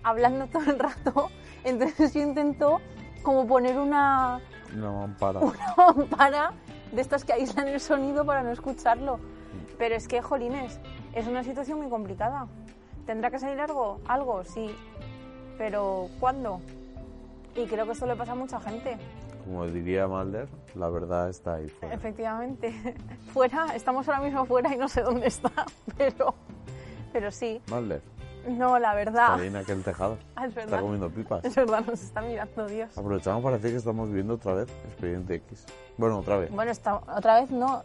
hablando 0.04 0.48
todo 0.52 0.64
el 0.64 0.80
rato. 0.80 1.30
Entonces 1.64 2.14
yo 2.14 2.22
intento 2.22 2.82
como 3.24 3.48
poner 3.48 3.78
una, 3.78 4.42
Una 4.76 4.92
mampara. 4.92 5.40
una 5.40 5.76
mampara 5.78 6.54
de 6.92 7.02
estas 7.02 7.24
que 7.24 7.34
aíslan 7.34 7.68
el 7.68 7.80
sonido 7.80 8.26
para 8.26 8.44
no 8.44 8.52
escucharlo. 8.52 9.20
Pero 9.78 9.96
es 9.96 10.08
que, 10.08 10.22
jolines, 10.22 10.80
es 11.14 11.28
una 11.28 11.44
situación 11.44 11.80
muy 11.80 11.90
complicada. 11.90 12.48
¿Tendrá 13.06 13.32
que 13.32 13.40
salir 13.40 13.60
algo? 13.60 14.00
Algo, 14.08 14.44
sí. 14.44 14.74
Pero, 15.58 16.10
¿cuándo? 16.20 16.60
Y 17.56 17.66
creo 17.68 17.86
que 17.86 17.92
esto 17.92 18.06
le 18.06 18.16
pasa 18.16 18.32
a 18.32 18.36
mucha 18.36 18.60
gente. 18.60 18.98
Como 19.46 19.66
diría 19.68 20.08
Malder, 20.08 20.48
la 20.76 20.90
verdad 20.90 21.30
está 21.30 21.56
ahí 21.56 21.68
fuera. 21.70 21.94
Efectivamente. 21.96 22.74
Fuera, 23.34 23.76
estamos 23.76 24.08
ahora 24.08 24.22
mismo 24.22 24.46
fuera 24.46 24.74
y 24.74 24.78
no 24.78 24.88
sé 24.88 25.02
dónde 25.02 25.28
está. 25.28 25.52
Pero, 25.98 26.34
pero 27.12 27.30
sí. 27.30 27.62
Malder, 27.68 28.02
No, 28.48 28.80
la 28.80 28.94
verdad. 28.96 29.32
está 29.34 29.36
ahí 29.36 29.48
en 29.48 29.56
aquel 29.58 29.84
tejado. 29.84 30.18
Ah, 30.36 30.46
es 30.48 30.56
Está 30.58 30.80
comiendo 30.80 31.10
pipas. 31.10 31.44
Es 31.44 31.56
verdad, 31.56 31.84
nos 31.86 32.02
está 32.02 32.22
mirando 32.22 32.68
Dios. 32.68 32.98
Aprovechamos 32.98 33.44
para 33.44 33.58
decir 33.58 33.72
que 33.72 33.78
estamos 33.78 34.10
viendo 34.12 34.36
otra 34.36 34.54
vez 34.54 34.70
Expediente 34.86 35.36
X. 35.36 35.66
Bueno, 35.98 36.20
otra 36.20 36.38
vez. 36.38 36.50
Bueno, 36.52 36.72
está, 36.72 36.96
otra 37.16 37.42
vez 37.42 37.52
no. 37.52 37.84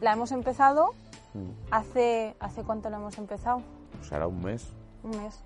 La 0.00 0.12
hemos 0.14 0.32
empezado 0.32 0.94
Mm. 1.34 1.50
hace... 1.70 2.34
¿Hace 2.40 2.62
cuánto 2.62 2.88
la 2.88 2.96
hemos 2.96 3.18
empezado? 3.18 3.60
Sea, 4.02 4.16
era 4.16 4.26
un 4.26 4.42
mes. 4.42 4.66
Un 5.02 5.10
mes. 5.22 5.38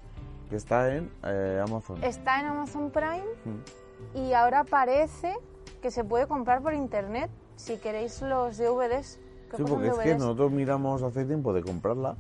Que 0.52 0.58
está 0.58 0.94
en 0.94 1.10
eh, 1.24 1.62
Amazon. 1.66 2.04
Está 2.04 2.38
en 2.40 2.44
Amazon 2.48 2.90
Prime 2.90 3.24
Mm. 3.46 4.18
y 4.18 4.34
ahora 4.34 4.64
parece 4.64 5.34
que 5.80 5.90
se 5.90 6.04
puede 6.04 6.26
comprar 6.26 6.60
por 6.60 6.74
internet 6.74 7.30
si 7.56 7.78
queréis 7.78 8.20
los 8.20 8.58
DVDs. 8.58 9.18
Sí, 9.50 9.56
son 9.56 9.64
porque 9.64 9.88
es 9.88 9.98
que 9.98 10.14
nosotros 10.14 10.52
miramos 10.52 11.02
hace 11.02 11.24
tiempo 11.24 11.54
de 11.54 11.62
comprarla 11.62 12.16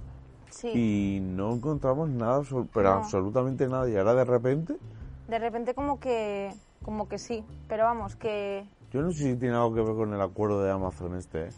Sí, 0.48 0.68
y 0.74 1.20
no 1.20 1.52
encontramos 1.52 2.08
nada, 2.08 2.40
pero 2.72 2.88
No. 2.88 2.96
absolutamente 3.00 3.68
nada. 3.68 3.86
Y 3.90 3.96
ahora 3.98 4.14
de 4.14 4.24
repente, 4.24 4.76
de 5.28 5.38
repente 5.38 5.74
como 5.74 6.00
que, 6.00 6.54
como 6.82 7.08
que 7.10 7.18
sí, 7.18 7.44
pero 7.68 7.84
vamos, 7.84 8.16
que... 8.16 8.66
yo 8.92 9.02
no 9.02 9.12
sé 9.12 9.18
si 9.24 9.36
tiene 9.36 9.56
algo 9.56 9.74
que 9.74 9.82
ver 9.82 9.94
con 9.94 10.14
el 10.14 10.20
acuerdo 10.22 10.62
de 10.62 10.70
Amazon 10.70 11.16
este. 11.16 11.48
¿eh? 11.48 11.50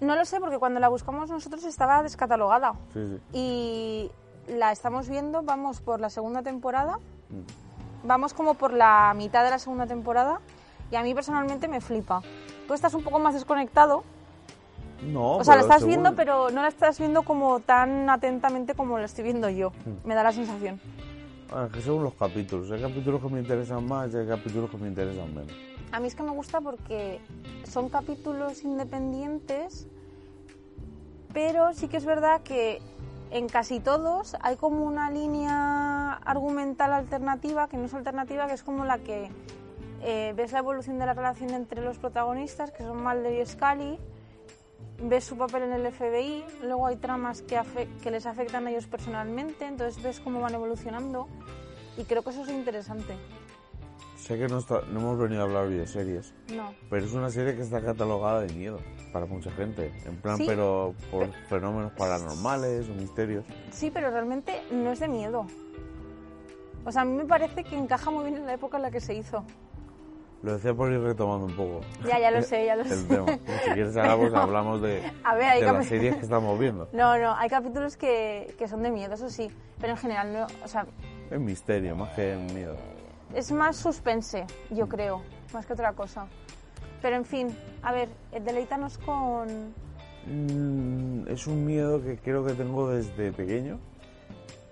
No 0.00 0.14
lo 0.14 0.24
sé 0.24 0.38
porque 0.38 0.58
cuando 0.60 0.78
la 0.78 0.88
buscamos 0.88 1.28
nosotros 1.28 1.64
estaba 1.64 2.04
descatalogada 2.04 2.74
Sí, 2.94 3.00
sí. 3.04 3.20
y 3.32 4.10
la 4.50 4.72
estamos 4.72 5.08
viendo, 5.08 5.42
vamos 5.42 5.80
por 5.80 6.00
la 6.00 6.10
segunda 6.10 6.42
temporada, 6.42 6.98
Mm. 7.30 8.06
vamos 8.06 8.34
como 8.34 8.54
por 8.54 8.72
la 8.72 9.12
mitad 9.16 9.44
de 9.44 9.50
la 9.50 9.58
segunda 9.58 9.86
temporada 9.86 10.40
y 10.90 10.96
a 10.96 11.02
mí 11.02 11.14
personalmente 11.14 11.68
me 11.68 11.80
flipa. 11.80 12.22
Tú 12.66 12.74
estás 12.74 12.94
un 12.94 13.02
poco 13.02 13.18
más 13.18 13.34
desconectado, 13.34 14.02
No, 15.02 15.36
o 15.38 15.44
sea, 15.44 15.54
la 15.56 15.62
estás 15.62 15.78
según- 15.78 15.88
viendo 15.88 16.14
pero 16.14 16.50
no 16.50 16.62
la 16.62 16.68
estás 16.68 16.98
viendo 16.98 17.22
como 17.22 17.60
tan 17.60 18.10
atentamente 18.10 18.74
como 18.74 18.98
la 18.98 19.04
estoy 19.06 19.24
viendo 19.24 19.48
yo, 19.48 19.70
Mm. 19.70 20.06
me 20.08 20.14
da 20.14 20.22
la 20.22 20.32
sensación. 20.32 20.80
Ah, 21.52 21.64
es 21.66 21.72
que 21.72 21.80
según 21.80 22.04
los 22.04 22.14
capítulos. 22.14 22.70
Hay 22.70 22.80
capítulos 22.80 23.20
que 23.20 23.28
me 23.28 23.40
interesan 23.40 23.84
más 23.86 24.12
y 24.12 24.18
hay 24.18 24.26
capítulos 24.26 24.70
que 24.70 24.76
me 24.76 24.88
interesan 24.88 25.34
menos. 25.34 25.52
A 25.90 25.98
mí 25.98 26.06
es 26.06 26.14
que 26.14 26.22
me 26.22 26.30
gusta 26.30 26.60
porque 26.60 27.20
son 27.64 27.88
capítulos 27.88 28.62
independientes, 28.62 29.88
pero 31.32 31.72
sí 31.74 31.88
que 31.88 31.96
es 31.96 32.04
verdad 32.04 32.42
que 32.42 32.80
en 33.30 33.48
casi 33.48 33.80
todos 33.80 34.36
hay 34.40 34.56
como 34.56 34.84
una 34.84 35.10
línea 35.10 36.14
argumental 36.24 36.92
alternativa, 36.92 37.68
que 37.68 37.76
no 37.76 37.84
es 37.84 37.94
alternativa, 37.94 38.46
que 38.46 38.54
es 38.54 38.62
como 38.62 38.84
la 38.84 38.98
que 38.98 39.30
eh, 40.02 40.32
ves 40.36 40.52
la 40.52 40.58
evolución 40.58 40.98
de 40.98 41.06
la 41.06 41.14
relación 41.14 41.50
entre 41.50 41.82
los 41.82 41.98
protagonistas, 41.98 42.72
que 42.72 42.82
son 42.82 43.02
Mulder 43.02 43.40
y 43.40 43.46
Scully, 43.46 43.98
ves 45.02 45.24
su 45.24 45.36
papel 45.36 45.64
en 45.64 45.72
el 45.72 45.92
FBI, 45.92 46.44
luego 46.62 46.86
hay 46.86 46.96
tramas 46.96 47.42
que, 47.42 47.60
que 48.02 48.10
les 48.10 48.26
afectan 48.26 48.66
a 48.66 48.70
ellos 48.70 48.86
personalmente, 48.86 49.66
entonces 49.66 50.02
ves 50.02 50.20
cómo 50.20 50.40
van 50.40 50.54
evolucionando 50.54 51.28
y 51.96 52.04
creo 52.04 52.22
que 52.22 52.30
eso 52.30 52.42
es 52.42 52.48
interesante. 52.48 53.16
Sé 54.20 54.38
que 54.38 54.46
no, 54.48 54.58
está- 54.58 54.82
no 54.90 55.00
hemos 55.00 55.18
venido 55.18 55.40
a 55.40 55.44
hablar 55.44 55.68
de 55.68 55.86
series, 55.86 56.34
No. 56.54 56.72
pero 56.88 57.04
es 57.04 57.12
una 57.12 57.30
serie 57.30 57.56
que 57.56 57.62
está 57.62 57.80
catalogada 57.80 58.42
de 58.42 58.52
miedo 58.54 58.78
para 59.12 59.26
mucha 59.26 59.50
gente. 59.52 59.92
En 60.06 60.16
plan, 60.16 60.36
Sí. 60.36 60.44
pero 60.46 60.94
por 61.10 61.32
fenómenos 61.48 61.92
paranormales 61.92 62.88
o 62.88 62.94
misterios. 62.94 63.44
Sí, 63.70 63.90
pero 63.90 64.10
realmente 64.10 64.62
no 64.70 64.92
es 64.92 65.00
de 65.00 65.08
miedo. 65.08 65.46
O 66.84 66.92
sea, 66.92 67.02
a 67.02 67.04
mí 67.04 67.12
me 67.16 67.24
parece 67.24 67.64
que 67.64 67.76
encaja 67.76 68.10
muy 68.10 68.24
bien 68.24 68.36
en 68.36 68.46
la 68.46 68.54
época 68.54 68.76
en 68.76 68.82
la 68.84 68.90
que 68.90 69.00
se 69.00 69.14
hizo. 69.14 69.42
Lo 70.42 70.54
decía 70.54 70.72
por 70.74 70.90
ir 70.90 71.00
retomando 71.00 71.46
un 71.46 71.54
poco. 71.56 71.80
Ya, 72.06 72.18
ya 72.18 72.30
lo 72.30 72.40
sé, 72.42 72.64
ya 72.64 72.76
lo 72.76 72.82
el 72.82 72.88
sé. 72.88 73.04
tema. 73.08 73.26
Si 73.64 73.70
quieres 73.72 73.96
ahora 73.96 74.16
pues 74.16 74.32
hablamos 74.34 74.80
de, 74.80 75.02
A 75.24 75.34
ver, 75.34 75.44
hay 75.44 75.60
de 75.60 75.72
las 75.72 75.86
series 75.86 76.16
que 76.16 76.22
estamos 76.22 76.58
viendo. 76.58 76.88
No, 76.92 77.18
no, 77.18 77.34
hay 77.34 77.48
capítulos 77.50 77.96
que, 77.96 78.54
que 78.58 78.68
son 78.68 78.82
de 78.82 78.90
miedo, 78.90 79.14
eso 79.14 79.28
sí, 79.28 79.50
pero 79.80 79.92
en 79.92 79.98
general 79.98 80.32
no, 80.32 80.46
o 80.64 80.68
sea, 80.68 80.86
Es 81.30 81.38
misterio, 81.40 81.94
más 81.96 82.10
que 82.14 82.36
miedo. 82.54 82.74
Es 83.34 83.52
más 83.52 83.76
suspense, 83.76 84.46
yo 84.70 84.88
creo, 84.88 85.22
más 85.52 85.66
que 85.66 85.72
otra 85.72 85.92
cosa. 85.92 86.26
Pero 87.02 87.16
en 87.16 87.24
fin, 87.24 87.56
a 87.82 87.92
ver, 87.92 88.08
eh, 88.32 88.40
deleítanos 88.40 88.98
con... 88.98 89.74
Mm, 90.26 91.28
es 91.28 91.46
un 91.46 91.64
miedo 91.64 92.02
que 92.02 92.18
creo 92.18 92.44
que 92.44 92.52
tengo 92.54 92.90
desde 92.90 93.32
pequeño. 93.32 93.78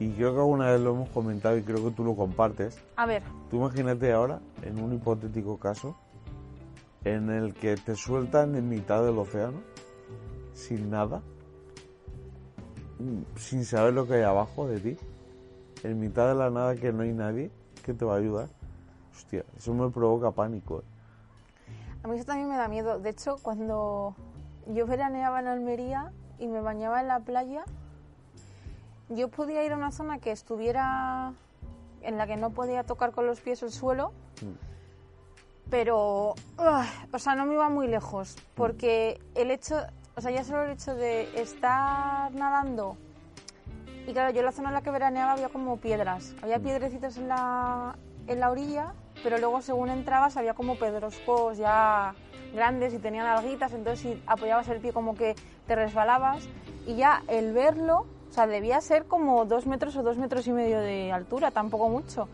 Y 0.00 0.12
creo 0.12 0.32
que 0.32 0.40
alguna 0.40 0.70
vez 0.70 0.80
lo 0.80 0.90
hemos 0.90 1.08
comentado 1.08 1.56
y 1.56 1.62
creo 1.62 1.82
que 1.84 1.90
tú 1.90 2.04
lo 2.04 2.14
compartes. 2.14 2.78
A 2.96 3.06
ver, 3.06 3.22
Tú 3.50 3.56
imagínate 3.56 4.12
ahora, 4.12 4.40
en 4.62 4.78
un 4.78 4.94
hipotético 4.94 5.58
caso, 5.58 5.96
en 7.04 7.30
el 7.30 7.54
que 7.54 7.76
te 7.76 7.96
sueltan 7.96 8.54
en 8.54 8.68
mitad 8.68 9.04
del 9.04 9.18
océano, 9.18 9.60
sin 10.52 10.90
nada, 10.90 11.22
mm, 12.98 13.22
sin 13.36 13.64
saber 13.64 13.94
lo 13.94 14.06
que 14.06 14.14
hay 14.14 14.22
abajo 14.22 14.68
de 14.68 14.80
ti, 14.80 14.96
en 15.82 15.98
mitad 15.98 16.28
de 16.28 16.34
la 16.34 16.50
nada 16.50 16.76
que 16.76 16.92
no 16.92 17.02
hay 17.02 17.12
nadie 17.12 17.50
que 17.88 17.94
te 17.94 18.04
va 18.04 18.14
a 18.14 18.18
ayudar. 18.18 18.48
Hostia, 19.16 19.44
eso 19.56 19.72
me 19.72 19.88
provoca 19.88 20.30
pánico. 20.30 20.80
¿eh? 20.80 20.84
a 22.02 22.08
mí 22.08 22.16
eso 22.16 22.26
también 22.26 22.50
me 22.50 22.56
da 22.56 22.68
miedo. 22.68 22.98
De 22.98 23.08
hecho, 23.08 23.38
cuando 23.40 24.14
yo 24.66 24.86
veraneaba 24.86 25.40
en 25.40 25.46
Almería 25.46 26.12
y 26.38 26.48
me 26.48 26.60
bañaba 26.60 27.00
en 27.00 27.08
la 27.08 27.20
playa, 27.20 27.64
yo 29.08 29.28
podía 29.28 29.64
ir 29.64 29.72
a 29.72 29.76
una 29.76 29.90
zona 29.90 30.18
que 30.18 30.32
estuviera 30.32 31.32
en 32.02 32.18
la 32.18 32.26
que 32.26 32.36
no 32.36 32.50
podía 32.50 32.84
tocar 32.84 33.12
con 33.12 33.26
los 33.26 33.40
pies 33.40 33.62
el 33.62 33.72
suelo, 33.72 34.12
pero, 35.70 36.34
¡ugh! 36.58 37.14
o 37.14 37.18
sea, 37.18 37.34
no 37.34 37.46
me 37.46 37.54
iba 37.54 37.70
muy 37.70 37.88
lejos, 37.88 38.36
porque 38.54 39.18
el 39.34 39.50
hecho, 39.50 39.76
o 40.14 40.20
sea, 40.20 40.30
ya 40.30 40.44
solo 40.44 40.64
el 40.64 40.72
hecho 40.72 40.94
de 40.94 41.40
estar 41.40 42.32
nadando, 42.34 42.98
y 44.08 44.12
claro, 44.14 44.30
yo 44.32 44.40
en 44.40 44.46
la 44.46 44.52
zona 44.52 44.68
en 44.68 44.74
la 44.74 44.80
que 44.80 44.90
veraneaba 44.90 45.32
había 45.32 45.50
como 45.50 45.76
piedras, 45.76 46.34
había 46.42 46.58
piedrecitas 46.58 47.18
en 47.18 47.28
la, 47.28 47.96
en 48.26 48.40
la 48.40 48.50
orilla, 48.50 48.94
pero 49.22 49.36
luego 49.38 49.60
según 49.60 49.90
entrabas 49.90 50.36
había 50.38 50.54
como 50.54 50.76
pedroscos 50.76 51.58
ya 51.58 52.14
grandes 52.54 52.94
y 52.94 52.98
tenían 52.98 53.26
alguitas, 53.26 53.72
entonces 53.74 54.00
si 54.00 54.22
apoyabas 54.26 54.66
el 54.68 54.80
pie 54.80 54.92
como 54.94 55.14
que 55.14 55.34
te 55.66 55.74
resbalabas, 55.74 56.48
y 56.86 56.96
ya 56.96 57.22
el 57.28 57.52
verlo, 57.52 58.06
o 58.30 58.32
sea, 58.32 58.46
debía 58.46 58.80
ser 58.80 59.04
como 59.04 59.44
dos 59.44 59.66
metros 59.66 59.94
o 59.96 60.02
dos 60.02 60.16
metros 60.16 60.46
y 60.46 60.52
medio 60.52 60.80
de 60.80 61.12
altura, 61.12 61.50
tampoco 61.50 61.90
mucho. 61.90 62.28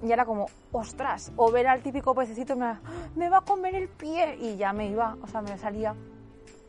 Y 0.00 0.12
era 0.12 0.24
como, 0.24 0.46
ostras, 0.70 1.32
o 1.34 1.50
ver 1.50 1.66
al 1.66 1.82
típico 1.82 2.14
pececito, 2.14 2.54
me, 2.54 2.66
va- 2.66 2.80
me 3.16 3.28
va 3.28 3.38
a 3.38 3.40
comer 3.40 3.74
el 3.74 3.88
pie, 3.88 4.36
y 4.40 4.56
ya 4.56 4.72
me 4.72 4.86
iba, 4.86 5.16
o 5.20 5.26
sea, 5.26 5.42
me 5.42 5.58
salía. 5.58 5.96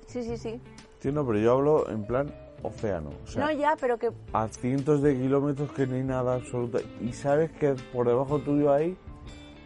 Sí, 0.08 0.24
sí, 0.24 0.38
sí. 0.38 0.60
Sí, 1.00 1.12
no, 1.12 1.24
pero 1.24 1.38
yo 1.38 1.52
hablo 1.54 1.88
en 1.92 2.04
plan 2.08 2.34
océano. 2.64 3.10
O 3.24 3.28
sea, 3.28 3.46
no, 3.46 3.52
ya, 3.52 3.76
pero 3.80 3.98
que, 3.98 4.12
a 4.34 4.48
cientos 4.48 5.02
de 5.02 5.16
kilómetros 5.16 5.72
que 5.72 5.88
no 5.88 5.96
hay 5.96 6.04
nada 6.04 6.36
absoluto. 6.36 6.80
Y 7.02 7.14
sabes 7.14 7.52
que 7.52 7.76
por 7.94 8.08
debajo 8.08 8.40
tuyo 8.40 8.72
hay 8.74 8.98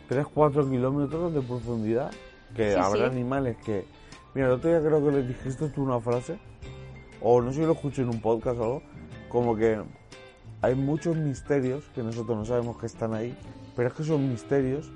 3-4 0.10 0.70
kilómetros 0.70 1.34
de 1.34 1.42
profundidad. 1.42 2.12
Que 2.56 2.74
Sí, 2.74 2.80
habrá 2.80 3.10
sí. 3.10 3.16
animales 3.16 3.58
que. 3.66 3.86
Mira, 4.36 4.48
el 4.48 4.54
otro 4.54 4.70
día 4.70 4.80
creo 4.80 5.04
que 5.04 5.12
le 5.12 5.24
dijiste 5.24 5.70
tú 5.70 5.84
una 5.84 6.00
frase, 6.00 6.38
o 7.22 7.42
no 7.42 7.52
sé 7.52 7.60
si 7.62 7.66
lo 7.66 7.74
escuché 7.74 8.02
en 8.04 8.10
un 8.10 8.22
podcast 8.22 8.60
o 8.60 8.64
algo, 8.64 8.84
como 9.30 9.56
que 9.56 9.80
hay 10.62 10.76
muchos 10.76 11.16
misterios 11.16 11.84
que 11.96 12.02
nosotros 12.04 12.38
no 12.38 12.46
sabemos 12.46 12.78
que 12.78 12.86
están 12.88 13.14
ahí, 13.14 13.36
pero 13.76 13.90
es 13.90 13.94
que 13.96 14.04
esos 14.04 14.20
misterios 14.20 14.92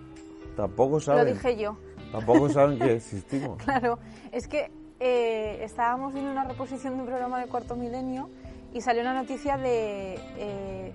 tampoco 0.55 0.95
lo 0.95 0.99
saben, 1.01 1.33
dije 1.33 1.57
yo. 1.57 1.77
tampoco 2.12 2.49
saben 2.49 2.79
que 2.79 2.93
existimos. 2.95 3.62
Claro, 3.63 3.99
es 4.31 4.47
que 4.47 4.71
eh, 4.99 5.60
estábamos 5.63 6.13
viendo 6.13 6.31
una 6.31 6.43
reposición 6.43 6.95
de 6.95 7.01
un 7.01 7.05
programa 7.07 7.39
de 7.39 7.47
Cuarto 7.47 7.75
Milenio 7.75 8.29
y 8.73 8.81
salió 8.81 9.01
una 9.01 9.13
noticia 9.13 9.57
de, 9.57 10.19
eh, 10.38 10.93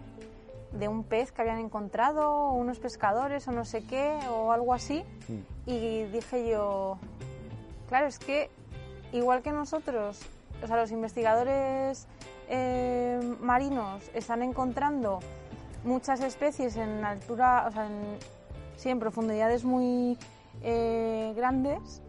de 0.73 0.89
un 0.89 1.05
pez 1.05 1.33
que 1.33 1.43
habían 1.43 1.59
encontrado, 1.59 2.51
unos 2.51 2.79
pescadores 2.79 3.47
o 3.49 3.53
no 3.53 3.65
sé 3.65 3.85
qué, 3.85 4.19
o 4.31 4.53
algo 4.53 4.75
así. 4.75 5.05
Y 5.67 6.05
dije 6.05 6.49
yo, 6.49 6.99
claro, 7.89 8.07
es 8.07 8.19
que 8.19 8.51
igual 9.13 9.43
que 9.43 9.53
nosotros, 9.53 10.21
o 10.63 10.67
sea, 10.67 10.77
los 10.77 10.91
investigadores 10.91 12.07
eh, 12.49 13.21
marinos 13.41 14.11
están 14.15 14.43
encontrando 14.43 15.21
muchas 15.85 16.21
especies 16.21 16.77
en 16.77 17.05
altura, 17.05 17.67
o 17.69 17.73
sea, 17.73 17.87
en, 17.87 18.19
sí, 18.77 18.89
en 18.89 18.99
profundidades 18.99 19.65
muy 19.65 20.19
eh, 20.63 21.33
grandes 21.37 22.03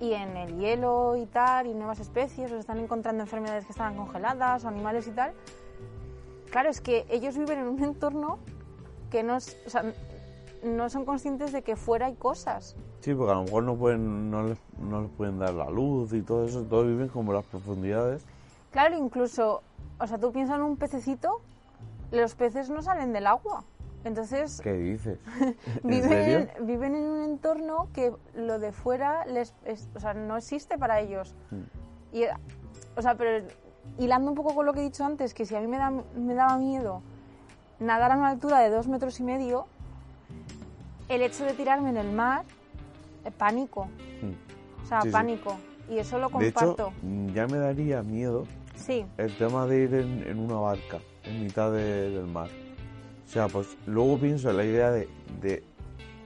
y 0.00 0.12
en 0.12 0.36
el 0.36 0.58
hielo 0.58 1.16
y 1.16 1.26
tal, 1.26 1.66
y 1.66 1.74
nuevas 1.74 2.00
especies, 2.00 2.50
o 2.50 2.54
se 2.54 2.60
están 2.60 2.78
encontrando 2.78 3.22
enfermedades 3.22 3.64
que 3.66 3.72
estaban 3.72 3.96
congeladas 3.96 4.64
o 4.64 4.68
animales 4.68 5.06
y 5.08 5.10
tal. 5.10 5.32
Claro, 6.50 6.70
es 6.70 6.80
que 6.80 7.06
ellos 7.10 7.36
viven 7.36 7.58
en 7.58 7.66
un 7.68 7.82
entorno 7.82 8.38
que 9.10 9.22
no, 9.22 9.36
es- 9.36 9.56
o 9.66 9.70
sea, 9.70 9.84
no 10.62 10.88
son 10.88 11.04
conscientes 11.04 11.52
de 11.52 11.62
que 11.62 11.76
fuera 11.76 12.06
hay 12.06 12.14
cosas. 12.14 12.76
Sí, 13.00 13.14
porque 13.14 13.32
a 13.32 13.34
lo 13.36 13.44
mejor 13.44 13.62
no, 13.64 13.76
pueden, 13.76 14.30
no, 14.30 14.42
les, 14.44 14.58
no 14.80 15.02
les 15.02 15.10
pueden 15.10 15.38
dar 15.38 15.52
la 15.54 15.70
luz 15.70 16.12
y 16.12 16.22
todo 16.22 16.44
eso, 16.46 16.62
todos 16.64 16.86
viven 16.86 17.08
como 17.08 17.32
las 17.32 17.44
profundidades. 17.44 18.24
Claro, 18.72 18.96
incluso, 18.96 19.62
o 20.00 20.06
sea, 20.06 20.18
tú 20.18 20.32
piensas 20.32 20.56
en 20.56 20.62
un 20.62 20.76
pececito, 20.76 21.40
los 22.10 22.34
peces 22.34 22.70
no 22.70 22.82
salen 22.82 23.12
del 23.12 23.26
agua. 23.26 23.64
Entonces, 24.04 24.60
¿Qué 24.62 24.72
dices? 24.74 25.18
¿En 25.40 25.54
viven 25.90 26.08
serio? 26.08 26.48
viven 26.66 26.94
en 26.94 27.04
un 27.04 27.22
entorno 27.24 27.88
que 27.92 28.12
lo 28.34 28.58
de 28.58 28.72
fuera 28.72 29.24
les, 29.26 29.54
es- 29.64 29.88
o 29.94 30.00
sea, 30.00 30.14
no 30.14 30.36
existe 30.36 30.78
para 30.78 31.00
ellos. 31.00 31.34
Mm. 31.50 32.16
Y, 32.16 32.24
o 32.96 33.02
sea, 33.02 33.16
pero 33.16 33.44
hilando 33.98 34.30
un 34.30 34.36
poco 34.36 34.54
con 34.54 34.66
lo 34.66 34.72
que 34.72 34.80
he 34.80 34.84
dicho 34.84 35.04
antes, 35.04 35.34
que 35.34 35.44
si 35.46 35.54
a 35.56 35.60
mí 35.60 35.66
me, 35.66 35.78
da, 35.78 35.90
me 35.90 36.34
daba 36.34 36.56
miedo 36.58 37.02
nadar 37.80 38.12
a 38.12 38.16
una 38.16 38.28
altura 38.30 38.60
de 38.60 38.70
dos 38.70 38.88
metros 38.88 39.18
y 39.20 39.24
medio, 39.24 39.66
el 41.08 41.22
hecho 41.22 41.44
de 41.44 41.54
tirarme 41.54 41.90
en 41.90 41.96
el 41.96 42.12
mar, 42.12 42.44
eh, 43.24 43.30
pánico. 43.30 43.86
Mm. 44.22 44.82
O 44.84 44.86
sea, 44.86 45.00
Sí, 45.02 45.08
sí. 45.08 45.12
pánico. 45.12 45.56
Y 45.88 45.98
eso 45.98 46.18
lo 46.18 46.28
De 46.28 46.48
hecho, 46.48 46.76
comparto. 46.76 46.92
mm, 47.02 47.28
ya 47.32 47.46
me 47.46 47.58
daría 47.58 48.02
miedo 48.02 48.46
sí, 48.74 49.06
el 49.16 49.34
tema 49.38 49.66
de 49.66 49.78
ir 49.84 49.94
en, 49.94 50.22
en 50.26 50.38
una 50.38 50.56
barca 50.56 50.98
en 51.24 51.42
mitad 51.42 51.72
de- 51.72 52.10
del 52.10 52.26
mar. 52.26 52.48
O 53.28 53.30
sea, 53.30 53.46
pues 53.48 53.76
luego 53.86 54.18
pienso 54.18 54.48
en 54.48 54.56
la 54.56 54.64
idea 54.64 54.90
de, 54.90 55.06
de 55.42 55.62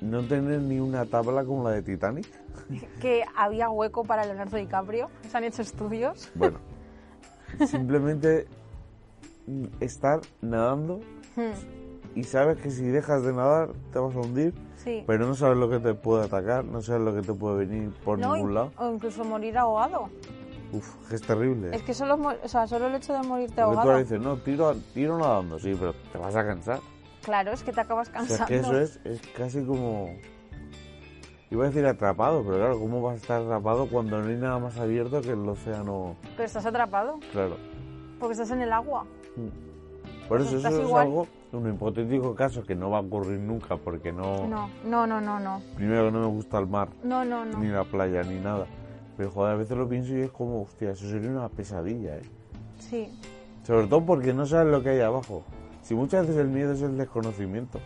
no 0.00 0.22
tener 0.22 0.60
ni 0.60 0.78
una 0.78 1.04
tabla 1.04 1.44
como 1.44 1.64
la 1.64 1.70
de 1.70 1.82
Titanic. 1.82 2.26
que 3.00 3.24
había 3.36 3.68
hueco 3.70 4.04
para 4.04 4.24
Leonardo 4.24 4.56
DiCaprio. 4.56 5.10
Se 5.28 5.36
han 5.36 5.42
hecho 5.42 5.62
estudios. 5.62 6.30
Bueno, 6.36 6.58
simplemente 7.66 8.46
estar 9.80 10.20
nadando 10.40 11.00
Hmm, 11.34 11.52
y 12.14 12.24
sabes 12.24 12.58
que 12.58 12.70
si 12.70 12.84
dejas 12.84 13.22
de 13.24 13.32
nadar 13.32 13.70
te 13.90 13.98
vas 13.98 14.14
a 14.14 14.18
hundir, 14.20 14.52
sí. 14.76 15.02
pero 15.06 15.26
no 15.26 15.34
sabes 15.34 15.56
lo 15.56 15.70
que 15.70 15.78
te 15.78 15.94
puede 15.94 16.24
atacar, 16.24 16.62
no 16.62 16.82
sabes 16.82 17.00
lo 17.02 17.14
que 17.14 17.22
te 17.22 17.32
puede 17.32 17.64
venir 17.66 17.90
por 18.04 18.18
No, 18.18 18.34
ningún 18.34 18.50
in- 18.50 18.54
lado. 18.54 18.72
O 18.76 18.92
incluso 18.92 19.24
morir 19.24 19.56
ahogado. 19.56 20.10
Uf, 20.72 21.08
que 21.08 21.16
es 21.16 21.22
terrible. 21.22 21.74
Es 21.74 21.82
que 21.82 21.94
solo, 21.94 22.16
o 22.44 22.48
sea, 22.48 22.66
solo 22.66 22.86
el 22.88 22.94
hecho 22.96 23.14
de 23.14 23.22
morirte 23.22 23.54
Porque 23.54 23.62
tú 23.62 23.64
ahogado. 23.70 23.90
ahora 23.92 24.02
dices, 24.02 24.20
no, 24.20 24.36
tiro, 24.36 24.74
tiro 24.92 25.16
nadando, 25.18 25.58
sí, 25.58 25.74
pero 25.78 25.94
te 26.12 26.18
vas 26.18 26.36
a 26.36 26.46
cansar. 26.46 26.80
Claro, 27.22 27.52
es 27.52 27.62
que 27.62 27.72
te 27.72 27.80
acabas 27.80 28.08
O 28.08 28.12
sea, 28.12 28.20
cansando. 28.20 28.44
es 28.44 28.48
que 28.48 28.56
eso 28.56 28.78
es, 28.80 29.00
es 29.04 29.20
casi 29.36 29.62
como... 29.64 30.10
Iba 31.50 31.64
a 31.64 31.68
decir 31.68 31.84
atrapado, 31.86 32.42
pero 32.44 32.56
claro, 32.56 32.80
¿cómo 32.80 33.02
vas 33.02 33.14
a 33.14 33.16
estar 33.16 33.42
atrapado 33.42 33.86
cuando 33.88 34.20
no 34.22 34.28
hay 34.28 34.36
nada 34.36 34.58
más 34.58 34.78
abierto 34.78 35.20
que 35.20 35.32
el 35.32 35.46
océano? 35.46 36.16
Pero 36.34 36.44
estás 36.44 36.64
atrapado, 36.64 37.18
Claro. 37.30 37.56
porque 38.18 38.32
estás 38.32 38.50
en 38.52 38.62
el 38.62 38.72
agua. 38.72 39.04
Por 40.28 40.38
Pues 40.38 40.48
eso 40.48 40.56
estás 40.56 40.72
eso 40.72 40.82
es 40.82 40.88
igual. 40.88 41.06
algo, 41.06 41.26
un 41.52 41.74
hipotético 41.74 42.34
caso 42.34 42.62
que 42.64 42.74
no 42.74 42.88
va 42.90 42.98
a 42.98 43.00
ocurrir 43.02 43.38
nunca, 43.38 43.76
porque 43.76 44.12
no... 44.12 44.46
No, 44.48 44.70
no, 44.84 45.06
no, 45.06 45.20
no, 45.20 45.38
no. 45.38 45.60
Primero 45.76 46.06
que 46.06 46.12
no 46.12 46.20
me 46.20 46.26
gusta 46.26 46.58
el 46.58 46.66
mar, 46.68 46.88
No, 47.02 47.22
no, 47.22 47.44
no. 47.44 47.58
ni 47.58 47.68
la 47.68 47.84
playa, 47.84 48.22
ni 48.22 48.40
nada. 48.40 48.66
Pero 49.18 49.30
joder, 49.30 49.52
a 49.52 49.56
veces 49.56 49.76
lo 49.76 49.86
pienso 49.86 50.16
y 50.16 50.22
es 50.22 50.30
como, 50.30 50.62
hostia, 50.62 50.92
eso 50.92 51.06
sería 51.06 51.28
una 51.30 51.50
pesadilla, 51.50 52.16
¿eh? 52.16 52.22
Sí, 52.78 53.08
Sobre 53.66 53.86
todo 53.88 54.06
porque 54.06 54.32
no 54.32 54.46
sabes 54.46 54.72
lo 54.72 54.82
que 54.82 54.88
hay 54.88 55.00
abajo. 55.00 55.44
Si 55.82 55.94
muchas 55.94 56.26
veces 56.26 56.40
el 56.40 56.48
miedo 56.48 56.72
es 56.72 56.82
el 56.82 56.96
desconocimiento. 56.96 57.80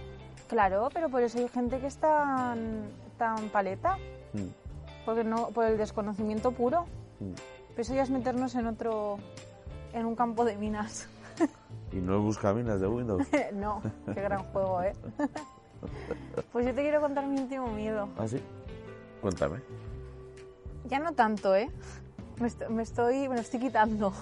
claro, 0.49 0.89
pero 0.93 1.09
por 1.09 1.23
eso 1.23 1.39
hay 1.39 1.49
gente 1.49 1.79
que 1.81 1.87
es 1.87 1.97
tan, 1.97 2.89
tan 3.19 3.49
paleta. 3.49 3.97
Mm, 4.33 5.05
Porque 5.05 5.25
no, 5.25 5.49
por 5.49 5.65
el 5.67 5.79
desconocimiento 5.79 6.53
puro. 6.53 6.83
mm. 7.21 7.33
Pero 7.71 7.83
eso 7.83 7.95
ya 7.95 8.03
es 8.03 8.11
meternos 8.11 8.55
en 8.55 8.67
otro, 8.67 9.19
en 9.93 10.07
un 10.07 10.15
campo 10.17 10.45
de 10.45 10.57
minas. 10.57 11.09
Y 11.93 11.97
no 11.97 12.21
buscaminas 12.21 12.81
de 12.81 12.89
Windows. 12.89 13.27
no, 13.55 13.81
qué 14.13 14.21
gran 14.21 14.43
juego, 14.53 14.83
¿eh? 14.83 14.93
pues 16.53 16.67
yo 16.67 16.75
te 16.75 16.83
quiero 16.83 17.01
contar 17.01 17.25
mi 17.27 17.39
último 17.41 17.69
miedo. 17.69 18.09
¿Ah, 18.19 18.27
sí? 18.27 18.41
Cuéntame. 19.23 19.61
Ya 20.85 20.99
no 20.99 21.13
tanto, 21.13 21.55
¿eh? 21.55 21.71
Me, 22.41 22.49
est- 22.49 22.69
me 22.69 22.83
estoy, 22.83 23.29
me 23.29 23.37
lo 23.37 23.41
estoy 23.41 23.61
quitando. 23.61 24.13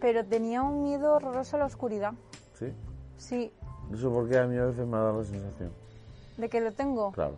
Pero 0.00 0.24
tenía 0.24 0.62
un 0.62 0.82
miedo 0.82 1.14
horroroso 1.14 1.56
a 1.56 1.60
la 1.60 1.66
oscuridad. 1.66 2.14
¿Sí? 2.66 2.72
Sí, 3.16 3.52
No 3.90 3.96
sé 3.96 4.04
por 4.08 4.28
qué 4.28 4.38
a 4.38 4.46
mí 4.46 4.56
a 4.56 4.66
veces 4.66 4.86
me 4.86 4.96
ha 4.96 5.00
dado 5.00 5.18
la 5.18 5.24
sensación. 5.24 5.70
de 6.36 6.48
que 6.48 6.60
lo 6.60 6.72
tengo. 6.72 7.12
Claro. 7.12 7.36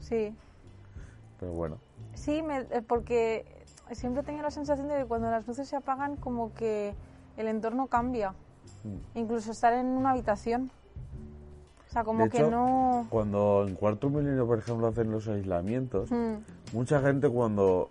Sí. 0.00 0.34
Pero 1.38 1.52
bueno. 1.52 1.78
Sí, 2.14 2.42
me- 2.42 2.66
eh, 2.70 2.82
porque 2.86 3.46
siempre 3.92 4.22
tengo 4.24 4.42
la 4.42 4.50
sensación 4.50 4.88
de 4.88 4.96
que 4.96 5.04
cuando 5.06 5.30
las 5.30 5.46
luces 5.46 5.68
se 5.68 5.76
apagan 5.76 6.16
como 6.16 6.52
que 6.54 6.94
el 7.36 7.46
entorno 7.48 7.86
cambia. 7.86 8.34
Mm. 8.84 9.18
Incluso 9.18 9.52
estar 9.52 9.72
en 9.74 9.86
una 9.86 10.10
habitación. 10.10 10.70
O 11.88 11.92
sea, 11.92 12.04
como 12.04 12.24
De 12.24 12.30
que 12.30 12.38
hecho, 12.38 12.50
no... 12.50 13.06
Cuando 13.10 13.64
en 13.68 13.74
cuarto 13.76 14.08
milenio, 14.10 14.46
por 14.46 14.58
ejemplo, 14.58 14.86
hacen 14.88 15.10
los 15.10 15.28
aislamientos, 15.28 16.10
Mm, 16.10 16.36
mucha 16.74 17.00
gente 17.00 17.28
cuando, 17.28 17.90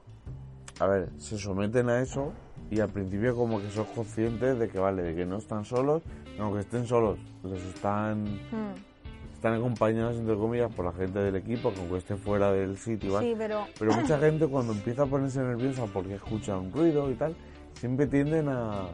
a 0.79 0.87
ver, 0.87 1.09
se 1.17 1.37
someten 1.37 1.87
a 1.89 2.01
eso 2.01 2.33
y 2.71 2.79
al 2.79 2.89
principio 2.89 3.35
como 3.35 3.59
que 3.59 3.69
son 3.69 3.85
conscientes 3.93 4.57
de 4.57 4.69
que 4.69 4.79
vale, 4.79 5.03
de 5.03 5.13
que 5.13 5.25
no 5.25 5.37
están 5.37 5.65
solos, 5.65 6.01
aunque 6.39 6.61
estén 6.61 6.87
solos, 6.87 7.19
les 7.43 7.61
están, 7.63 8.23
mm. 8.23 9.33
están 9.35 9.55
acompañados 9.55 10.15
entre 10.15 10.35
comillas 10.37 10.73
por 10.73 10.85
la 10.85 10.93
gente 10.93 11.19
del 11.19 11.35
equipo, 11.35 11.73
que 11.73 11.81
aunque 11.81 11.97
esté 11.97 12.15
fuera 12.15 12.51
del 12.53 12.77
sitio, 12.77 13.13
¿vale? 13.13 13.29
Sí, 13.29 13.35
pero... 13.37 13.65
Pero 13.77 13.93
mucha 13.93 14.17
gente 14.17 14.47
cuando 14.47 14.71
empieza 14.71 15.03
a 15.03 15.05
ponerse 15.05 15.41
nerviosa 15.41 15.85
porque 15.93 16.15
escucha 16.15 16.57
un 16.57 16.71
ruido 16.71 17.11
y 17.11 17.15
tal, 17.15 17.35
siempre 17.73 18.07
tienden 18.07 18.47
a, 18.47 18.87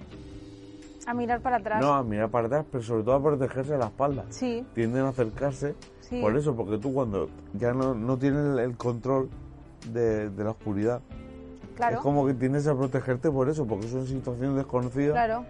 A 1.06 1.14
mirar 1.14 1.40
para 1.42 1.58
atrás. 1.58 1.80
no, 1.80 1.94
a 1.94 2.04
mirar 2.04 2.30
para 2.32 2.48
atrás, 2.48 2.66
pero 2.72 2.84
sobre 2.84 3.04
todo 3.04 3.14
a 3.14 3.22
protegerse 3.22 3.78
la 3.78 3.86
espalda. 3.86 4.26
Sí, 4.30 4.66
Tienden 4.74 5.04
a 5.04 5.10
acercarse 5.10 5.76
sí. 6.00 6.20
por 6.20 6.36
eso, 6.36 6.56
porque 6.56 6.80
tú 6.80 6.92
cuando 6.92 7.30
ya 7.54 7.74
no, 7.74 7.94
no 7.94 8.18
tienes 8.18 8.44
el, 8.44 8.58
el 8.60 8.76
control 8.76 9.30
de, 9.94 10.32
de 10.32 10.44
la 10.44 10.50
oscuridad, 10.50 11.00
Claro, 11.78 11.96
es 11.98 12.02
como 12.02 12.26
que 12.28 12.34
tiendes 12.34 12.68
a 12.68 12.76
protegerte 12.76 13.30
por 13.32 13.48
eso, 13.50 13.66
porque 13.66 13.86
es 13.86 13.94
una 13.94 14.06
situación 14.06 14.56
desconocida 14.58 15.14
claro, 15.14 15.46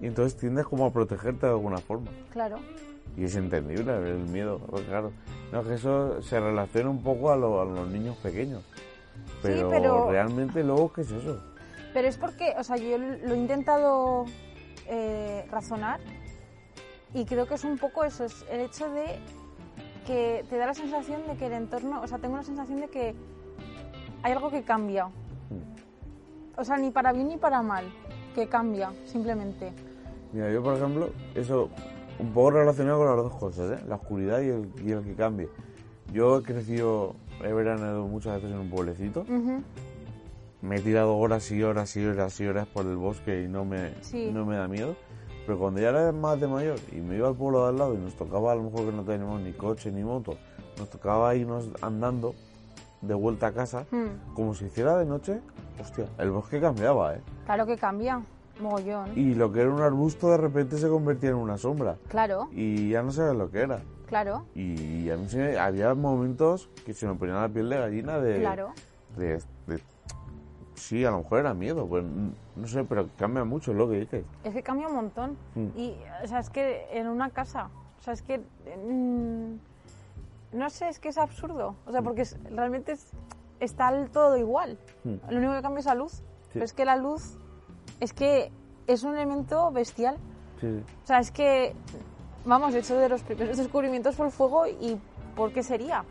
y 0.00 0.06
entonces 0.06 0.38
tiendes 0.38 0.66
como 0.66 0.84
a 0.86 0.90
protegerte 0.92 1.46
de 1.46 1.52
alguna 1.52 1.78
forma. 1.78 2.10
claro. 2.30 2.58
Y 3.16 3.24
es 3.24 3.34
entendible 3.36 3.92
el 3.94 4.18
miedo, 4.20 4.58
claro. 4.88 5.12
No, 5.52 5.62
que 5.64 5.74
eso 5.74 6.22
se 6.22 6.40
relaciona 6.40 6.88
un 6.88 7.02
poco 7.02 7.30
a, 7.30 7.36
lo- 7.36 7.60
a 7.60 7.64
los 7.66 7.86
niños 7.88 8.16
pequeños. 8.16 8.62
Pero, 9.42 9.68
pero- 9.68 10.10
realmente 10.10 10.64
luego, 10.64 10.90
¿qué 10.94 11.02
es 11.02 11.10
eso? 11.10 11.38
Pero 11.92 12.08
es 12.08 12.16
porque, 12.16 12.54
o 12.58 12.64
sea, 12.64 12.76
yo 12.78 12.96
lo 12.96 13.34
he 13.34 13.36
intentado 13.36 14.24
eh, 14.88 15.44
razonar 15.50 16.00
y 17.12 17.26
creo 17.26 17.46
que 17.46 17.54
es 17.54 17.64
un 17.64 17.76
poco 17.76 18.02
eso, 18.04 18.24
es 18.24 18.46
el 18.50 18.60
hecho 18.60 18.88
de 18.90 19.18
que 20.06 20.44
te 20.48 20.56
da 20.56 20.64
la 20.66 20.74
sensación 20.74 21.26
de 21.26 21.36
que 21.36 21.46
el 21.48 21.52
entorno, 21.52 22.00
o 22.00 22.06
sea, 22.06 22.16
tengo 22.18 22.36
la 22.38 22.42
sensación 22.44 22.80
de 22.80 22.88
que 22.88 23.14
hay 24.22 24.32
algo 24.32 24.50
que 24.50 24.62
cambia. 24.62 25.08
O 26.56 26.64
sea, 26.64 26.76
ni 26.76 26.90
para 26.90 27.12
bien 27.12 27.28
ni 27.28 27.36
para 27.38 27.62
mal, 27.62 27.84
que 28.34 28.46
cambia, 28.48 28.92
simplemente. 29.04 29.72
Mira, 30.32 30.50
yo 30.52 30.62
por 30.62 30.76
ejemplo, 30.76 31.10
eso 31.34 31.68
un 32.18 32.32
poco 32.32 32.52
relacionado 32.52 32.98
con 32.98 33.06
las 33.08 33.16
dos 33.16 33.34
cosas, 33.36 33.80
¿eh? 33.80 33.84
la 33.88 33.96
oscuridad 33.96 34.40
y 34.40 34.48
el, 34.48 34.70
y 34.84 34.92
el 34.92 35.02
que 35.02 35.14
cambie. 35.14 35.48
Yo 36.12 36.38
he 36.38 36.42
crecido, 36.42 37.16
he 37.42 37.52
veraneado 37.52 38.06
muchas 38.06 38.34
veces 38.36 38.50
en 38.52 38.58
un 38.58 38.70
pueblecito, 38.70 39.20
Ujú, 39.22 39.62
me 40.60 40.76
he 40.76 40.80
tirado 40.80 41.16
horas 41.16 41.50
y 41.50 41.62
horas 41.62 41.96
y 41.96 42.04
horas 42.04 42.38
y 42.40 42.46
horas 42.46 42.66
por 42.68 42.86
el 42.86 42.96
bosque 42.96 43.42
y 43.42 43.48
no 43.48 43.64
me, 43.64 43.94
Sí. 44.02 44.30
no 44.32 44.44
me 44.46 44.56
da 44.56 44.68
miedo. 44.68 44.94
Pero 45.44 45.58
cuando 45.58 45.80
ya 45.80 45.88
era 45.88 46.12
más 46.12 46.38
de 46.40 46.46
mayor 46.46 46.78
y 46.92 47.00
me 47.00 47.16
iba 47.16 47.26
al 47.28 47.34
pueblo 47.34 47.62
de 47.64 47.70
al 47.70 47.78
lado 47.78 47.94
y 47.94 47.98
nos 47.98 48.14
tocaba 48.14 48.52
a 48.52 48.54
lo 48.54 48.62
mejor 48.62 48.86
que 48.86 48.92
no 48.92 49.02
teníamos 49.02 49.40
ni 49.40 49.52
coche 49.52 49.90
ni 49.90 50.04
moto, 50.04 50.36
nos 50.78 50.88
tocaba 50.88 51.34
irnos 51.34 51.68
andando 51.80 52.34
de 53.02 53.14
vuelta 53.14 53.48
a 53.48 53.52
casa, 53.52 53.84
mm, 53.90 54.34
como 54.34 54.54
si 54.54 54.66
hiciera 54.66 54.96
de 54.96 55.04
noche, 55.04 55.40
hostia, 55.80 56.06
el 56.18 56.30
bosque 56.30 56.60
cambiaba, 56.60 57.14
¿eh? 57.16 57.20
Claro 57.44 57.66
que 57.66 57.76
cambia, 57.76 58.22
mogollón. 58.60 59.10
Y 59.16 59.34
lo 59.34 59.52
que 59.52 59.60
era 59.60 59.70
un 59.70 59.82
arbusto 59.82 60.30
de 60.30 60.36
repente 60.38 60.78
se 60.78 60.88
convertía 60.88 61.30
en 61.30 61.36
una 61.36 61.58
sombra. 61.58 61.96
Claro, 62.08 62.48
Y 62.52 62.90
ya 62.90 63.02
no 63.02 63.10
sabes 63.10 63.34
lo 63.36 63.50
que 63.50 63.60
era. 63.60 63.80
claro, 64.06 64.46
Y 64.54 65.10
a 65.10 65.16
mí 65.16 65.28
se 65.28 65.58
había 65.58 65.94
momentos 65.94 66.68
que 66.86 66.94
se 66.94 67.06
me 67.06 67.14
ponía 67.14 67.34
la 67.34 67.48
piel 67.48 67.68
de 67.68 67.78
gallina 67.78 68.18
de, 68.20 68.38
claro. 68.40 68.72
de, 69.16 69.42
de- 69.66 69.82
Sí, 70.74 71.04
a 71.04 71.10
lo 71.10 71.18
mejor 71.18 71.40
era 71.40 71.54
miedo, 71.54 71.86
pues 71.86 72.04
no 72.56 72.66
sé, 72.66 72.82
pero 72.84 73.08
cambia 73.16 73.44
mucho 73.44 73.72
lo 73.72 73.88
que 73.88 74.00
dices. 74.00 74.24
Es 74.42 74.52
que 74.52 74.62
cambia 74.62 74.88
un 74.88 74.94
montón. 74.96 75.36
Mm. 75.54 75.66
Y, 75.76 75.96
o 76.24 76.26
sea, 76.26 76.40
es 76.40 76.50
que 76.50 76.86
en 76.92 77.06
una 77.08 77.30
casa, 77.30 77.68
o 77.98 78.02
sea, 78.02 78.12
es 78.14 78.22
que. 78.22 78.38
mm, 78.38 79.54
no 80.52 80.70
sé, 80.70 80.88
es 80.88 80.98
que 80.98 81.08
es 81.08 81.18
absurdo. 81.18 81.76
O 81.86 81.92
sea, 81.92 82.02
porque 82.02 82.22
es- 82.22 82.36
realmente 82.44 82.92
es- 82.92 83.10
está 83.60 83.92
todo 84.12 84.36
igual. 84.36 84.78
Mm. 85.04 85.14
Lo 85.30 85.38
único 85.38 85.52
que 85.54 85.62
cambia 85.62 85.80
es 85.80 85.86
la 85.86 85.94
luz. 85.94 86.12
Sí. 86.12 86.24
Pero 86.54 86.64
es 86.64 86.72
que 86.72 86.84
la 86.84 86.96
luz. 86.96 87.38
Es 88.00 88.12
que 88.12 88.50
es 88.86 89.02
un 89.04 89.14
elemento 89.14 89.70
bestial. 89.72 90.16
Sí, 90.60 90.66
O 91.02 91.06
sea, 91.06 91.18
es 91.20 91.30
que. 91.30 91.74
Vamos, 92.44 92.72
de 92.72 92.80
hecho, 92.80 92.96
de 92.98 93.08
los 93.08 93.22
primeros 93.22 93.56
descubrimientos 93.56 94.16
fue 94.16 94.26
el 94.26 94.32
fuego 94.32 94.66
y 94.66 94.98
¿por 95.36 95.52
qué 95.52 95.62
sería? 95.62 96.04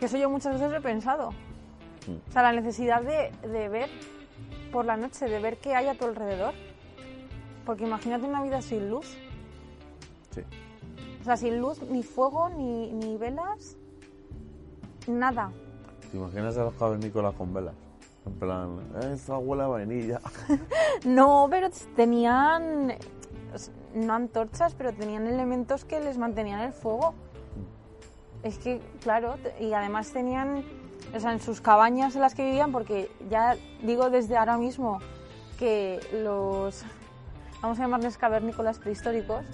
Que 0.00 0.06
eso 0.06 0.18
yo 0.18 0.28
muchas 0.28 0.52
veces 0.52 0.70
lo 0.70 0.76
he 0.76 0.80
pensado. 0.82 1.30
Mm. 2.06 2.28
O 2.28 2.32
sea, 2.32 2.42
la 2.42 2.52
necesidad 2.52 3.00
de, 3.02 3.32
de 3.48 3.68
ver 3.70 3.88
por 4.70 4.84
la 4.84 4.96
noche, 4.98 5.26
de 5.26 5.40
ver 5.40 5.56
qué 5.58 5.74
hay 5.74 5.88
a 5.88 5.94
tu 5.94 6.04
alrededor. 6.04 6.52
Porque 7.64 7.84
imagínate 7.84 8.26
una 8.26 8.42
vida 8.42 8.60
sin 8.62 8.90
luz. 8.90 9.16
sí. 10.30 10.42
O 11.26 11.28
sea, 11.28 11.36
sin 11.36 11.60
luz, 11.60 11.82
ni 11.82 12.04
fuego, 12.04 12.48
ni, 12.50 12.92
ni 12.92 13.16
velas, 13.16 13.76
nada. 15.08 15.50
¿Te 16.08 16.16
imaginas 16.18 16.56
a 16.56 16.62
los 16.62 16.74
cavernícolas 16.74 17.34
con 17.34 17.52
velas? 17.52 17.74
En 18.26 18.32
plan, 18.34 18.78
"Eh, 19.02 19.14
esa 19.14 19.36
huele 19.36 19.64
a 19.64 19.66
vainilla. 19.66 20.20
No, 21.04 21.48
pero 21.50 21.68
tenían, 21.96 22.94
no 23.92 24.12
antorchas, 24.12 24.76
pero 24.76 24.92
tenían 24.92 25.26
elementos 25.26 25.84
que 25.84 25.98
les 25.98 26.16
mantenían 26.16 26.60
el 26.60 26.72
fuego. 26.72 27.12
Es 28.44 28.58
que, 28.58 28.80
claro, 29.02 29.34
y 29.58 29.72
además 29.72 30.12
tenían, 30.12 30.62
o 31.12 31.18
sea, 31.18 31.32
en 31.32 31.40
sus 31.40 31.60
cabañas 31.60 32.14
en 32.14 32.20
las 32.20 32.36
que 32.36 32.44
vivían, 32.44 32.70
porque 32.70 33.10
ya 33.28 33.56
digo 33.82 34.10
desde 34.10 34.36
ahora 34.36 34.58
mismo 34.58 35.00
que 35.58 35.98
los, 36.22 36.84
vamos 37.62 37.80
a 37.80 37.82
llamarles 37.82 38.16
cavernícolas 38.16 38.78
prehistóricos, 38.78 39.44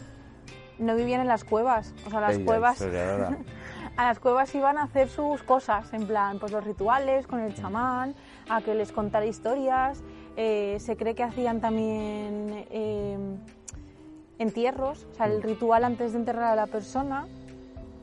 no 0.83 0.95
vivían 0.97 1.21
en 1.21 1.29
las 1.29 1.45
cuevas. 1.45 1.95
O 2.07 2.11
sea, 2.11 2.21
las 2.21 2.37
Ella, 2.37 2.45
cuevas... 2.45 2.83
a 3.97 4.05
las 4.05 4.19
cuevas 4.19 4.55
iban 4.55 4.79
a 4.79 4.85
hacer 4.85 5.09
sus 5.09 5.43
cosas, 5.43 5.93
en 5.93 6.07
plan, 6.07 6.39
pues 6.39 6.53
los 6.53 6.65
rituales 6.65 7.27
con 7.27 7.41
el 7.41 7.55
chamán, 7.55 8.15
a 8.49 8.61
que 8.63 8.75
les 8.75 8.93
contara 8.93 9.27
historias. 9.27 10.03
eh, 10.37 10.79
se 10.81 10.97
cree 10.97 11.15
que 11.15 11.23
hacían 11.23 11.61
también 11.61 12.67
eh, 12.71 13.19
entierros, 14.39 15.07
o 15.13 15.15
sea, 15.15 15.27
el 15.27 15.43
ritual 15.43 15.85
antes 15.85 16.13
de 16.13 16.19
enterrar 16.19 16.45
a 16.45 16.57
la 16.57 16.67
persona, 16.67 17.27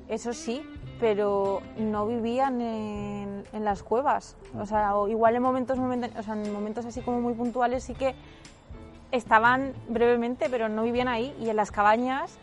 eso 0.07 0.33
sí, 0.33 0.61
pero 0.99 1.61
no 1.77 2.05
vivían 2.05 2.61
en, 2.61 3.43
en 3.51 3.65
las 3.65 3.81
cuevas. 3.81 4.35
O 4.59 4.65
sea, 4.65 4.95
o 4.95 5.07
igual 5.07 5.35
en 5.35 5.41
momentos, 5.41 5.79
o 5.79 6.23
sea, 6.23 6.33
en 6.35 6.53
momentos 6.53 6.85
así 6.85 7.01
como 7.01 7.19
muy 7.21 7.33
puntuales 7.33 7.83
sí 7.83 7.93
que 7.95 8.13
estaban 9.11 9.73
brevemente, 9.87 10.49
pero 10.49 10.69
no 10.69 10.83
vivían 10.83 11.07
ahí. 11.07 11.35
Y 11.39 11.49
en 11.49 11.55
las 11.55 11.71
cabañas 11.71 12.37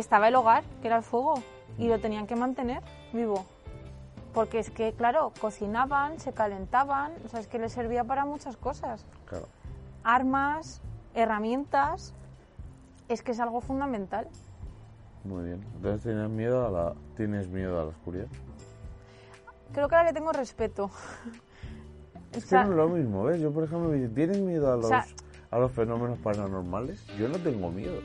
estaba 0.00 0.28
el 0.28 0.34
hogar, 0.34 0.64
que 0.82 0.88
era 0.88 0.96
el 0.96 1.02
fuego, 1.02 1.34
y 1.78 1.88
lo 1.88 1.98
tenían 2.00 2.26
que 2.26 2.36
mantener 2.36 2.82
vivo. 3.12 3.44
Porque 4.34 4.58
es 4.58 4.70
que, 4.70 4.92
claro, 4.92 5.32
cocinaban, 5.40 6.18
se 6.20 6.32
calentaban, 6.32 7.12
o 7.24 7.28
sea, 7.28 7.40
es 7.40 7.46
que 7.48 7.58
les 7.58 7.72
servía 7.72 8.04
para 8.04 8.24
muchas 8.24 8.56
cosas. 8.56 9.04
Claro. 9.26 9.46
Armas, 10.04 10.80
herramientas, 11.14 12.14
es 13.08 13.22
que 13.22 13.32
es 13.32 13.40
algo 13.40 13.60
fundamental. 13.60 14.28
Muy 15.24 15.44
bien. 15.44 15.64
Entonces 15.76 16.02
tienes 16.02 16.28
miedo 16.30 16.66
a 16.66 16.70
la, 16.70 16.94
tienes 17.16 17.48
miedo 17.48 17.78
a 17.80 17.84
la 17.84 17.88
oscuridad. 17.90 18.26
Creo 19.72 19.88
que 19.88 19.94
ahora 19.96 20.08
le 20.08 20.14
tengo 20.14 20.32
respeto. 20.32 20.90
Es 22.32 22.44
O 22.46 22.48
que 22.48 22.54
no 22.54 22.62
es 22.62 22.68
lo 22.68 22.88
mismo, 22.88 23.24
¿ves? 23.24 23.40
Yo, 23.40 23.50
por 23.52 23.64
ejemplo, 23.64 23.90
¿tienes 24.14 24.38
miedo 24.38 24.72
a 24.72 24.76
los, 24.76 24.86
sea- 24.86 25.04
a 25.50 25.58
los 25.58 25.72
fenómenos 25.72 26.16
paranormales? 26.20 27.04
Yo 27.18 27.28
no 27.28 27.36
tengo 27.38 27.72
miedo. 27.72 28.00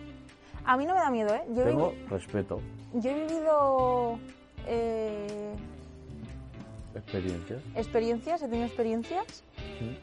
A 0.65 0.77
mí 0.77 0.85
no 0.85 0.93
me 0.93 0.99
da 0.99 1.09
miedo, 1.11 1.33
¿eh? 1.33 1.43
Yo, 1.53 1.63
Tengo 1.63 1.91
vivi- 1.91 2.07
respeto, 2.09 2.59
yo 2.93 3.09
he 3.11 3.13
vivido 3.25 4.19
eh, 4.67 5.53
experiencias. 6.95 7.61
experiencias, 7.75 8.41
he 8.41 8.47
tenido 8.47 8.65
experiencias 8.67 9.43
Sí. 9.79 9.97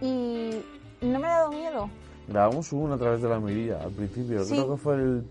y 0.00 0.62
no 1.06 1.18
me 1.18 1.26
ha 1.26 1.30
dado 1.38 1.50
miedo. 1.50 1.88
Grabamos 2.28 2.72
uno 2.72 2.94
a 2.94 2.98
través 2.98 3.22
de 3.22 3.28
la 3.28 3.38
mirilla 3.40 3.80
al 3.82 3.90
principio. 3.92 4.44
Sí. 4.44 4.54
Creo 4.54 4.70
que 4.72 4.76
fue 4.76 4.94
el 4.96 5.24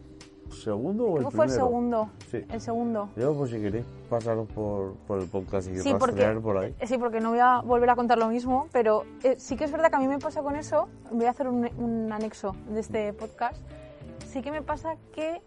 segundo 0.51 1.05
o 1.05 1.17
el 1.19 1.25
que 1.25 1.31
fue 1.31 1.45
el 1.45 1.51
primero. 1.51 1.67
segundo. 1.67 2.09
Sí. 2.31 2.37
El 2.49 2.61
segundo. 2.61 3.09
Yo, 3.15 3.35
pues 3.35 3.51
si 3.51 3.59
queréis, 3.59 3.85
pasaros 4.09 4.47
por, 4.49 4.95
por 5.07 5.19
el 5.21 5.27
podcast 5.27 5.67
y 5.69 5.77
Sí, 5.79 5.93
porque- 5.99 6.25
por 6.41 6.57
ahí. 6.57 6.73
Sí, 6.85 6.97
porque 6.97 7.19
no 7.19 7.29
voy 7.31 7.39
a 7.39 7.59
volver 7.61 7.89
a 7.91 7.95
contar 7.95 8.17
lo 8.17 8.29
mismo, 8.29 8.67
pero 8.71 9.03
eh, 9.23 9.35
sí 9.37 9.55
que 9.57 9.65
es 9.65 9.71
verdad 9.71 9.89
que 9.89 9.97
a 9.97 9.99
mí 9.99 10.07
me 10.07 10.17
pasa 10.19 10.41
con 10.41 10.55
eso. 10.55 10.87
Voy 11.11 11.25
a 11.25 11.31
hacer 11.31 11.47
un, 11.47 11.69
un 11.77 12.11
anexo 12.11 12.55
de 12.69 12.79
este 12.79 13.13
podcast. 13.13 13.57
Sí 14.37 14.43
que 14.43 14.51
me 14.51 14.61
pasa 14.61 14.97
que 15.15 15.41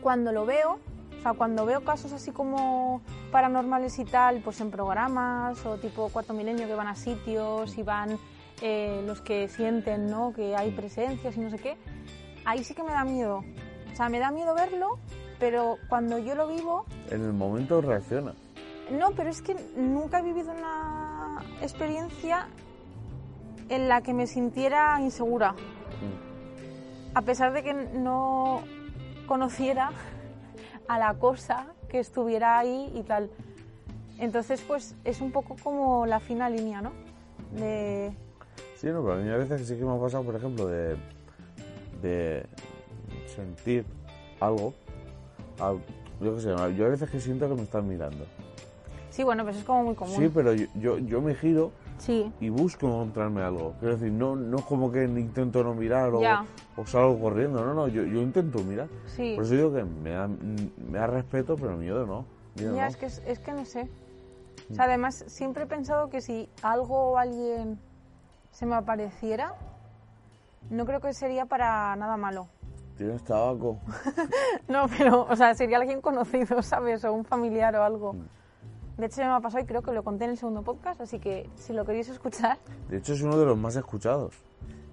cuando 0.00 0.30
lo 0.30 0.46
veo, 0.46 0.78
o 1.18 1.22
sea, 1.22 1.32
cuando 1.32 1.66
veo 1.66 1.82
casos 1.82 2.12
así 2.12 2.30
como 2.30 3.02
paranormales 3.32 3.98
y 3.98 4.04
tal, 4.04 4.42
pues 4.42 4.60
en 4.60 4.70
programas 4.70 5.66
o 5.66 5.76
tipo 5.78 6.08
Cuarto 6.10 6.34
Milenio 6.34 6.68
que 6.68 6.74
van 6.76 6.86
a 6.86 6.94
sitios 6.94 7.76
y 7.76 7.82
van 7.82 8.16
eh, 8.62 9.02
los 9.04 9.22
que 9.22 9.48
sienten, 9.48 10.08
¿no? 10.08 10.32
Que 10.32 10.54
hay 10.54 10.70
presencias 10.70 11.36
y 11.36 11.40
no 11.40 11.50
sé 11.50 11.58
qué, 11.58 11.76
ahí 12.44 12.62
sí 12.62 12.74
que 12.74 12.84
me 12.84 12.92
da 12.92 13.02
miedo. 13.02 13.42
O 13.92 13.96
sea, 13.96 14.08
me 14.08 14.20
da 14.20 14.30
miedo 14.30 14.54
verlo, 14.54 15.00
pero 15.40 15.78
cuando 15.88 16.20
yo 16.20 16.36
lo 16.36 16.46
vivo, 16.46 16.84
En 17.10 17.24
el 17.24 17.32
momento 17.32 17.80
reacciona. 17.80 18.34
No, 18.92 19.10
pero 19.16 19.30
es 19.30 19.42
que 19.42 19.56
nunca 19.76 20.20
he 20.20 20.22
vivido 20.22 20.52
una 20.52 21.42
experiencia 21.60 22.46
en 23.68 23.88
la 23.88 24.00
que 24.00 24.14
me 24.14 24.28
sintiera 24.28 25.00
insegura. 25.00 25.54
Mm. 25.54 26.33
A 27.14 27.22
pesar 27.22 27.52
de 27.52 27.62
que 27.62 27.74
no 27.74 28.62
conociera 29.26 29.90
a 30.88 30.98
la 30.98 31.14
cosa 31.14 31.66
que 31.88 32.00
estuviera 32.00 32.58
ahí 32.58 32.90
y 32.94 33.02
tal. 33.02 33.30
Entonces, 34.18 34.60
pues 34.66 34.94
es 35.04 35.20
un 35.20 35.32
poco 35.32 35.56
como 35.62 36.06
la 36.06 36.20
fina 36.20 36.50
línea, 36.50 36.80
¿no? 36.82 36.92
De... 37.58 38.12
Sí, 38.76 38.88
no, 38.88 39.02
pero 39.02 39.14
a 39.14 39.16
mí 39.16 39.30
a 39.30 39.36
veces 39.36 39.66
sí 39.66 39.76
que 39.76 39.84
me 39.84 39.94
ha 39.96 40.00
pasado, 40.00 40.24
por 40.24 40.34
ejemplo, 40.34 40.66
de, 40.66 40.96
de 42.02 42.46
sentir 43.34 43.84
algo. 44.40 44.74
al- 45.58 45.80
yo 46.20 46.34
qué 46.36 46.40
sé, 46.42 46.48
yo 46.76 46.86
a 46.86 46.88
veces 46.88 47.10
que 47.10 47.20
siento 47.20 47.48
que 47.48 47.54
me 47.54 47.62
están 47.62 47.88
mirando. 47.88 48.24
Sí, 49.10 49.22
bueno, 49.24 49.44
pues 49.44 49.56
es 49.56 49.64
como 49.64 49.84
muy 49.84 49.94
común. 49.94 50.16
Sí, 50.16 50.30
pero 50.32 50.52
yo, 50.52 50.66
yo, 50.74 50.98
yo 50.98 51.20
me 51.20 51.34
giro 51.34 51.70
Sí, 51.98 52.32
y 52.40 52.48
busco 52.48 52.86
encontrarme 52.86 53.42
algo. 53.42 53.74
Quiero 53.78 53.96
decir, 53.96 54.12
no, 54.12 54.34
no 54.36 54.58
es 54.58 54.64
como 54.64 54.90
que 54.90 55.04
intento 55.04 55.62
no 55.62 55.74
mirar 55.74 56.10
o, 56.12 56.20
o 56.76 56.86
salgo 56.86 57.18
corriendo. 57.20 57.64
No, 57.64 57.72
no, 57.72 57.88
yo, 57.88 58.02
yo 58.02 58.20
intento 58.20 58.58
mirar. 58.60 58.88
sí. 59.06 59.34
Por 59.36 59.44
eso 59.44 59.54
digo 59.54 59.72
que 59.72 59.84
me 59.84 60.10
da, 60.10 60.28
me 60.28 60.98
da 60.98 61.06
respeto, 61.06 61.56
pero 61.56 61.76
miedo 61.76 62.04
no. 62.06 62.24
Miedo 62.56 62.74
Ya, 62.74 62.82
no. 62.82 62.88
es 62.88 62.96
que, 62.96 63.06
es 63.06 63.38
que 63.38 63.52
no 63.52 63.64
sé. 63.64 63.88
O 64.70 64.74
sea, 64.74 64.84
además, 64.84 65.24
siempre 65.28 65.64
he 65.64 65.66
pensado 65.66 66.08
que 66.10 66.20
si 66.20 66.48
algo 66.62 67.12
o 67.12 67.18
alguien 67.18 67.78
se 68.50 68.66
me 68.66 68.74
apareciera, 68.74 69.54
no 70.70 70.86
creo 70.86 71.00
que 71.00 71.12
sería 71.12 71.46
para 71.46 71.94
nada 71.96 72.16
malo. 72.16 72.48
Tienes 72.96 73.22
tabaco. 73.24 73.78
No, 74.68 74.86
pero, 74.88 75.26
o 75.28 75.36
sea, 75.36 75.54
sería 75.54 75.76
alguien 75.78 76.00
conocido, 76.00 76.62
¿sabes? 76.62 77.04
O 77.04 77.12
un 77.12 77.24
familiar 77.24 77.74
o 77.76 77.82
algo. 77.82 78.16
De 78.96 79.06
hecho, 79.06 79.20
me 79.22 79.26
ha 79.28 79.40
pasado 79.40 79.62
y 79.62 79.66
creo 79.66 79.82
que 79.82 79.92
lo 79.92 80.02
conté 80.04 80.24
en 80.24 80.30
el 80.30 80.36
segundo 80.38 80.62
podcast, 80.62 81.00
así 81.00 81.18
que 81.18 81.48
si 81.56 81.72
lo 81.72 81.84
queréis 81.84 82.08
escuchar, 82.08 82.58
De 82.88 82.98
hecho, 82.98 83.12
es 83.14 83.22
uno 83.22 83.36
de 83.38 83.46
los 83.46 83.56
más 83.58 83.74
escuchados. 83.76 84.34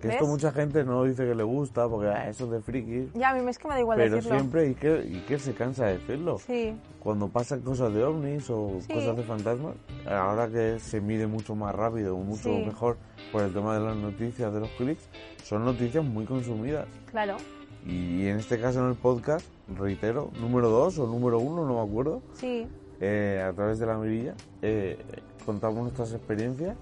Que 0.01 0.07
esto 0.07 0.23
¿Ves? 0.23 0.31
mucha 0.31 0.51
gente 0.51 0.83
no 0.83 1.03
dice 1.03 1.23
que 1.27 1.35
le 1.35 1.43
gusta, 1.43 1.87
porque 1.87 2.07
ah, 2.09 2.27
eso 2.27 2.45
es 2.45 2.49
de 2.51 2.61
friki. 2.61 3.11
ya 3.13 3.29
a 3.29 3.33
mí 3.35 3.47
es 3.47 3.59
que 3.59 3.67
me 3.67 3.75
da 3.75 3.79
igual 3.81 3.99
Pero 3.99 4.15
decirlo. 4.15 4.39
siempre, 4.39 4.67
y 4.69 4.73
que, 4.73 5.03
y 5.05 5.19
que 5.27 5.37
se 5.37 5.53
cansa 5.53 5.85
de 5.85 5.99
decirlo. 5.99 6.39
Sí, 6.39 6.75
Cuando 6.99 7.27
pasan 7.27 7.61
cosas 7.61 7.93
de 7.93 8.03
ovnis 8.03 8.49
o 8.49 8.79
Sí. 8.81 8.91
cosas 8.91 9.15
de 9.15 9.21
fantasmas, 9.21 9.75
ahora 10.07 10.47
que 10.49 10.79
se 10.79 10.99
mide 11.01 11.27
mucho 11.27 11.53
más 11.55 11.75
rápido, 11.75 12.17
mucho 12.17 12.49
Sí. 12.49 12.63
mejor 12.65 12.97
por 13.31 13.43
el 13.43 13.53
tema 13.53 13.75
de 13.77 13.81
las 13.85 13.95
noticias, 13.95 14.51
de 14.51 14.59
los 14.61 14.69
clics, 14.71 15.07
son 15.43 15.65
noticias 15.65 16.03
muy 16.03 16.25
consumidas. 16.25 16.87
claro. 17.05 17.37
Y 17.85 18.27
en 18.27 18.37
este 18.37 18.59
caso 18.59 18.79
en 18.83 18.89
el 18.89 18.95
podcast, 18.95 19.45
reitero, 19.75 20.29
número 20.39 20.69
2 20.69 20.99
o 20.99 21.07
número 21.07 21.39
1, 21.39 21.65
no 21.67 21.75
me 21.83 21.89
acuerdo, 21.89 22.21
Sí, 22.33 22.67
eh, 23.01 23.43
a 23.45 23.51
través 23.53 23.79
de 23.79 23.85
la 23.87 23.95
mirilla, 23.97 24.33
eh, 24.61 24.97
contamos 25.45 25.81
nuestras 25.81 26.13
experiencias 26.13 26.77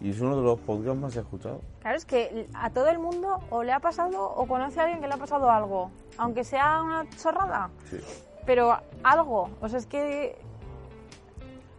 y 0.00 0.10
es 0.10 0.20
uno 0.20 0.36
de 0.36 0.42
los 0.42 0.58
podcasts 0.60 1.00
más 1.00 1.16
escuchados. 1.16 1.60
Claro, 1.80 1.96
es 1.96 2.04
que 2.04 2.48
a 2.54 2.70
todo 2.70 2.88
el 2.88 2.98
mundo 2.98 3.40
o 3.50 3.62
le 3.62 3.72
ha 3.72 3.80
pasado 3.80 4.22
o 4.22 4.46
conoce 4.46 4.80
a 4.80 4.84
alguien 4.84 5.00
que 5.00 5.08
le 5.08 5.14
ha 5.14 5.18
pasado 5.18 5.50
algo, 5.50 5.90
aunque 6.18 6.44
sea 6.44 6.80
una 6.82 7.08
chorrada, 7.10 7.70
Sí. 7.90 7.98
pero 8.46 8.76
algo, 9.02 9.50
o 9.60 9.68
sea, 9.68 9.78
es 9.78 9.86
que 9.86 10.36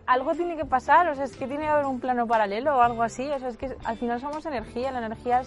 algo 0.08 0.34
tiene 0.36 0.56
que 0.56 0.66
pasar, 0.66 1.08
o 1.10 1.16
sea, 1.16 1.24
es 1.24 1.36
que 1.36 1.48
tiene 1.48 1.64
que 1.64 1.70
haber 1.70 1.86
un 1.86 2.00
plano 2.00 2.28
paralelo 2.28 2.76
o 2.78 2.82
algo 2.82 3.02
así, 3.02 3.28
o 3.32 3.40
sea, 3.40 3.50
es 3.50 3.58
que 3.58 3.76
al 3.86 3.98
final 3.98 4.20
somos 4.22 4.46
energía, 4.46 4.92
la 4.92 5.00
energía 5.06 5.42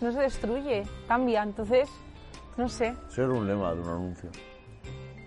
no 0.00 0.12
se 0.12 0.20
destruye, 0.20 0.84
cambia, 1.08 1.42
entonces, 1.42 1.88
no 2.56 2.68
sé. 2.68 2.94
Eso 3.08 3.24
era 3.24 3.32
un 3.32 3.46
lema 3.46 3.74
de 3.74 3.80
un 3.80 3.88
anuncio. 3.88 4.30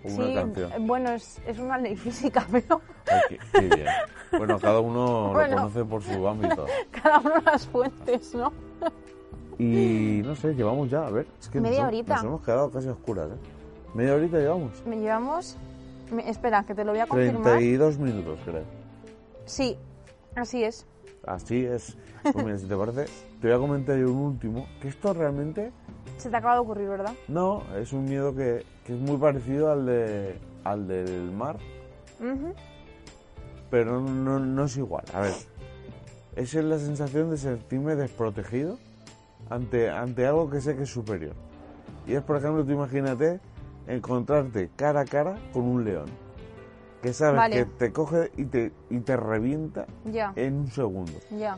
Una 0.04 0.26
sí, 0.28 0.34
canción. 0.34 0.88
bueno, 0.88 1.10
es, 1.12 1.42
es 1.46 1.60
una 1.60 1.78
ley 1.78 1.96
física, 1.96 2.46
pero 2.52 2.82
Ay, 3.12 3.20
qué, 3.30 3.40
qué 3.52 3.76
bien. 3.76 3.88
Bueno, 4.38 4.60
cada 4.60 4.80
uno 4.80 5.32
Bueno. 5.34 5.50
lo 5.56 5.62
conoce 5.64 5.86
por 5.86 6.02
su 6.04 6.28
ámbito. 6.28 6.66
cada 6.92 7.20
uno 7.20 7.34
las 7.46 7.68
fuentes, 7.68 8.34
¿no? 8.36 8.52
Y 9.58 10.22
no 10.24 10.36
sé, 10.36 10.54
llevamos 10.54 10.90
ya, 10.90 11.06
a 11.06 11.10
ver. 11.10 11.28
Es 11.40 11.50
que 11.50 11.60
Media 11.60 11.80
nos, 11.80 11.88
horita. 11.90 12.16
nos 12.16 12.24
hemos 12.24 12.42
quedado 12.44 12.72
casi 12.72 12.88
oscuras, 12.88 13.30
¿eh? 13.30 13.36
Media 13.94 14.16
horita 14.16 14.38
llevamos. 14.38 14.86
Me 14.86 14.98
llevamos, 15.00 15.58
me- 16.12 16.30
espera, 16.30 16.64
que 16.64 16.74
te 16.76 16.86
lo 16.86 16.92
voy 16.92 17.02
a 17.02 17.08
confirmar. 17.08 17.58
32 17.58 17.98
minutos, 17.98 18.40
creo. 18.46 18.64
Sí, 19.46 19.78
así 20.36 20.64
es. 20.64 20.86
Así 21.26 21.66
es. 21.66 21.98
Pues 22.24 22.46
mira, 22.46 22.58
si 22.58 22.68
te 22.68 22.76
parece, 22.76 23.06
te 23.42 23.48
voy 23.48 23.56
a 23.58 23.60
comentar 23.60 23.98
yo 23.98 24.10
un 24.12 24.18
último. 24.20 24.66
Que 24.82 24.88
esto 24.88 25.14
realmente 25.14 25.72
Se 26.20 26.30
te 26.30 26.38
acaba 26.38 26.54
de 26.54 26.60
ocurrir, 26.60 26.88
¿verdad? 26.90 27.14
no 27.28 27.64
es 27.78 27.92
un 27.94 28.06
miedo 28.06 28.36
que, 28.36 28.64
que 28.86 28.94
es 28.94 29.00
muy 29.00 29.18
parecido 29.18 29.72
al, 29.72 29.86
de, 29.86 30.36
al 30.64 30.88
del 30.88 31.32
mar, 31.32 31.58
pero 33.70 34.02
no, 34.02 34.40
no 34.40 34.64
es 34.66 34.78
igual. 34.78 35.04
A 35.14 35.22
ver, 35.22 35.34
esa 36.36 36.60
es 36.60 36.66
la 36.66 36.78
sensación 36.78 37.30
de 37.30 37.38
sentirme 37.38 37.96
desprotegido 37.96 38.78
ante, 39.50 39.90
ante 39.90 40.26
algo 40.26 40.50
que 40.50 40.62
sé 40.62 40.76
que 40.76 40.84
es 40.84 40.90
superior. 40.90 41.34
Y 42.08 42.14
es, 42.14 42.22
por 42.22 42.38
ejemplo, 42.38 42.64
tú 42.66 42.72
imagínate 42.72 43.40
encontrarte 43.88 44.70
cara 44.76 45.02
a 45.02 45.06
cara 45.06 45.38
con 45.54 45.64
un 45.64 45.84
león. 45.86 46.08
Que 47.02 47.14
sabes 47.14 47.38
Vale. 47.38 47.56
que 47.56 47.66
te 47.66 47.94
coge 47.94 48.30
y 48.36 48.44
te, 48.46 48.74
y 48.90 49.00
te 49.00 49.16
revienta 49.16 49.86
Ya, 50.06 50.34
en 50.36 50.56
un 50.56 50.68
segundo. 50.72 51.14
ya. 51.38 51.58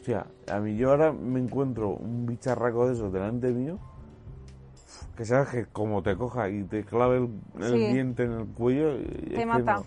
Hostia, 0.00 0.24
a 0.50 0.60
mí 0.60 0.78
yo 0.78 0.92
ahora 0.92 1.12
me 1.12 1.40
encuentro 1.40 1.90
un 1.90 2.24
bicharraco 2.24 2.86
de 2.86 2.94
esos 2.94 3.12
delante 3.12 3.50
mío, 3.50 3.78
que 5.14 5.26
sabes 5.26 5.48
que 5.50 5.66
como 5.66 6.02
te 6.02 6.16
coja 6.16 6.48
y 6.48 6.64
te 6.64 6.84
clave 6.84 7.18
el, 7.18 7.62
el 7.62 7.72
Sí. 7.72 7.92
diente 7.92 8.22
en 8.24 8.32
el 8.32 8.46
cuello, 8.46 8.96
Te 9.28 9.44
mata. 9.44 9.74
no. 9.74 9.84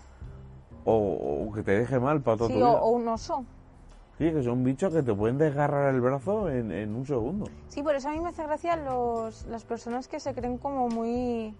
O, 0.84 1.46
o 1.48 1.52
que 1.52 1.64
te 1.64 1.72
deje 1.72 1.98
mal 1.98 2.20
para 2.20 2.36
toda 2.36 2.50
Sí, 2.50 2.62
o, 2.62 2.70
o 2.78 2.90
un 2.90 3.08
oso. 3.08 3.44
Sí, 4.18 4.30
que 4.30 4.44
son 4.44 4.62
bichos 4.62 4.92
que 4.94 5.02
te 5.02 5.12
pueden 5.12 5.36
desgarrar 5.36 5.92
el 5.92 6.00
brazo 6.00 6.48
en, 6.48 6.70
en 6.70 6.94
un 6.94 7.04
segundo. 7.04 7.46
Sí, 7.66 7.82
por 7.82 7.96
eso 7.96 8.08
a 8.08 8.12
mí 8.12 8.20
me 8.20 8.28
hace 8.28 8.44
gracia 8.44 8.76
los, 8.76 9.46
las 9.46 9.64
personas 9.64 10.06
que 10.06 10.20
se 10.20 10.32
creen 10.32 10.58
como 10.58 10.88
muy... 10.88 11.56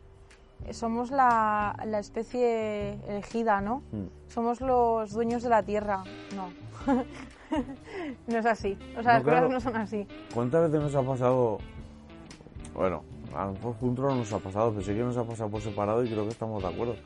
Somos 0.71 1.11
la, 1.11 1.75
la 1.87 1.99
especie 1.99 2.93
elegida, 3.09 3.61
¿no? 3.61 3.83
Mm. 3.91 4.29
Somos 4.29 4.61
los 4.61 5.11
dueños 5.13 5.43
de 5.43 5.49
la 5.49 5.65
tierra. 5.65 6.05
No. 6.37 6.53
no 8.27 8.39
es 8.39 8.47
así. 8.47 8.77
O 8.99 9.03
sea, 9.03 9.13
No, 9.13 9.19
las 9.19 9.23
claro. 9.23 9.47
cosas 9.47 9.51
no 9.65 9.71
son 9.71 9.81
así. 9.81 10.07
¿Cuántas 10.33 10.71
veces 10.71 10.81
nos 10.93 10.95
ha 10.95 11.03
pasado? 11.09 11.59
Bueno, 12.75 13.03
a 13.35 13.47
lo 13.47 13.53
mejor 13.53 13.75
juntos 13.77 14.05
no 14.05 14.17
nos 14.17 14.33
ha 14.33 14.39
pasado, 14.39 14.71
pero 14.73 14.83
sí 14.83 14.93
que 14.93 15.01
nos 15.01 15.17
ha 15.17 15.25
pasado 15.25 15.51
por 15.51 15.61
separado 15.61 16.05
y 16.05 16.09
creo 16.11 16.25
que 16.25 16.31
estamos 16.31 16.63
de 16.63 16.69
acuerdo. 16.69 16.97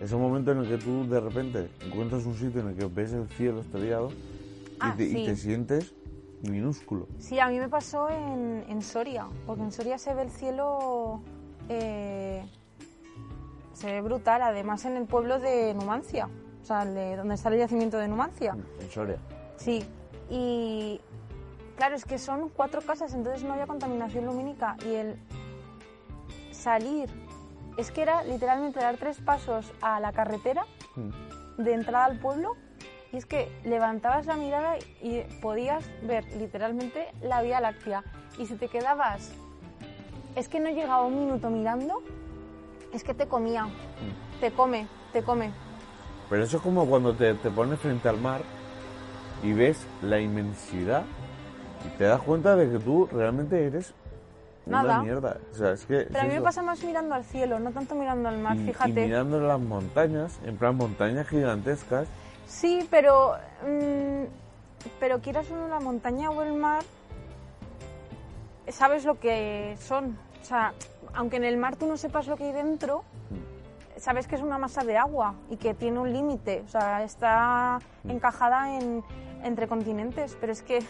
Ese 0.00 0.16
momento 0.16 0.52
en 0.52 0.58
el 0.58 0.68
que 0.68 0.76
tú 0.78 1.06
de 1.08 1.20
repente 1.20 1.68
encuentras 1.86 2.26
un 2.26 2.34
sitio 2.34 2.60
en 2.60 2.68
el 2.68 2.74
que 2.76 2.86
ves 2.86 3.12
el 3.12 3.28
cielo 3.28 3.60
estrellado 3.60 4.10
y, 4.10 4.76
Ah, 4.80 4.94
te, 4.96 5.04
y 5.04 5.12
sí. 5.12 5.24
te 5.24 5.36
sientes 5.36 5.94
minúsculo. 6.42 7.06
Sí, 7.18 7.38
a 7.38 7.48
mí 7.48 7.58
me 7.58 7.68
pasó 7.68 8.10
en, 8.10 8.64
en 8.68 8.82
Soria, 8.82 9.26
porque 9.46 9.62
en 9.62 9.72
Soria 9.72 9.96
se 9.96 10.12
ve 10.14 10.22
el 10.22 10.30
cielo, 10.30 11.22
eh, 11.70 12.44
se 13.72 13.86
ve 13.92 14.00
brutal, 14.02 14.42
además 14.42 14.84
en 14.84 14.96
el 14.96 15.04
pueblo 15.06 15.38
de 15.38 15.72
Numancia, 15.74 16.28
o 16.62 16.64
sea, 16.66 16.82
el 16.82 16.94
de- 16.94 17.16
donde 17.16 17.34
está 17.36 17.48
el 17.48 17.58
yacimiento 17.58 17.96
de 17.96 18.08
Numancia. 18.08 18.56
En 18.80 18.90
Soria. 18.90 19.16
Sí, 19.56 19.84
y 20.30 21.00
claro, 21.76 21.94
es 21.96 22.04
que 22.04 22.18
son 22.18 22.48
cuatro 22.48 22.80
casas, 22.82 23.14
entonces 23.14 23.44
no 23.44 23.52
había 23.52 23.66
contaminación 23.66 24.26
lumínica 24.26 24.76
y 24.86 24.94
el 24.94 25.16
salir, 26.52 27.08
es 27.76 27.90
que 27.90 28.02
era 28.02 28.22
literalmente 28.24 28.80
dar 28.80 28.96
tres 28.96 29.18
pasos 29.20 29.72
a 29.80 30.00
la 30.00 30.12
carretera 30.12 30.64
Mm. 30.96 31.62
de 31.62 31.74
entrada 31.74 32.04
al 32.04 32.20
pueblo 32.20 32.54
y 33.12 33.16
es 33.16 33.26
que 33.26 33.50
levantabas 33.64 34.26
la 34.26 34.36
mirada 34.36 34.76
y 35.02 35.22
podías 35.42 35.84
ver 36.02 36.24
literalmente 36.36 37.08
la 37.20 37.42
Vía 37.42 37.60
Láctea. 37.60 38.04
Y 38.38 38.46
si 38.46 38.54
te 38.54 38.68
quedabas, 38.68 39.32
es 40.36 40.48
que 40.48 40.60
no 40.60 40.70
llegaba 40.70 41.02
un 41.02 41.18
minuto 41.18 41.50
mirando, 41.50 42.00
es 42.92 43.02
que 43.02 43.12
te 43.14 43.26
comía, 43.26 43.66
te 44.40 44.52
come, 44.52 44.86
te 45.12 45.22
come. 45.24 45.50
Pero 46.30 46.44
eso 46.44 46.56
es 46.58 46.62
como 46.62 46.86
cuando 46.86 47.12
te, 47.14 47.34
te 47.34 47.50
pones 47.50 47.78
frente 47.80 48.08
al 48.08 48.18
mar 48.20 48.40
y 49.44 49.52
ves 49.52 49.86
la 50.02 50.18
inmensidad 50.20 51.04
y 51.86 51.96
te 51.98 52.04
das 52.04 52.20
cuenta 52.22 52.56
de 52.56 52.68
que 52.70 52.78
tú 52.78 53.06
realmente 53.12 53.66
eres 53.66 53.94
una 54.66 54.82
Nada. 54.82 55.02
mierda. 55.02 55.36
O 55.52 55.54
sea, 55.54 55.72
es 55.72 55.84
que 55.84 56.06
Pero 56.10 56.20
a 56.20 56.24
mí 56.24 56.32
me 56.34 56.40
pasa 56.40 56.62
más 56.62 56.82
mirando 56.82 57.14
al 57.14 57.24
cielo, 57.24 57.58
no 57.58 57.70
tanto 57.70 57.94
mirando 57.94 58.28
al 58.30 58.38
mar, 58.38 58.56
y, 58.56 58.60
y 58.62 58.66
fíjate. 58.68 59.06
mirando 59.06 59.38
las 59.40 59.60
montañas, 59.60 60.38
en 60.44 60.56
plan 60.56 60.76
montañas 60.76 61.28
gigantescas, 61.28 62.08
Sí, 62.46 62.86
pero. 62.90 63.34
mm, 63.66 64.24
pero 65.00 65.20
quieras 65.20 65.50
o 65.50 65.56
no, 65.56 65.68
la 65.68 65.80
montaña 65.80 66.30
o 66.30 66.42
el 66.42 66.52
mar. 66.54 66.82
Sabes 68.68 69.04
lo 69.04 69.18
que 69.20 69.76
son. 69.80 70.16
O 70.42 70.44
sea, 70.44 70.72
aunque 71.14 71.36
en 71.36 71.44
el 71.44 71.56
mar 71.56 71.76
tú 71.76 71.86
no 71.86 71.96
sepas 71.96 72.26
lo 72.26 72.36
que 72.36 72.44
hay 72.44 72.52
dentro, 72.52 73.02
sabes 73.98 74.26
que 74.26 74.36
es 74.36 74.42
una 74.42 74.58
masa 74.58 74.82
de 74.84 74.96
agua 74.96 75.34
y 75.50 75.56
que 75.56 75.74
tiene 75.74 75.98
un 75.98 76.12
límite. 76.12 76.62
O 76.66 76.68
sea, 76.68 77.02
está 77.02 77.78
encajada 78.08 78.74
en, 78.76 79.02
entre 79.44 79.68
continentes. 79.68 80.36
Pero 80.40 80.52
es 80.52 80.62
que. 80.62 80.80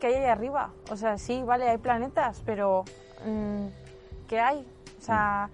¿Qué 0.00 0.06
hay 0.06 0.14
ahí 0.14 0.24
arriba? 0.24 0.70
O 0.90 0.96
sea, 0.96 1.18
sí, 1.18 1.42
vale, 1.42 1.68
hay 1.68 1.76
planetas, 1.78 2.42
pero. 2.46 2.84
mm, 3.26 3.66
¿Qué 4.28 4.40
hay? 4.40 4.66
O 4.98 5.02
sea. 5.02 5.50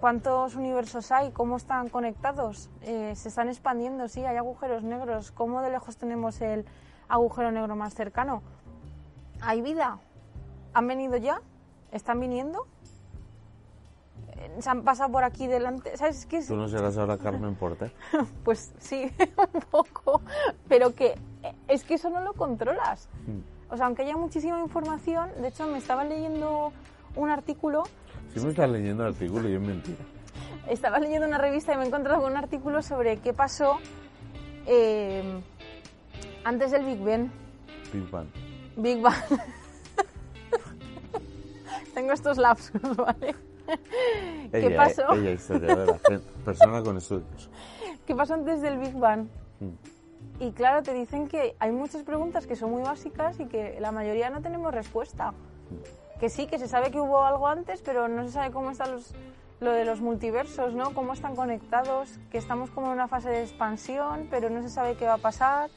¿Cuántos 0.00 0.56
universos 0.56 1.12
hay? 1.12 1.30
¿Cómo 1.30 1.58
están 1.58 1.90
conectados? 1.90 2.70
Eh, 2.80 3.12
¿Se 3.16 3.28
están 3.28 3.48
expandiendo? 3.50 4.08
Sí, 4.08 4.24
hay 4.24 4.38
agujeros 4.38 4.82
negros. 4.82 5.30
¿Cómo 5.30 5.60
de 5.60 5.68
lejos 5.68 5.98
tenemos 5.98 6.40
el 6.40 6.64
agujero 7.06 7.52
negro 7.52 7.76
más 7.76 7.92
cercano? 7.92 8.42
¿Hay 9.42 9.60
vida? 9.60 9.98
¿Han 10.72 10.86
venido 10.86 11.18
ya? 11.18 11.42
¿Están 11.92 12.18
viniendo? 12.18 12.66
Eh, 14.36 14.56
¿Se 14.60 14.70
han 14.70 14.84
pasado 14.84 15.12
por 15.12 15.22
aquí 15.24 15.46
delante? 15.46 15.94
¿Sabes? 15.98 16.26
Es- 16.30 16.46
¿Tú 16.46 16.56
no 16.56 16.66
serás 16.68 16.96
ahora 16.96 17.18
Carmen 17.18 17.54
Porter? 17.54 17.92
Pues 18.44 18.72
sí, 18.78 19.12
un 19.54 19.60
poco. 19.70 20.22
Pero 20.66 20.94
que 20.94 21.14
es 21.68 21.84
que 21.84 21.94
eso 21.94 22.10
no 22.10 22.20
lo 22.20 22.34
controlas. 22.34 23.08
O 23.70 23.76
sea, 23.76 23.86
aunque 23.86 24.02
haya 24.02 24.16
muchísima 24.16 24.60
información, 24.60 25.30
de 25.40 25.48
hecho 25.48 25.66
me 25.66 25.78
estaba 25.78 26.04
leyendo 26.04 26.72
un 27.16 27.30
artículo 27.30 27.84
Si 28.34 28.40
me 28.40 28.50
estás 28.50 28.70
leyendo 28.70 29.04
el 29.06 29.14
artículo 29.14 29.48
y 29.48 29.54
es 29.54 29.60
mentira. 29.60 29.98
estaba 30.68 30.98
leyendo 30.98 31.26
una 31.26 31.38
revista 31.38 31.72
y 31.72 31.76
me 31.76 31.84
he 31.84 31.86
encontrado 31.86 32.20
con 32.22 32.32
un 32.32 32.38
artículo 32.38 32.82
sobre 32.82 33.18
qué 33.18 33.32
pasó 33.32 33.78
eh, 34.66 35.40
antes 36.44 36.70
del 36.70 36.84
Big 36.84 37.02
Bang. 37.02 37.28
Big 37.92 38.10
Bang. 38.10 38.26
Big 38.76 39.00
Bang. 39.00 39.14
Tengo 41.94 42.12
estos 42.12 42.38
lapsus, 42.38 42.80
¿vale? 42.96 43.34
¿Qué 44.50 44.66
Ella, 44.66 44.76
pasó? 44.76 45.12
Ella, 45.12 45.32
historiadora, 45.32 45.98
persona 46.44 46.82
con 46.82 46.96
estudios. 46.96 47.50
¿Qué 48.06 48.14
pasó 48.14 48.34
antes 48.34 48.60
del 48.62 48.78
Big 48.78 48.94
Bang? 48.98 49.26
Mm. 49.60 49.68
Y 50.40 50.52
claro, 50.52 50.82
te 50.82 50.94
dicen 50.94 51.28
que 51.28 51.54
hay 51.58 51.70
muchas 51.70 52.02
preguntas 52.02 52.46
que 52.46 52.56
son 52.56 52.70
muy 52.70 52.82
básicas 52.82 53.38
y 53.40 53.44
que 53.44 53.78
la 53.78 53.92
mayoría 53.92 54.30
no 54.30 54.40
tenemos 54.40 54.72
respuesta. 54.72 55.34
Que 56.18 56.30
sí, 56.30 56.46
que 56.46 56.58
se 56.58 56.66
sabe 56.66 56.90
que 56.90 56.98
hubo 56.98 57.24
algo 57.24 57.46
antes, 57.46 57.82
pero 57.82 58.08
no 58.08 58.24
se 58.24 58.32
sabe 58.32 58.50
cómo 58.50 58.70
están 58.70 58.90
los, 58.90 59.14
lo 59.60 59.72
de 59.72 59.84
los 59.84 60.00
multiversos, 60.00 60.72
¿no? 60.72 60.94
Cómo 60.94 61.12
están 61.12 61.36
conectados, 61.36 62.18
que 62.30 62.38
estamos 62.38 62.70
como 62.70 62.86
en 62.86 62.94
una 62.94 63.06
fase 63.06 63.28
de 63.28 63.42
expansión, 63.42 64.28
pero 64.30 64.48
no 64.48 64.62
se 64.62 64.70
sabe 64.70 64.96
qué 64.96 65.04
va 65.04 65.14
a 65.14 65.18
pasar, 65.18 65.68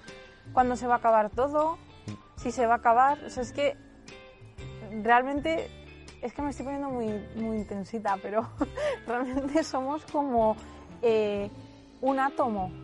cuándo 0.54 0.78
se 0.78 0.88
va 0.88 0.96
a 0.96 0.98
acabar 1.00 1.30
todo, 1.30 1.78
si 2.38 2.52
se 2.52 2.66
va 2.66 2.76
a 2.76 2.78
acabar. 2.78 3.22
O 3.26 3.30
sea, 3.30 3.44
es 3.44 3.52
que 3.52 3.76
realmente 5.04 5.70
es 6.22 6.32
que 6.32 6.42
me 6.42 6.52
estoy 6.52 6.64
poniendo 6.64 6.90
muy, 6.90 7.22
muy 7.36 7.58
intensita, 7.58 8.18
pero 8.22 8.48
realmente 9.08 9.62
somos 9.66 10.06
como 10.06 10.56
eh, 11.02 11.52
un 12.00 12.18
átomo 12.22 12.83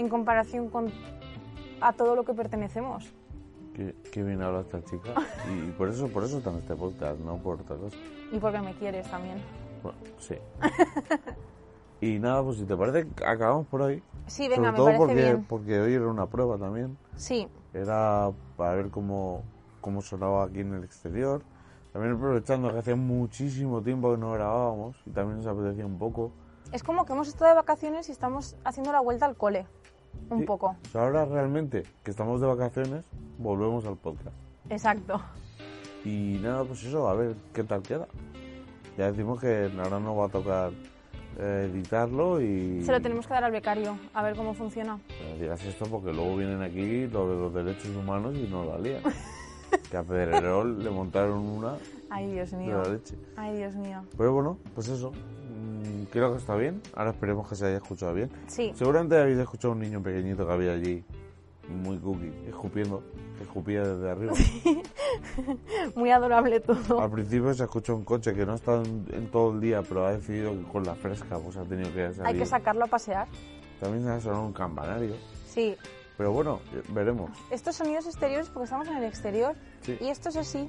en 0.00 0.08
comparación 0.08 0.68
con 0.68 0.90
a 1.80 1.92
todo 1.92 2.16
lo 2.16 2.24
que 2.24 2.34
pertenecemos. 2.34 3.12
Qué, 3.74 3.94
qué 4.12 4.22
bien 4.22 4.42
habla 4.42 4.60
esta 4.60 4.82
chica. 4.84 5.10
Y 5.50 5.70
por 5.72 5.88
eso, 5.88 6.08
por 6.08 6.24
eso 6.24 6.38
está 6.38 6.50
en 6.50 6.56
este 6.58 6.74
podcast, 6.74 7.18
no 7.20 7.36
por 7.38 7.60
otra 7.60 7.76
cosa. 7.76 7.96
Y 8.32 8.38
porque 8.38 8.60
me 8.60 8.74
quieres 8.74 9.08
también. 9.10 9.38
Bueno, 9.82 9.98
sí. 10.18 10.34
y 12.00 12.18
nada, 12.18 12.42
pues 12.42 12.58
si 12.58 12.64
te 12.64 12.76
parece, 12.76 13.06
acabamos 13.24 13.66
por 13.66 13.82
hoy. 13.82 14.02
Sí, 14.26 14.48
venga, 14.48 14.56
Sobre 14.56 14.70
me 14.72 14.76
todo 14.76 14.86
parece 14.86 14.98
porque, 14.98 15.14
bien. 15.14 15.44
porque 15.48 15.80
hoy 15.80 15.94
era 15.94 16.06
una 16.08 16.26
prueba 16.26 16.58
también. 16.58 16.96
Sí, 17.16 17.48
Era 17.74 18.30
para 18.56 18.74
ver 18.74 18.90
cómo, 18.90 19.42
cómo 19.80 20.00
sonaba 20.02 20.44
aquí 20.44 20.60
en 20.60 20.74
el 20.74 20.84
exterior. 20.84 21.42
También 21.92 22.14
aprovechando 22.14 22.72
que 22.72 22.78
hacía 22.78 22.94
muchísimo 22.96 23.82
tiempo 23.82 24.12
que 24.12 24.18
no 24.18 24.32
grabábamos 24.32 24.96
y 25.06 25.10
también 25.10 25.38
nos 25.38 25.46
apetecía 25.46 25.84
un 25.86 25.98
poco. 25.98 26.30
es 26.72 26.82
como 26.84 27.04
que 27.04 27.12
hemos 27.12 27.26
estado 27.28 27.48
de 27.50 27.56
vacaciones 27.56 28.08
y 28.08 28.12
estamos 28.12 28.56
haciendo 28.64 28.92
la 28.92 29.00
vuelta 29.00 29.26
al 29.26 29.36
cole. 29.36 29.66
Un 30.30 30.40
Sí. 30.40 30.44
poco. 30.44 30.76
Ahora 30.94 31.24
realmente 31.24 31.82
que 32.04 32.10
estamos 32.10 32.40
de 32.40 32.46
vacaciones, 32.46 33.04
volvemos 33.38 33.84
al 33.84 33.96
podcast. 33.96 34.34
Exacto. 34.68 35.20
Y 36.04 36.38
nada, 36.42 36.64
pues 36.64 36.82
eso, 36.84 37.08
a 37.08 37.14
ver 37.14 37.34
qué 37.52 37.64
tal 37.64 37.82
queda. 37.82 38.06
Ya 38.96 39.10
decimos 39.10 39.40
que 39.40 39.70
ahora 39.82 39.98
nos 40.00 40.18
va 40.18 40.26
a 40.26 40.28
tocar 40.28 40.70
eh, 41.38 41.68
editarlo 41.72 42.40
y... 42.40 42.82
Se 42.84 42.92
lo 42.92 43.00
tenemos 43.00 43.26
que 43.26 43.32
dar 43.34 43.44
al 43.44 43.52
becario, 43.52 43.96
a 44.14 44.22
ver 44.22 44.34
cómo 44.36 44.52
funciona. 44.54 44.94
No 44.96 45.38
digas 45.40 45.64
esto 45.64 45.86
porque 45.86 46.12
luego 46.12 46.36
vienen 46.36 46.60
aquí 46.62 47.06
los 47.06 47.28
de 47.28 47.34
los 47.36 47.54
derechos 47.54 47.94
humanos 47.96 48.34
y 48.36 48.46
nos 48.48 48.66
la 48.66 48.78
lían. 48.78 49.02
que 49.90 49.96
a 49.96 50.02
Pedrerol 50.02 50.82
le 50.82 50.90
montaron 50.90 51.38
una 51.38 51.76
Ay, 52.10 52.32
Dios 52.32 52.50
de 52.50 52.56
mío. 52.56 52.82
la 52.82 52.88
leche. 52.90 53.14
Ay, 53.36 53.56
Dios 53.56 53.74
mío. 53.76 54.02
Pero 54.18 54.32
bueno, 54.32 54.58
pues 54.74 54.88
eso. 54.88 55.12
Mm, 55.60 56.04
Creo 56.10 56.32
que 56.32 56.38
está 56.38 56.56
bien. 56.56 56.80
Ahora 56.94 57.10
esperemos 57.10 57.48
que 57.48 57.54
se 57.54 57.66
haya 57.66 57.76
escuchado 57.76 58.14
bien. 58.14 58.30
Sí, 58.48 58.72
Seguramente 58.74 59.18
habéis 59.18 59.38
escuchado 59.38 59.72
a 59.72 59.76
un 59.76 59.82
niño 59.82 60.02
pequeñito 60.02 60.46
que 60.46 60.52
había 60.52 60.72
allí, 60.72 61.04
muy 61.68 61.98
cookie, 61.98 62.32
escupiendo, 62.48 63.02
que 63.38 63.44
escupía 63.44 63.82
desde 63.82 64.10
arriba. 64.10 64.32
muy 65.94 66.10
adorable 66.10 66.60
todo. 66.60 67.00
Al 67.00 67.10
principio 67.10 67.52
se 67.54 67.64
escucha 67.64 67.92
un 67.94 68.04
coche 68.04 68.34
que 68.34 68.44
no 68.46 68.54
está 68.54 68.76
en, 68.82 69.06
en 69.12 69.30
todo 69.30 69.52
el 69.52 69.60
día, 69.60 69.82
pero 69.82 70.06
ha 70.06 70.12
decidido 70.12 70.52
que 70.52 70.62
con 70.64 70.84
la 70.84 70.94
fresca 70.94 71.38
pues 71.38 71.56
ha 71.56 71.64
tenido 71.64 71.92
que 71.92 72.12
salir. 72.12 72.26
Hay 72.26 72.36
que 72.38 72.46
sacarlo 72.46 72.84
a 72.84 72.88
pasear. 72.88 73.28
También 73.78 74.04
se 74.04 74.10
ha 74.10 74.20
sonado 74.20 74.46
un 74.46 74.52
campanario. 74.52 75.14
Sí. 75.48 75.76
Pero 76.16 76.32
bueno, 76.32 76.60
eh, 76.74 76.82
veremos. 76.90 77.30
Estos 77.50 77.76
sonidos 77.76 78.06
exteriores 78.06 78.48
porque 78.48 78.64
estamos 78.64 78.88
en 78.88 78.96
el 78.96 79.04
exterior. 79.04 79.54
Sí. 79.82 79.96
Y 80.00 80.08
esto 80.08 80.28
es 80.28 80.36
así. 80.36 80.68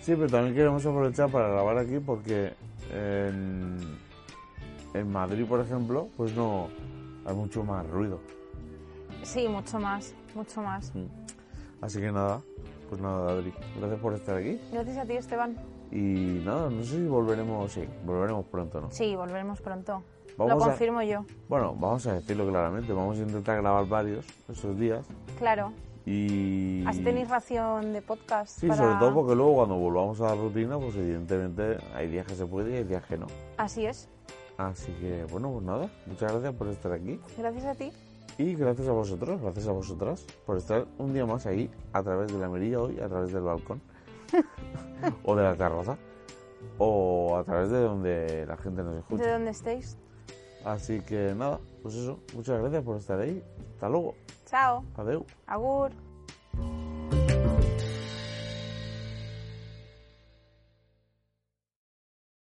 Sí, 0.00 0.14
pero 0.14 0.28
también 0.28 0.54
queremos 0.54 0.84
aprovechar 0.86 1.30
para 1.30 1.48
grabar 1.48 1.78
aquí 1.78 1.98
porque 1.98 2.54
en, 2.92 3.78
en 4.94 5.12
Madrid, 5.12 5.44
por 5.46 5.60
ejemplo, 5.60 6.08
pues 6.16 6.34
no 6.34 6.68
hay 7.26 7.34
mucho 7.34 7.64
más 7.64 7.86
ruido. 7.88 8.20
Sí, 9.22 9.48
mucho 9.48 9.78
más, 9.78 10.14
mucho 10.34 10.60
más. 10.62 10.94
Mm. 10.94 11.06
Así 11.80 12.00
que 12.00 12.12
nada, 12.12 12.40
pues 12.88 13.00
nada, 13.00 13.32
Adri, 13.32 13.52
gracias 13.78 14.00
por 14.00 14.14
estar 14.14 14.36
aquí. 14.36 14.60
Gracias 14.72 14.96
a 14.98 15.04
ti, 15.04 15.12
Esteban. 15.14 15.56
Y 15.90 16.42
nada, 16.44 16.70
no 16.70 16.82
sé 16.82 16.96
si 16.96 17.06
volveremos, 17.06 17.72
sí, 17.72 17.84
volveremos 18.04 18.46
pronto, 18.46 18.80
¿no? 18.80 18.90
Sí, 18.90 19.14
volveremos 19.14 19.60
pronto. 19.60 20.02
Vamos 20.36 20.56
Lo 20.56 20.64
a- 20.64 20.68
confirmo 20.68 21.02
yo. 21.02 21.24
Bueno, 21.48 21.74
vamos 21.78 22.06
a 22.06 22.14
decirlo 22.14 22.48
claramente, 22.48 22.92
vamos 22.92 23.18
a 23.18 23.22
intentar 23.22 23.60
grabar 23.60 23.86
varios 23.86 24.26
esos 24.48 24.76
días 24.78 25.06
Claro. 25.38 25.72
Y... 26.06 26.84
Así 26.86 27.02
tenéis 27.02 27.28
ración 27.28 27.92
de 27.92 28.02
podcast. 28.02 28.58
Sí, 28.60 28.66
para- 28.68 28.78
sobre 28.82 28.94
todo 28.96 29.14
porque 29.14 29.34
luego 29.34 29.54
cuando 29.54 29.76
volvamos 29.76 30.20
a 30.20 30.26
la 30.26 30.34
rutina, 30.34 30.78
pues 30.78 30.94
evidentemente 30.96 31.78
hay 31.94 32.08
días 32.08 32.26
que 32.26 32.34
se 32.34 32.44
puede 32.46 32.72
y 32.72 32.76
hay 32.76 32.84
días 32.84 33.04
que 33.04 33.16
no. 33.16 33.26
Así 33.56 33.86
es. 33.86 34.08
Así 34.58 34.92
que, 35.00 35.24
bueno, 35.30 35.50
pues 35.52 35.64
nada, 35.64 35.88
muchas 36.06 36.30
gracias 36.32 36.54
por 36.54 36.68
estar 36.68 36.92
aquí. 36.92 37.18
Gracias 37.38 37.64
a 37.64 37.74
ti. 37.74 37.92
Y 38.36 38.54
gracias 38.54 38.88
a 38.88 38.92
vosotros, 38.92 39.40
gracias 39.40 39.66
a 39.68 39.72
vosotras 39.72 40.26
por 40.44 40.56
estar 40.58 40.86
un 40.98 41.12
día 41.14 41.24
más 41.24 41.46
ahí 41.46 41.70
a 41.92 42.02
través 42.02 42.32
de 42.32 42.38
la 42.38 42.48
mirilla 42.48 42.80
hoy, 42.80 42.98
a 43.00 43.08
través 43.08 43.32
del 43.32 43.42
balcón 43.42 43.80
o 45.24 45.36
de 45.36 45.42
la 45.44 45.54
terraza 45.54 45.96
o 46.78 47.36
a 47.36 47.44
través 47.44 47.70
de 47.70 47.80
donde 47.80 48.44
la 48.46 48.56
gente 48.56 48.82
nos 48.82 48.94
De 48.94 48.98
escucha. 49.00 49.32
donde 49.32 49.50
estéis. 49.50 49.96
Así 50.64 51.00
que 51.00 51.34
nada, 51.36 51.60
pues 51.82 51.94
eso, 51.94 52.20
muchas 52.34 52.60
gracias 52.60 52.82
por 52.82 52.96
estar 52.96 53.20
ahí. 53.20 53.42
Hasta 53.74 53.88
luego. 53.88 54.14
Chao. 54.46 54.84
Adeu. 54.96 55.26
Agur. 55.46 55.92